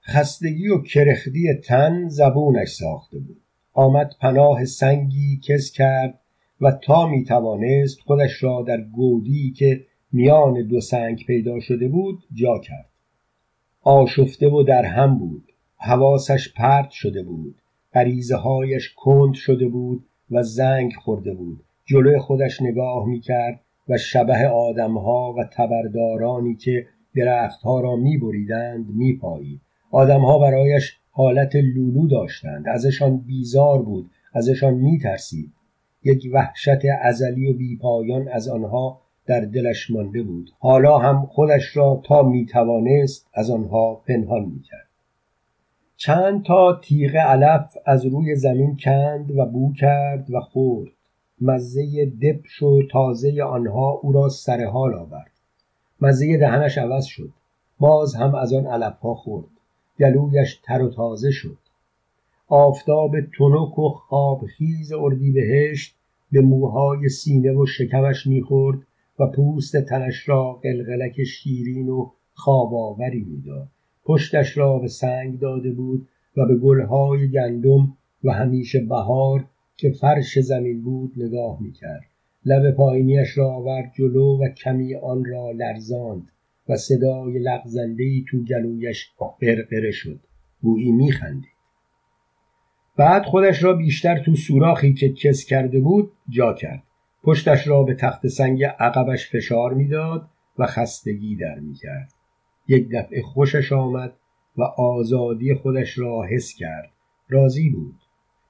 خستگی 0.03 0.67
و 0.67 0.81
کرخدی 0.81 1.53
تن 1.53 2.07
زبونش 2.07 2.69
ساخته 2.69 3.19
بود. 3.19 3.41
آمد 3.73 4.13
پناه 4.21 4.65
سنگی 4.65 5.39
کس 5.47 5.71
کرد 5.71 6.19
و 6.62 6.72
تا 6.72 7.08
می 7.08 7.24
توانست 7.24 7.99
خودش 7.99 8.43
را 8.43 8.62
در 8.62 8.82
گودی 8.82 9.51
که 9.51 9.86
میان 10.12 10.68
دو 10.68 10.82
سنگ 10.82 11.26
پیدا 11.28 11.60
شده 11.60 11.88
بود 11.88 12.24
جا 12.34 12.60
کرد. 12.60 12.89
آشفته 13.82 14.49
و 14.49 14.64
در 14.64 14.86
هم 14.86 15.20
بود 15.20 15.51
حواسش 15.78 16.53
پرت 16.53 16.89
شده 16.89 17.24
بود 17.24 17.55
غریزه 17.93 18.36
هایش 18.36 18.93
کند 18.93 19.34
شده 19.34 19.68
بود 19.68 20.03
و 20.32 20.43
زنگ 20.43 20.93
خورده 20.93 21.34
بود. 21.34 21.64
جلوی 21.86 22.20
خودش 22.20 22.62
نگاه 22.62 23.05
می 23.05 23.20
کرد 23.20 23.60
و 23.89 23.97
شبه 23.97 24.47
آدمها 24.47 25.34
و 25.38 25.43
تبردارانی 25.43 26.55
که 26.55 26.88
درختها 27.16 27.80
را 27.80 27.95
می 27.95 28.18
بریدند 28.18 28.86
می 28.89 29.14
پایید 29.14 29.62
آدمها 29.91 30.39
برایش 30.39 30.97
حالت 31.12 31.55
لولو 31.55 32.08
داشتند. 32.08 32.68
ازشان 32.68 33.18
بیزار 33.18 33.82
بود 33.82 34.10
ازشان 34.34 34.74
می 34.74 34.99
ترسید 34.99 35.51
یک 36.08 36.30
وحشت 36.34 36.86
ازلی 37.01 37.47
و 37.47 37.53
بیپایان 37.53 38.28
از 38.28 38.47
آنها 38.47 39.01
در 39.26 39.39
دلش 39.39 39.91
مانده 39.91 40.24
بود. 40.24 40.49
حالا 40.60 40.97
هم 40.97 41.26
خودش 41.26 41.78
را 41.78 42.01
تا 42.05 42.24
می 42.24 42.45
توانست 42.45 43.28
از 43.34 43.49
آنها 43.49 43.95
پنهان 43.95 44.45
می 44.45 44.62
کرد 44.62 44.88
چند 45.97 46.43
تا 46.43 46.80
تیغ 46.84 47.16
علف 47.16 47.78
از 47.86 48.05
روی 48.05 48.36
زمین 48.36 48.78
کند 48.84 49.38
و 49.38 49.45
بو 49.45 49.74
کرد 49.74 50.32
و 50.32 50.39
خورد. 50.41 50.89
مزه 51.41 52.05
دبش 52.05 52.64
و 52.64 52.82
تازه 52.91 53.43
آنها 53.43 53.99
او 54.03 54.12
را 54.12 54.30
سر 54.30 54.64
حال 54.66 54.93
آورد. 54.93 55.32
مزه 56.01 56.38
دهنش 56.38 56.78
عوض 56.78 57.05
شد. 57.05 57.30
باز 57.80 58.16
هم 58.16 58.36
از 58.36 58.53
آن 58.53 58.66
علفها 58.66 59.14
خورد. 59.14 59.47
گلویش 59.99 60.60
تر 60.64 60.82
و 60.82 60.89
تازه 60.89 61.32
شد. 61.32 61.58
آفتاب 62.47 63.22
تنک 63.22 63.80
و 63.80 63.89
خوابخیز 63.89 64.93
اردیبهشت 64.93 65.97
به 66.32 66.41
موهای 66.41 67.09
سینه 67.09 67.53
و 67.53 67.65
شکمش 67.65 68.28
می‌خورد 68.28 68.80
و 69.19 69.28
پوست 69.36 69.78
تنش 69.78 70.30
را 70.30 70.53
قلقلک 70.53 71.23
شیرین 71.23 71.89
و 71.89 72.11
خوابآوری 72.34 73.23
می‌داد. 73.23 73.67
پشتش 74.03 74.57
را 74.57 74.80
به 74.80 74.88
سنگ 74.88 75.39
داده 75.39 75.71
بود 75.71 76.07
و 76.38 76.45
به 76.45 76.57
گلهای 76.57 77.32
گندم 77.32 77.97
و 78.23 78.32
همیشه 78.32 78.80
بهار 78.80 79.45
که 79.78 79.91
فرش 79.91 80.39
زمین 80.39 80.84
بود 80.84 81.13
نگاه 81.17 81.61
می‌کرد. 81.61 82.05
لب 82.45 82.71
پایینیش 82.71 83.38
را 83.38 83.51
آورد 83.51 83.91
جلو 83.97 84.43
و 84.43 84.49
کمی 84.49 84.95
آن 84.95 85.25
را 85.25 85.51
لرزاند 85.51 86.28
و 86.69 86.78
صدای 86.78 87.39
لغزندهای 87.39 88.23
تو 88.30 88.43
گلویش 88.43 89.09
قرقره 89.17 89.91
شد. 89.91 90.19
گویی 90.61 90.91
میخندید 90.91 91.57
بعد 92.98 93.26
خودش 93.26 93.64
را 93.64 93.74
بیشتر 93.74 94.20
تو 94.20 94.36
سوراخی 94.36 94.93
که 94.93 95.14
کس 95.14 95.45
کرده 95.45 95.80
بود 95.80 96.12
جا 96.30 96.54
کرد. 96.54 96.84
پشتش 97.24 97.68
را 97.68 97.84
به 97.84 97.93
تخت 97.93 98.28
سنگ 98.28 98.64
عقبش 98.64 99.30
فشار 99.30 99.74
می‌داد 99.74 100.28
و 100.58 100.66
خستگی 100.66 101.36
در 101.36 101.60
می‌کرد. 101.60 102.14
یک 102.68 102.89
دفعه 102.91 103.22
خوشش 103.22 103.74
آمد 103.74 104.14
و 104.58 104.64
آزادی 104.64 105.54
خودش 105.54 105.98
را 105.98 106.24
حس 106.24 106.54
کرد. 106.54 106.89
راضی 107.30 107.70
بود. 107.70 107.95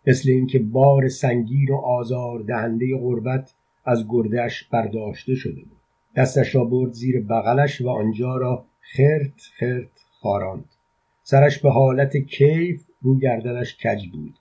مثل 0.07 0.29
اینکه 0.29 0.59
بار 0.59 1.09
سنگین 1.09 1.69
و 1.69 1.75
آزار 1.75 2.39
دهنده 2.39 2.97
غربت 2.97 3.53
از 3.85 4.05
گردش 4.09 4.63
برداشته 4.63 5.35
شده 5.35 5.61
بود. 5.61 5.77
دستش 6.15 6.55
را 6.55 6.63
برد 6.63 6.91
زیر 6.91 7.21
بغلش 7.21 7.81
و 7.81 7.89
آنجا 7.89 8.37
را 8.37 8.65
خرت 8.81 9.41
خرت 9.59 10.05
خاراند. 10.21 10.69
سرش 11.23 11.59
به 11.59 11.71
حالت 11.71 12.17
کیف 12.17 12.86
رو 13.07 13.19
گردنش 13.19 13.77
کج 13.77 14.07
بود. 14.11 14.33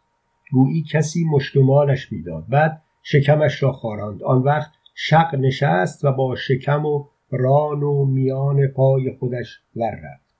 گویی 0.53 0.85
کسی 0.93 1.25
مشتمالش 1.25 2.13
می‌داد. 2.13 2.45
بعد 2.49 2.83
شکمش 3.03 3.63
را 3.63 3.73
خاراند. 3.73 4.23
آن 4.23 4.43
وقت 4.43 4.71
شق 4.95 5.35
نشست 5.35 6.05
و 6.05 6.13
با 6.13 6.37
شکم 6.37 6.87
و 6.87 7.05
ران 7.31 7.83
و 7.83 8.05
میان 8.05 8.67
پای 8.67 9.17
خودش 9.19 9.61
ور 9.77 9.91
رفت. 9.91 10.37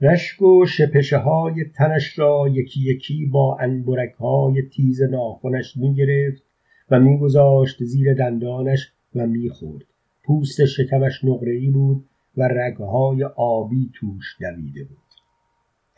رشک 0.00 0.42
و 0.42 0.66
شپشه 0.66 1.18
های 1.18 1.64
تنش 1.76 2.18
را 2.18 2.48
یکی 2.52 2.80
یکی 2.80 3.26
با 3.26 3.58
انبرک 3.60 4.12
های 4.12 4.62
تیز 4.62 5.02
ناخونش 5.02 5.76
می 5.76 5.94
گرفت 5.94 6.42
و 6.90 7.00
میگذاشت 7.00 7.84
زیر 7.84 8.14
دندانش 8.14 8.92
و 9.14 9.26
می‌خورد. 9.26 9.84
پوست 10.24 10.64
شکمش 10.64 11.24
نقره‌ای 11.24 11.70
بود 11.70 12.04
و 12.36 12.48
رگهای 12.48 13.24
آبی 13.24 13.90
توش 13.94 14.36
دویده 14.40 14.84
بود. 14.84 15.09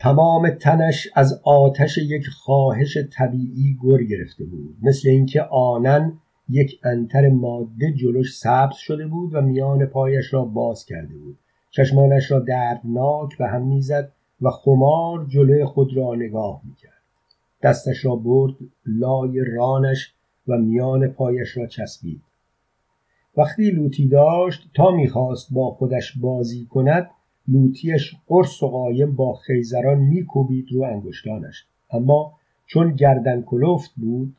تمام 0.02 0.50
تنش 0.50 1.08
از 1.14 1.40
آتش 1.44 1.98
یک 1.98 2.26
خواهش 2.26 2.98
طبیعی 3.12 3.76
گر 3.82 4.02
گرفته 4.02 4.44
بود. 4.44 4.76
مثل 4.82 5.08
اینکه 5.08 5.42
آنن 5.42 6.18
یک 6.48 6.80
انتر 6.84 7.28
ماده 7.28 7.92
جلوش 7.92 8.36
سبز 8.36 8.74
شده 8.76 9.06
بود 9.06 9.34
و 9.34 9.40
میان 9.40 9.86
پایش 9.86 10.34
را 10.34 10.44
باز 10.44 10.84
کرده 10.84 11.14
بود. 11.14 11.38
چشمانش 11.70 12.30
را 12.30 12.38
دردناک 12.38 13.38
به 13.38 13.48
هم 13.48 13.66
می‌زد 13.66 14.12
و 14.40 14.50
خمار 14.50 15.26
جلوی 15.28 15.64
خود 15.64 15.96
را 15.96 16.14
نگاه 16.14 16.60
می‌کرد. 16.64 17.02
دستش 17.62 18.04
را 18.04 18.16
برد 18.16 18.54
لای 18.86 19.44
رانش 19.44 20.14
و 20.48 20.58
میان 20.58 21.08
پایش 21.08 21.56
را 21.56 21.66
چسبید. 21.66 22.22
وقتی 23.36 23.70
لوتی 23.70 24.08
داشت 24.08 24.70
تا 24.74 24.90
می‌خواست 24.90 25.52
با 25.52 25.70
خودش 25.70 26.18
بازی 26.18 26.66
کند 26.70 27.10
لوتیش 27.48 28.14
قرص 28.26 28.62
و 28.62 28.68
قایم 28.68 29.16
با 29.16 29.34
خیزران 29.34 29.98
میکوبید 29.98 30.66
رو 30.72 30.82
انگشتانش. 30.82 31.66
اما 31.90 32.32
چون 32.66 32.94
گردن 32.94 33.42
کلفت 33.42 33.90
بود 33.96 34.36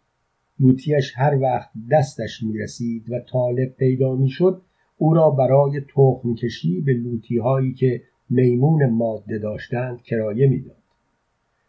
لوتیش 0.59 1.13
هر 1.15 1.39
وقت 1.41 1.69
دستش 1.91 2.43
می‌رسید 2.43 3.11
و 3.11 3.19
طالب 3.19 3.69
پیدا 3.69 4.15
می‌شد 4.15 4.61
او 4.97 5.13
را 5.13 5.29
برای 5.29 5.81
تخم 5.81 6.35
کشی 6.35 6.81
به 6.81 6.93
لوتی 6.93 7.37
هایی 7.37 7.73
که 7.73 8.01
میمون 8.29 8.89
ماده 8.89 9.37
داشتند 9.37 10.01
کرایه 10.01 10.47
می‌داد. 10.47 10.75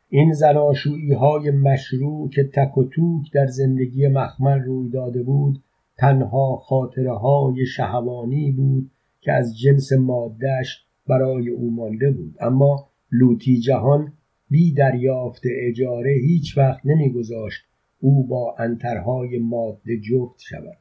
این 0.08 0.32
زناشویی 0.32 1.12
های 1.12 1.50
مشروع 1.50 2.30
که 2.30 2.44
تک 2.44 2.78
و 2.78 2.84
توک 2.84 3.32
در 3.32 3.46
زندگی 3.46 4.08
مخمل 4.08 4.58
روی 4.60 4.88
داده 4.88 5.22
بود 5.22 5.62
تنها 5.98 6.56
خاطره 6.56 7.12
های 7.12 7.66
شهوانی 7.66 8.52
بود 8.52 8.90
که 9.20 9.32
از 9.32 9.58
جنس 9.58 9.92
مادهش 9.92 10.84
برای 11.08 11.48
او 11.48 11.70
مانده 11.70 12.10
بود. 12.10 12.34
اما 12.40 12.88
لوتی 13.12 13.58
جهان 13.58 14.12
بی 14.50 14.72
دریافت 14.72 15.42
اجاره 15.44 16.12
هیچ 16.12 16.58
وقت 16.58 16.80
نمیگذاشت 16.86 17.64
او 18.00 18.26
با 18.26 18.54
انترهای 18.58 19.38
ماده 19.38 19.96
جفت 19.96 20.40
شود. 20.40 20.76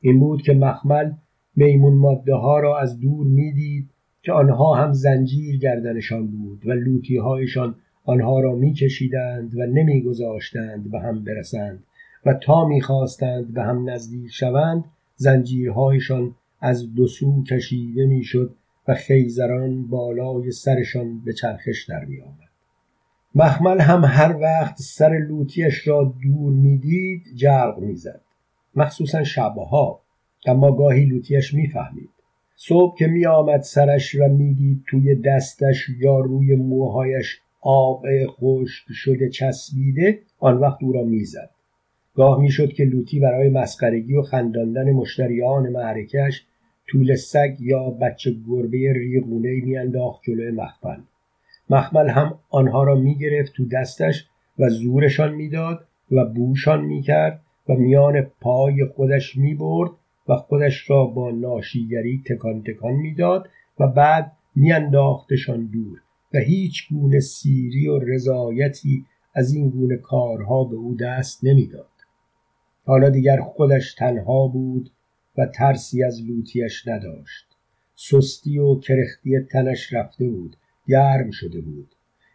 این 0.00 0.20
بود 0.20 0.42
که 0.42 0.54
مخمل 0.54 1.12
میمون 1.56 1.94
ماده 1.94 2.34
ها 2.34 2.60
را 2.60 2.78
از 2.78 3.00
دور 3.00 3.26
می‌دید 3.26 3.90
که 4.22 4.32
آنها 4.32 4.74
هم 4.74 4.92
زنجیر 4.92 5.58
گردنشان 5.58 6.26
بود 6.26 6.66
و 6.66 6.72
لوتی 6.72 7.16
هایشان 7.16 7.74
آنها 8.04 8.40
را 8.40 8.54
میکشیدند 8.54 9.54
و 9.58 9.66
نمیگذاشتند 9.66 10.90
به 10.90 11.00
هم 11.00 11.24
برسند 11.24 11.82
و 12.26 12.34
تا 12.34 12.68
می‌خواستند 12.68 13.54
به 13.54 13.62
هم 13.62 13.90
نزدیک 13.90 14.30
شوند 14.32 14.84
زنجیرهایشان 15.16 16.34
از 16.60 16.94
دو 16.94 17.06
سو 17.06 17.44
کشیده 17.44 18.06
می‌شد 18.06 18.54
و 18.88 18.94
خیزران 18.94 19.86
بالای 19.86 20.50
سرشان 20.50 21.20
به 21.24 21.32
چرخش 21.32 21.84
در 21.88 22.04
میآمد. 22.04 22.46
مخمل 23.34 23.80
هم 23.80 24.04
هر 24.04 24.36
وقت 24.36 24.76
سر 24.78 25.18
لوتیش 25.18 25.88
را 25.88 26.14
دور 26.22 26.52
می‌دید 26.52 27.22
جرق 27.34 27.78
می‌زد. 27.78 28.20
مخصوصا 28.74 29.24
شبها 29.24 30.00
اما 30.46 30.72
گاهی 30.72 31.04
لوتیش 31.04 31.54
می‌فهمید. 31.54 32.10
صبح 32.56 32.96
که 32.98 33.06
میآمد 33.06 33.60
سرش 33.60 34.14
و 34.14 34.28
می‌دید 34.28 34.82
توی 34.88 35.14
دستش 35.14 35.86
یا 35.98 36.20
روی 36.20 36.56
موهایش 36.56 37.40
آب 37.60 38.02
خشک 38.26 38.84
شده 38.92 39.28
چسبیده 39.28 40.18
آن 40.38 40.58
وقت 40.58 40.82
او 40.82 40.92
را 40.92 41.02
می‌زد. 41.02 41.50
گاه 42.14 42.40
می‌شد 42.40 42.72
که 42.72 42.84
لوتی 42.84 43.20
برای 43.20 43.48
مسخرگی 43.48 44.14
و 44.14 44.22
خنداندن 44.22 44.90
مشتریان 44.90 45.68
معرکش 45.68 46.44
طول 46.88 47.14
سگ 47.14 47.56
یا 47.60 47.90
بچه 47.90 48.36
گربه 48.48 48.92
ریغونه 48.92 49.60
میانداخت 49.64 50.22
جلوی 50.22 50.50
مخمل. 50.50 51.00
مخمل 51.70 52.08
هم 52.08 52.38
آنها 52.50 52.84
را 52.84 52.94
می‌گرفت 52.94 53.52
تو 53.52 53.68
دستش 53.68 54.26
و 54.58 54.68
زورشان 54.68 55.34
می‌داد 55.34 55.86
و 56.10 56.24
بوشان 56.24 56.84
می‌کرد 56.84 57.40
و 57.68 57.74
میان 57.74 58.22
پای 58.40 58.84
خودش 58.84 59.36
می‌برد 59.36 59.90
و 60.28 60.36
خودش 60.36 60.90
را 60.90 61.04
با 61.04 61.30
ناشیگری 61.30 62.22
تکان 62.26 62.62
تکان 62.62 62.92
می‌داد 62.92 63.48
و 63.80 63.86
بعد 63.86 64.32
میانداختشان 64.56 65.66
دور 65.66 66.02
و 66.34 66.38
هیچ 66.38 66.88
گونه 66.90 67.20
سیری 67.20 67.88
و 67.88 67.98
رضایتی 67.98 69.04
از 69.34 69.52
این 69.52 69.70
گونه 69.70 69.96
کارها 69.96 70.64
به 70.64 70.76
او 70.76 70.96
دست 71.00 71.44
نمی‌داد. 71.44 71.86
حالا 72.84 73.10
دیگر 73.10 73.40
خودش 73.40 73.94
تنها 73.94 74.46
بود 74.46 74.90
و 75.38 75.46
ترسی 75.46 76.04
از 76.04 76.22
لوطیش 76.22 76.88
نداشت. 76.88 77.46
سستی 77.94 78.58
و 78.58 78.80
کرختی 78.80 79.40
تنش 79.40 79.92
رفته 79.92 80.28
بود 80.28 80.56
گرم 80.88 81.30
شده 81.30 81.60
بود. 81.60 81.88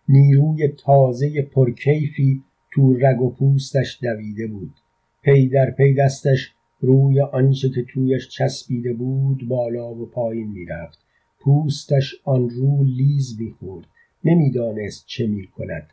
نیروی 0.09 0.67
تازه 0.67 1.41
پرکیفی 1.41 2.43
تو 2.73 2.93
رگ 2.93 3.21
و 3.21 3.29
پوستش 3.29 3.99
دویده 4.01 4.47
بود. 4.47 4.73
پی 5.21 5.47
در 5.47 5.71
پی 5.71 5.93
دستش 5.93 6.51
روی 6.79 7.21
آنچه 7.21 7.69
که 7.69 7.83
تویش 7.83 8.29
چسبیده 8.29 8.93
بود 8.93 9.47
بالا 9.47 9.93
و 9.93 10.05
پایین 10.05 10.47
می‌رفت. 10.47 10.99
پوستش 11.39 12.15
آن 12.23 12.49
تو 12.49 12.83
لیز 12.83 13.41
می‌خورد. 13.41 13.85
نمی‌دانست 14.23 15.03
چه 15.07 15.27
می‌کند. 15.27 15.89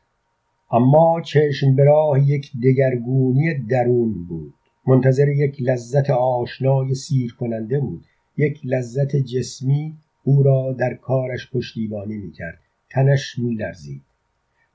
اما 0.70 1.20
چشم 1.24 1.76
به 1.76 1.84
راه 1.84 2.30
یک 2.30 2.50
دگرگونی 2.62 3.54
درون 3.54 4.26
بود. 4.28 4.54
منتظر 4.88 5.28
یک 5.28 5.56
لذت 5.62 6.10
آشنای 6.10 6.94
سیر 6.94 7.34
کننده 7.34 7.80
بود. 7.80 8.04
یک 8.36 8.60
لذت 8.64 9.16
جسمی 9.16 9.94
او 10.24 10.42
را 10.42 10.72
در 10.72 10.94
کارش 10.94 11.50
پشتیبانی 11.50 12.16
می‌کرد. 12.16 12.58
تنش 12.90 13.38
میلرزید. 13.38 14.02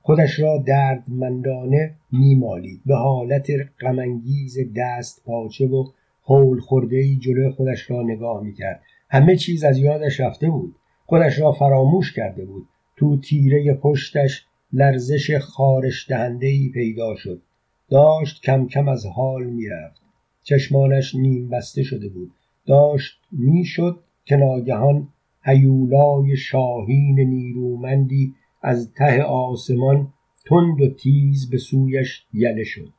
خودش 0.02 0.40
را 0.40 0.58
دردمندانه 0.66 1.94
میمالید. 2.12 2.80
به 2.86 2.96
حالت 2.96 3.46
غمانگیز 3.80 4.58
دست 4.76 5.22
پاچه 5.24 5.66
و 5.66 5.84
هول 6.24 6.60
خورده 6.60 7.14
جلوی 7.14 7.50
خودش 7.50 7.90
را 7.90 8.02
نگاه 8.02 8.42
می‌کرد. 8.42 8.82
همه 9.10 9.36
چیز 9.36 9.64
از 9.64 9.78
یادش 9.78 10.20
رفته 10.20 10.50
بود. 10.50 10.74
خودش 11.06 11.38
را 11.38 11.52
فراموش 11.52 12.12
کرده 12.12 12.44
بود. 12.44 12.66
تو 12.96 13.20
تیره 13.20 13.74
پشتش 13.74 14.46
لرزش 14.72 15.36
خارش 15.38 16.08
دهنده 16.08 16.46
ای 16.46 16.70
پیدا 16.74 17.14
شد. 17.16 17.42
داشت 17.90 18.42
کم 18.42 18.66
کم 18.66 18.88
از 18.88 19.06
حال 19.06 19.44
می‌رفت. 19.44 20.03
چشمانش 20.44 21.14
نیم 21.14 21.48
بسته 21.48 21.82
شده 21.82 22.08
بود. 22.08 22.32
داشت 22.66 23.20
می‌شد 23.32 24.00
که 24.24 24.36
ناگهان 24.36 25.08
هیولای 25.44 26.36
شاهین 26.36 27.20
نیرومندی 27.20 28.34
از 28.62 28.92
ته 28.92 29.22
آسمان 29.22 30.12
تند 30.46 30.80
و 30.80 30.88
تیز 30.88 31.50
به 31.50 31.58
سویش 31.58 32.24
یله 32.32 32.64
شد. 32.64 32.92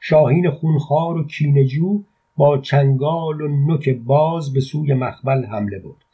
شاهین 0.00 0.50
خونخوار 0.50 1.16
و 1.16 1.26
کینجو 1.26 2.02
با 2.36 2.58
چنگال 2.58 3.40
و 3.40 3.48
نوک 3.48 3.88
باز 3.88 4.52
به 4.52 4.60
سوی 4.60 4.94
مخمل 4.94 5.44
حمله 5.44 5.78
برد. 5.78 6.04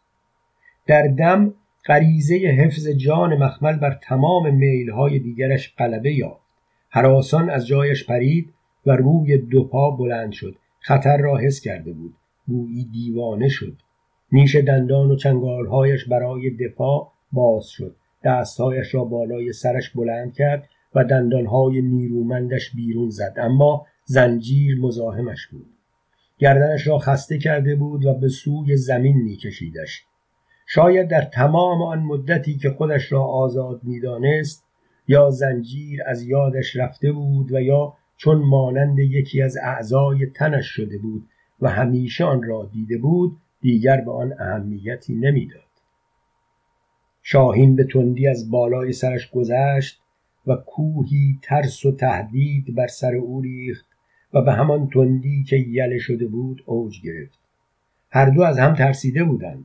در 0.87 1.09
دم 1.09 1.55
غریزه 1.87 2.35
حفظ 2.35 2.89
جان 2.89 3.37
مخمل 3.37 3.77
بر 3.77 3.99
تمام 4.03 4.55
میلهای 4.55 5.19
دیگرش 5.19 5.75
غلبه 5.79 6.15
یافت. 6.15 6.47
حراسان 6.89 7.51
از 7.51 7.67
جایش 7.67 8.07
پرید 8.07 8.55
و 8.87 8.91
روی 8.91 9.39
دو 9.39 9.65
پا 9.65 9.91
بلند 9.91 10.33
شد. 10.33 10.57
خطر 10.81 11.17
را 11.17 11.37
حس 11.37 11.61
کرده 11.61 11.93
بود. 11.93 12.15
گویی 12.49 12.85
دیوانه 12.93 13.49
شد. 13.49 13.77
نیش 14.33 14.57
دندان 14.57 15.11
و 15.11 15.17
چنگالهایش 15.17 16.05
برای 16.05 16.51
دفاع 16.51 17.13
باز 17.33 17.67
شد. 17.69 17.97
دستهایش 18.25 18.95
را 18.95 19.05
بالای 19.05 19.53
سرش 19.53 19.91
بلند 19.91 20.35
کرد 20.35 20.69
و 20.95 21.05
دندانهای 21.05 21.83
نیرومندش 21.83 22.71
بیرون 22.75 23.11
زد. 23.11 23.35
اما 23.37 23.87
زنجیر 24.05 24.79
مزاحمش 24.81 25.47
بود. 25.47 25.67
گردنش 26.39 26.87
را 26.87 26.99
خسته 26.99 27.39
کرده 27.39 27.77
بود 27.77 28.05
و 28.05 28.15
به 28.15 28.29
سوی 28.29 28.77
زمین 28.77 29.17
میکشیدش. 29.17 30.05
شاید 30.67 31.09
در 31.09 31.23
تمام 31.23 31.83
آن 31.83 31.99
مدتی 31.99 32.57
که 32.57 32.71
خودش 32.71 33.13
را 33.13 33.25
آزاد 33.25 33.81
می‌دانست 33.83 34.65
یا 35.09 35.31
زنجیر 35.31 36.01
از 36.07 36.23
یادش 36.23 36.77
رفته 36.77 37.13
بود 37.13 37.53
و 37.53 37.61
یا 37.61 37.95
چون 38.17 38.39
مانند 38.39 38.99
یکی 38.99 39.43
از 39.43 39.57
اعضای 39.63 40.27
تنش 40.27 40.67
شده 40.67 40.99
بود 40.99 41.29
و 41.61 41.71
همیشه 41.71 42.25
آن 42.25 42.43
را 42.43 42.71
دیده 42.73 42.99
بود 42.99 43.37
دیگر 43.61 44.01
به 44.01 44.13
آن 44.13 44.33
اهمیتی 44.41 45.15
نمی‌داد. 45.15 45.63
شاهین 47.23 47.77
به 47.77 47.85
تندی 47.85 48.29
از 48.29 48.51
بالای 48.51 48.93
سرش 48.93 49.31
گذشت 49.31 50.01
و 50.47 50.57
کوهی 50.57 51.39
ترس 51.43 51.85
و 51.85 51.93
تهدید 51.93 52.75
بر 52.75 52.87
سر 52.87 53.15
او 53.15 53.41
ریخت 53.41 53.87
و 54.33 54.43
به 54.43 54.53
همان 54.53 54.89
تندی 54.89 55.45
که 55.45 55.57
یله 55.57 55.99
شده 55.99 56.27
بود 56.27 56.63
اوج 56.67 57.01
گرفت. 57.03 57.39
هر 58.11 58.31
دو 58.31 58.43
از 58.43 58.59
هم 58.59 58.75
ترسیده 58.75 59.25
بودند. 59.25 59.65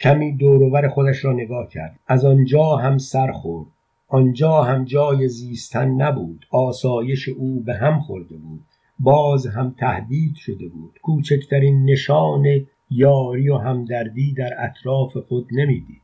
کمی 0.00 0.32
دوروبر 0.32 0.88
خودش 0.88 1.24
را 1.24 1.32
نگاه 1.32 1.68
کرد. 1.68 1.98
از 2.06 2.24
آنجا 2.24 2.76
هم 2.76 2.98
سر 2.98 3.32
خورد. 3.32 3.68
آنجا 4.14 4.62
هم 4.62 4.84
جای 4.84 5.28
زیستن 5.28 5.88
نبود 5.88 6.46
آسایش 6.50 7.28
او 7.28 7.60
به 7.60 7.74
هم 7.74 8.00
خورده 8.00 8.36
بود 8.36 8.60
باز 8.98 9.46
هم 9.46 9.74
تهدید 9.78 10.34
شده 10.34 10.68
بود. 10.68 10.98
کوچکترین 11.02 11.84
نشان 11.84 12.46
یاری 12.90 13.48
و 13.48 13.56
همدردی 13.56 14.32
در 14.32 14.50
اطراف 14.58 15.16
خود 15.16 15.48
نمی‌دید. 15.52 16.02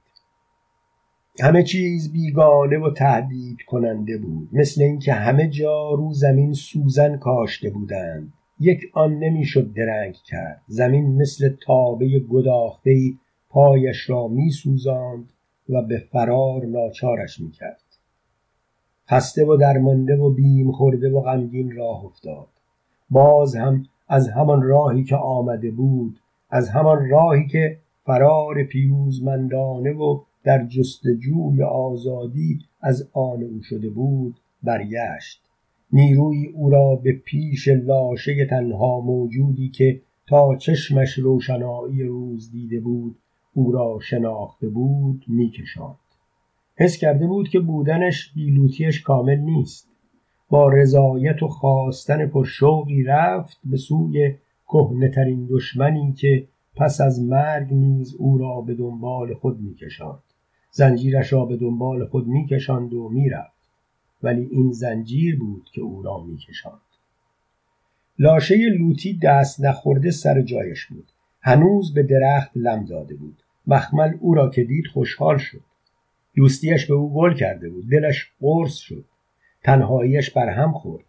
همه 1.41 1.63
چیز 1.63 2.13
بیگانه 2.13 2.79
و 2.79 2.91
تهدید 2.91 3.59
کننده 3.67 4.19
بود. 4.19 4.49
مثل 4.53 4.83
اینکه 4.83 5.13
همه 5.13 5.49
جا 5.49 5.91
رو 5.91 6.13
زمین 6.13 6.53
سوزن 6.53 7.17
کاشته 7.17 7.71
بودند. 7.71 8.33
یک 8.61 8.81
آن 8.93 9.19
نمی‌شد 9.19 9.73
درنگ 9.73 10.15
کرد. 10.15 10.63
زمین 10.67 11.17
مثل 11.17 11.49
تابه 11.67 12.19
گداخته 12.19 13.13
پایش 13.49 14.11
را 14.11 14.29
میسوزاند 14.29 15.33
و 15.69 15.83
به 15.83 15.99
فرار 15.99 16.67
ناچارش 16.67 17.41
می‌کرد. 17.41 17.88
خسته 19.11 19.45
و 19.45 19.57
درمانده 19.57 20.17
و 20.17 20.31
بیم 20.31 20.73
خورده 20.73 21.11
و 21.11 21.21
غمگین 21.21 21.77
راه 21.77 22.05
افتاد. 22.05 22.49
باز 23.11 23.57
هم 23.57 23.85
از 24.09 24.29
همان 24.29 24.63
راهی 24.63 25.05
که 25.05 25.17
آمده 25.17 25.71
بود 25.71 26.21
از 26.51 26.69
همان 26.69 27.09
راهی 27.09 27.47
که 27.47 27.79
فرار 28.05 28.65
پیروزمندانه 28.65 29.93
و 29.93 30.21
در 30.45 30.67
جستجوی 30.67 31.63
آزادی 31.63 32.59
از 32.81 33.09
آن 33.13 33.43
او 33.43 33.63
شده 33.63 33.91
بود 33.91 34.37
برگشت. 34.63 35.43
نیروی 35.93 36.47
او 36.47 36.71
را 36.71 36.97
به 36.97 37.13
پیش 37.13 37.69
لاشه 37.69 38.47
تنها 38.51 39.01
موجودی 39.01 39.69
که 39.69 40.01
تا 40.27 40.57
چشمش 40.57 41.19
روشنایی 41.19 42.03
روز 42.03 42.51
دیده 42.51 42.81
بود 42.81 43.17
او 43.55 43.73
را 43.73 43.99
شناخته 44.03 44.69
بود 44.69 45.25
میکشاند. 45.29 46.08
حس 46.81 46.97
کرده 46.97 47.27
بود 47.27 47.49
که 47.49 47.61
بودنش 47.61 48.33
بیلوتیش 48.35 49.03
کامل 49.03 49.39
نیست. 49.39 49.89
با 50.49 50.69
رضایت 50.69 51.43
و 51.43 51.49
خواستن 51.49 52.27
پرشوقی 52.27 53.03
رفت 53.03 53.59
به 53.65 53.77
سوی 53.77 54.35
کهنه 54.69 55.47
دشمنی 55.51 56.13
که 56.13 56.49
پس 56.77 57.01
از 57.01 57.23
مرگ 57.23 57.75
نیز 57.75 58.15
او 58.19 58.39
را 58.39 58.61
به 58.61 58.75
دنبال 58.75 59.35
خود 59.35 59.61
میکشاند. 59.61 60.23
زنجیرش 60.71 61.33
را 61.33 61.45
به 61.45 61.57
دنبال 61.57 62.07
خود 62.07 62.27
میکشاند 62.27 62.95
و 62.95 63.09
می‌رفت. 63.09 63.71
ولی 64.23 64.49
این 64.51 64.73
زنجیر 64.73 65.39
بود 65.39 65.69
که 65.73 65.81
او 65.81 66.03
را 66.03 66.25
میکشاند. 66.25 66.81
لاشه 68.19 68.57
لوتی 68.57 69.19
دست 69.23 69.65
نخورده 69.65 70.11
سر 70.11 70.43
جایش 70.43 70.87
بود. 70.87 71.13
هنوز 71.41 71.95
به 71.95 72.03
درخت 72.03 72.51
لم 72.57 72.85
داده 72.85 73.15
بود. 73.15 73.43
مخمل 73.67 74.15
او 74.21 74.35
را 74.35 74.51
که 74.51 74.65
دید 74.65 74.87
خوشحال 74.87 75.39
شد. 75.39 75.68
دوستیش 76.39 76.87
به 76.87 76.95
او 76.95 77.15
گل 77.15 77.35
کرده 77.35 77.69
بود. 77.69 77.91
دلش 77.91 78.33
قرص 78.41 78.77
شد. 78.77 79.05
تنهاییش 79.65 80.31
بر 80.31 80.49
هم 80.49 80.73
خورد. 80.73 81.05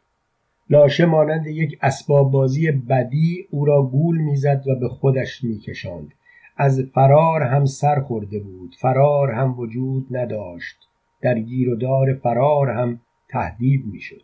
لاشه 0.69 1.05
مانند 1.05 1.47
یک 1.47 1.79
اسباب 1.81 2.31
بازی 2.31 2.71
بدی 2.71 3.47
او 3.51 3.65
را 3.65 3.83
گول 3.83 4.17
می‌زد 4.17 4.63
و 4.67 4.75
به 4.75 4.89
خودش 4.89 5.43
میکشاند. 5.43 6.13
از 6.57 6.81
فرار 6.93 7.41
هم 7.41 7.65
سر 7.65 7.99
خورده 7.99 8.39
بود. 8.39 8.75
فرار 8.79 9.31
هم 9.31 9.59
وجود 9.59 10.17
نداشت. 10.17 10.77
در 11.21 11.39
گیر 11.39 11.69
و 11.69 11.75
دار 11.75 12.13
فرار 12.13 12.69
هم 12.69 12.99
تهدید 13.29 13.85
می‌شد. 13.85 14.23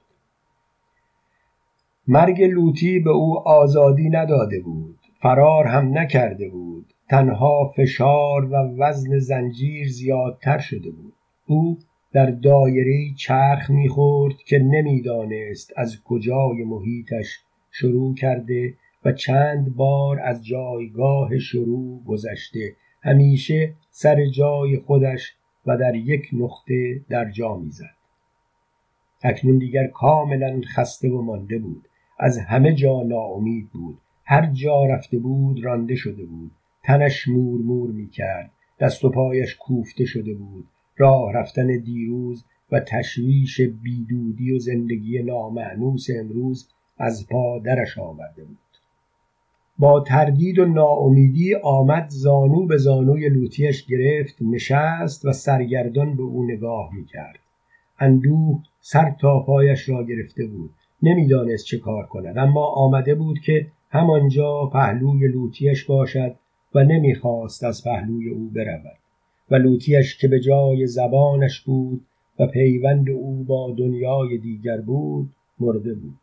مرگ 2.07 2.41
لوتی 2.41 2.99
به 2.99 3.09
او 3.09 3.39
آزادی 3.39 4.09
نداده 4.09 4.59
بود. 4.59 4.99
فرار 5.21 5.67
هم 5.67 5.97
نکرده 5.97 6.49
بود. 6.49 6.93
تنها 7.09 7.73
فشار 7.75 8.45
و 8.45 8.55
وزن 8.77 9.19
زنجیر 9.19 9.87
زیادتر 9.87 10.57
شده 10.57 10.91
بود. 10.91 11.13
او 11.47 11.79
در 12.13 12.31
دایره 12.31 13.13
چرخ 13.17 13.69
می‌خورد 13.69 14.35
که 14.37 14.59
نمی‌دانست 14.59 15.73
از 15.77 16.03
کجای 16.03 16.63
محیطش 16.63 17.39
شروع 17.71 18.15
کرده 18.15 18.73
و 19.05 19.11
چند 19.11 19.75
بار 19.75 20.19
از 20.19 20.45
جایگاه 20.45 21.39
شروع 21.39 22.03
گذشته. 22.03 22.75
همیشه 23.03 23.73
سر 23.89 24.25
جای 24.25 24.79
خودش 24.79 25.35
و 25.65 25.77
در 25.77 25.95
یک 25.95 26.29
نقطه 26.33 27.01
در 27.09 27.31
جا 27.31 27.55
می‌زد. 27.55 27.95
اکنون 29.23 29.57
دیگر 29.57 29.87
کاملا 29.87 30.61
خسته 30.75 31.09
و 31.09 31.21
مانده 31.21 31.59
بود. 31.59 31.87
از 32.19 32.37
همه 32.37 32.73
جا 32.73 33.03
ناامید 33.03 33.69
بود. 33.69 33.97
هر 34.25 34.51
جا 34.51 34.85
رفته 34.85 35.17
بود 35.17 35.63
رانده 35.63 35.95
شده 35.95 36.25
بود. 36.25 36.51
تنش 36.85 37.27
مور 37.27 37.61
مور 37.61 37.91
می 37.91 38.09
کرد 38.09 38.51
دست 38.79 39.05
و 39.05 39.09
پایش 39.09 39.55
کوفته 39.55 40.05
شده 40.05 40.33
بود. 40.33 40.65
راه 40.97 41.33
رفتن 41.33 41.67
دیروز 41.67 42.45
و 42.71 42.79
تشویش 42.79 43.61
بیدودی 43.61 44.51
و 44.51 44.59
زندگی 44.59 45.23
نامعنوس 45.23 46.07
امروز 46.19 46.69
از 46.97 47.27
پا 47.27 47.59
درش 47.59 47.97
آورده 47.97 48.43
بود. 48.43 48.57
با 49.79 50.01
تردید 50.01 50.59
و 50.59 50.65
ناامیدی 50.65 51.55
آمد 51.55 52.09
زانو 52.09 52.65
به 52.65 52.77
زانوی 52.77 53.29
لوتیش 53.29 53.85
گرفت 53.85 54.35
نشست 54.41 55.25
و 55.25 55.31
سرگردان 55.31 56.15
به 56.15 56.23
او 56.23 56.43
نگاه 56.43 56.89
می‌کرد. 56.95 57.39
اندوه 57.99 58.63
سر 58.79 59.11
تا 59.21 59.39
پایش 59.39 59.89
را 59.89 60.03
گرفته 60.03 60.47
بود. 60.47 60.69
نمی‌دانست 61.03 61.65
چه 61.65 61.77
کار 61.77 62.05
کند 62.05 62.37
اما 62.37 62.65
آمده 62.65 63.15
بود 63.15 63.39
که 63.39 63.67
همانجا 63.89 64.65
پهلوی 64.73 65.27
لوتیش 65.27 65.83
باشد 65.83 66.35
و 66.75 66.83
نمی‌خواست 66.83 67.63
از 67.63 67.83
پهلوی 67.83 68.29
او 68.29 68.49
برود 68.49 68.99
و 69.51 69.55
لوتیش 69.55 70.17
که 70.17 70.27
به 70.27 70.39
جای 70.39 70.87
زبانش 70.87 71.61
بود 71.61 72.05
و 72.39 72.47
پیوند 72.47 73.09
او 73.09 73.43
با 73.43 73.75
دنیای 73.77 74.37
دیگر 74.37 74.81
بود 74.81 75.29
مرده 75.59 75.93
بود 75.93 76.19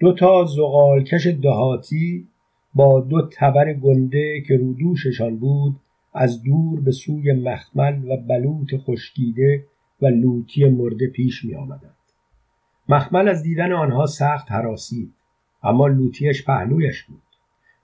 دو 0.00 0.12
تا 0.12 0.44
زغالکش 0.44 1.26
دهاتی 1.26 2.28
با 2.74 3.00
دو 3.00 3.28
تبر 3.32 3.72
گنده 3.72 4.40
که 4.48 4.56
رودوششان 4.56 5.36
بود 5.36 5.76
از 6.14 6.42
دور 6.42 6.80
به 6.80 6.90
سوی 6.90 7.32
مخمل 7.32 8.10
و 8.10 8.16
بلوط 8.16 8.74
خشکیده 8.76 9.64
و 10.02 10.06
لوتی 10.06 10.64
مرده 10.64 11.06
پیش 11.06 11.44
می 11.44 11.54
آمدند. 11.54 11.96
مخمل 12.88 13.28
از 13.28 13.42
دیدن 13.42 13.72
آنها 13.72 14.06
سخت 14.06 14.52
حراسید 14.52 15.12
اما 15.62 15.86
لوتیش 15.86 16.44
پهلویش 16.44 17.02
بود 17.02 17.22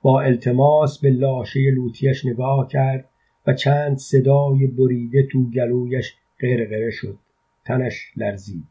با 0.02 0.20
التماس 0.20 0.98
به 0.98 1.10
لاشه 1.10 1.60
لوتیش 1.60 2.26
نگاه 2.26 2.68
کرد 2.68 3.08
و 3.46 3.52
چند 3.52 3.96
صدای 3.96 4.66
بریده 4.66 5.22
تو 5.32 5.50
گلویش 5.50 6.14
غرغره 6.40 6.90
شد. 6.90 7.18
تنش 7.64 8.12
لرزید. 8.16 8.64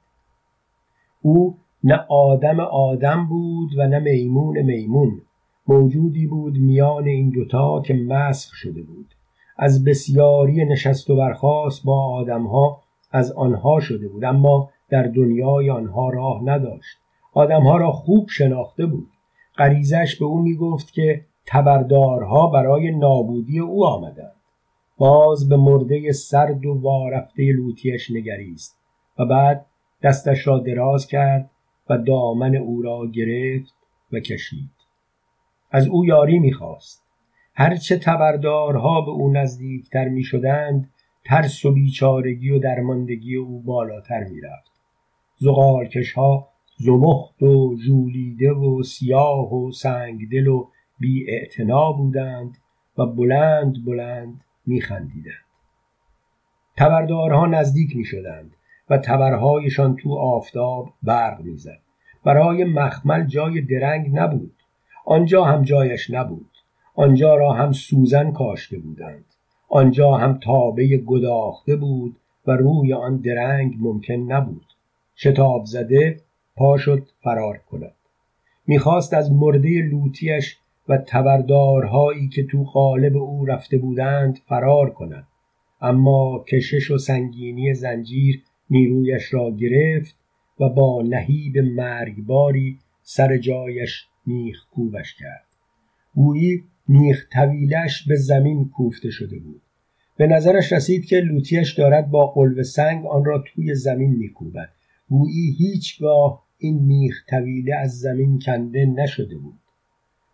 او 1.22 1.58
نه 1.84 2.06
آدم 2.10 2.60
آدم 2.60 3.28
بود 3.30 3.70
و 3.78 3.88
نه 3.88 4.00
میمون 4.00 4.62
میمون. 4.62 5.22
موجودی 5.68 6.28
بود 6.28 6.58
میان 6.58 7.08
این 7.08 7.30
دوتا 7.30 7.82
که 7.82 7.94
مسخ 7.94 8.54
شده 8.54 8.82
بود. 8.82 9.08
از 9.58 9.84
بسیاری 9.84 10.66
نشست 10.66 11.10
و 11.10 11.16
برخاست 11.16 11.86
با 11.86 12.16
آدمها 12.16 12.82
از 13.12 13.32
آنها 13.32 13.80
شده 13.80 14.08
بود. 14.08 14.24
اما 14.24 14.70
در 14.90 15.04
دنیای 15.04 15.70
آنها 15.70 16.10
راه 16.10 16.42
نداشت. 16.44 16.98
آدمها 17.34 17.78
را 17.78 17.92
خوب 17.92 18.30
شناخته 18.30 18.86
بود. 18.86 19.11
غریزش 19.62 20.16
به 20.20 20.26
او 20.26 20.42
می‌گفت 20.42 20.94
که 20.94 21.26
تبردارها 21.46 22.48
برای 22.48 22.92
نابودی 22.92 23.60
او 23.60 23.86
آمدند. 23.86 24.36
باز 24.98 25.50
به 25.50 25.58
مرده 25.58 26.12
سرد 26.12 26.66
و 26.66 26.82
وارفته 26.82 27.44
لوتیش 27.44 28.12
نگریست 28.12 28.80
و 29.20 29.26
بعد 29.26 29.66
دستش 30.04 30.48
را 30.48 30.60
دراز 30.60 31.08
کرد 31.08 31.50
و 31.90 31.98
دامن 31.98 32.56
او 32.56 32.82
را 32.82 33.08
گرفت 33.08 33.74
و 34.12 34.20
کشید. 34.20 34.72
از 35.72 35.88
او 35.88 36.06
یاری 36.06 36.40
می‌خواست. 36.40 37.04
هرچه 37.54 37.98
تبردارها 37.98 39.02
به 39.02 39.12
او 39.12 39.32
نزدیکتر 39.34 40.08
می‌شدند 40.08 40.90
ترس 41.26 41.66
و 41.66 41.72
بیچارگی 41.72 42.50
و 42.50 42.60
درماندگی 42.60 43.36
او 43.36 43.60
بالاتر 43.60 44.24
می‌رفت. 44.24 44.72
زغالکش 45.38 46.14
ها 46.14 46.51
زمخت 46.86 47.44
و 47.44 47.76
ژولیده 47.78 48.52
و 48.52 48.84
سیاه 48.84 49.54
و 49.54 49.72
سنگدل 49.72 50.48
و 50.48 50.68
بی 51.00 51.26
بودند 51.98 52.58
و 52.98 53.06
بلند 53.06 53.86
بلند 53.86 54.42
میخندیدند. 54.66 55.46
تبردارها 56.78 57.46
نزدیک 57.46 57.96
می‌شدند 57.96 58.52
و 58.90 58.98
تبرهایشان 58.98 59.96
تو 59.96 60.14
آفتاب 60.14 60.94
برق 61.04 61.42
می‌زد. 61.42 61.80
برای 62.26 62.64
مخمل 62.64 63.26
جای 63.26 63.62
درنگ 63.62 64.10
نبود. 64.14 64.56
آنجا 65.06 65.44
هم 65.44 65.62
جایش 65.62 66.10
نبود. 66.10 66.50
آنجا 66.96 67.36
را 67.36 67.52
هم 67.52 67.72
سوزن 67.72 68.32
کاشته 68.32 68.78
بودند. 68.80 69.26
آنجا 69.70 70.12
هم 70.12 70.40
تابه 70.44 70.98
گداخته 70.98 71.76
بود 71.76 72.16
و 72.48 72.52
روی 72.52 72.94
آن 72.94 73.18
درنگ 73.18 73.76
ممکن 73.80 74.14
نبود. 74.14 74.66
شتاب 75.16 75.66
زده 75.66 76.18
پا 76.56 76.78
شد 76.78 77.08
فرار 77.24 77.58
کند. 77.58 77.94
می‌خواست 78.68 79.14
از 79.14 79.32
مرده 79.32 79.70
لوتیش 79.70 80.58
و 80.90 80.98
تبردارهایی 80.98 82.28
که 82.28 82.44
تو 82.44 82.64
قالب 82.64 83.18
او 83.18 83.46
رفته 83.46 83.78
بودند 83.78 84.40
فرار 84.48 84.90
کند. 84.94 85.28
اما 85.82 86.46
کشش 86.48 86.92
و 86.92 86.98
سنگینی 86.98 87.74
زنجیر 87.74 88.44
نیرویش 88.70 89.34
را 89.34 89.52
گرفت 89.52 90.16
و 90.60 90.70
با 90.70 91.02
نهیب 91.02 91.58
مرگباری 91.58 92.78
سر 93.04 93.38
جایش 93.38 94.06
میخ 94.26 94.66
کوبش 94.72 95.16
کرد. 95.16 95.46
گویی 96.16 96.64
میخ 96.88 97.26
طویلش 97.34 98.08
به 98.08 98.16
زمین 98.16 98.70
کوفته 98.70 99.10
شده 99.10 99.40
بود. 99.40 99.62
به 100.18 100.28
نظرش 100.28 100.74
رسید 100.74 101.06
که 101.06 101.16
لوتیش 101.16 101.74
دارد 101.74 102.10
با 102.12 102.28
قلب 102.28 102.62
سنگ 102.62 103.06
آن 103.06 103.26
را 103.26 103.44
توی 103.48 103.76
زمین 103.76 104.12
میکوبد. 104.12 104.70
گویی 105.12 105.56
هیچگاه 105.58 106.44
این 106.58 106.80
میخ 106.80 107.16
طویله 107.30 107.76
از 107.76 108.00
زمین 108.00 108.40
کنده 108.40 108.86
نشده 108.86 109.38
بود. 109.38 109.60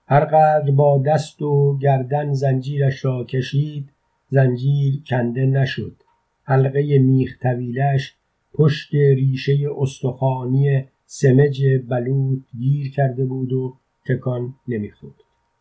هرقدر 0.07 0.71
با 0.71 1.03
دست 1.05 1.41
و 1.41 1.77
گردن 1.77 2.33
زنجیرش 2.33 3.05
را 3.05 3.23
کشید 3.23 3.89
زنجیر 4.29 5.01
کنده 5.09 5.45
نشد. 5.45 5.95
حلقه 6.43 6.99
میخ 6.99 7.39
طویلش 7.41 8.15
پشت 8.53 8.93
ریشه 8.93 9.57
استخوانی 9.77 10.85
سمج 11.05 11.61
بلوط 11.89 12.39
گیر 12.59 12.91
کرده 12.91 13.25
بود 13.25 13.53
و 13.53 13.77
تکان 14.07 14.53
نمی‌خورد. 14.67 15.15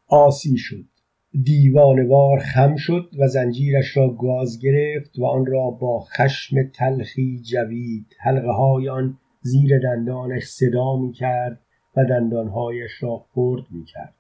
آسی 0.09 0.57
شد. 0.57 0.85
دیوانوار 1.45 2.39
خم 2.39 2.77
شد 2.77 3.11
و 3.19 3.29
زنجیرش 3.29 3.97
را 3.97 4.09
گاز 4.09 4.59
گرفت 4.61 5.19
و 5.19 5.25
آن 5.25 5.47
را 5.47 5.71
با 5.71 6.01
خشم 6.01 6.57
تلخی 6.75 7.41
جوید. 7.41 8.07
حلقه 8.19 8.53
های 8.53 8.89
آن 8.89 9.19
زیر 9.41 9.79
دندانش 9.79 10.45
صدا 10.45 10.97
می 10.97 11.13
کرد 11.13 11.61
و 11.97 12.05
دندانهایش 12.05 13.03
را 13.03 13.25
خرد 13.35 13.63
می 13.71 13.85
کرد. 13.85 14.15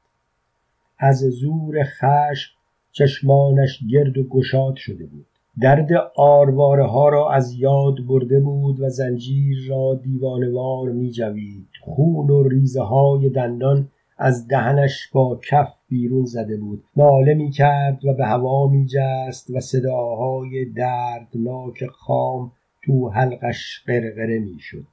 از 0.99 1.19
زور 1.19 1.83
خشم 1.83 2.53
چشمانش 2.93 3.81
گرد 3.91 4.19
و 4.19 4.29
گشاد 4.29 4.77
شده 4.77 5.07
بود. 5.07 5.27
درد 5.61 5.89
آرواره 6.17 6.87
ها 6.87 7.09
را 7.09 7.33
از 7.33 7.53
یاد 7.53 8.07
برده 8.09 8.41
بود 8.41 8.81
و 8.81 8.89
زنجیر 8.89 9.57
را 9.69 10.01
دیوانوار 10.03 10.89
می 10.89 11.11
جوید 11.11 11.69
خون 11.83 12.31
و 12.31 12.49
ریزه 12.49 12.83
های 12.83 13.31
دندان 13.31 13.89
از 14.19 14.49
دهنش 14.49 15.09
با 15.13 15.41
کف 15.51 15.76
بیرون 15.89 16.25
زده 16.25 16.57
بود. 16.57 16.85
ناله 16.97 17.35
می 17.35 17.51
کرد 17.51 18.05
و 18.05 18.15
به 18.15 18.27
هوا 18.27 18.67
می 18.67 18.87
جست 18.87 19.51
و 19.51 19.61
صداهای 19.61 20.65
دردناک 20.65 21.87
خام 21.87 22.53
تو 22.83 23.09
حلقش 23.09 23.83
قرقره 23.87 24.39
می 24.39 24.59
شد 24.61 24.87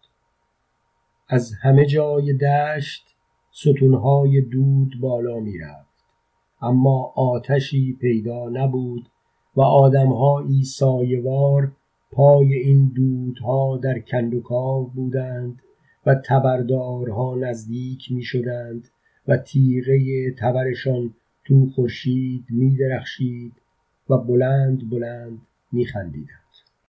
از 1.29 1.51
همه 1.61 1.85
جای 1.85 2.33
دشت 2.33 3.05
ستونهای 3.51 4.41
دود 4.41 4.93
بالا 5.01 5.39
می 5.39 5.57
رفت 5.57 6.03
اما 6.61 7.13
آتشی 7.15 7.97
پیدا 8.01 8.49
نبود 8.49 9.09
و 9.55 9.61
آدمهایی 9.61 10.63
سایوار 10.63 11.71
پای 12.11 12.53
این 12.53 12.91
دودها 12.95 13.77
در 13.77 13.99
کندوکاو 13.99 14.87
بودند 14.87 15.61
و 16.05 16.15
تبردارها 16.15 17.35
نزدیک 17.35 18.11
می 18.11 18.23
شدند 18.23 18.89
و 19.27 19.37
تیغه 19.37 20.31
تبرشان 20.31 21.13
تو 21.45 21.69
خورشید 21.75 22.45
می 22.49 22.75
درخشید 22.75 23.53
و 24.09 24.17
بلند 24.17 24.89
بلند 24.89 25.41
می. 25.73 26.42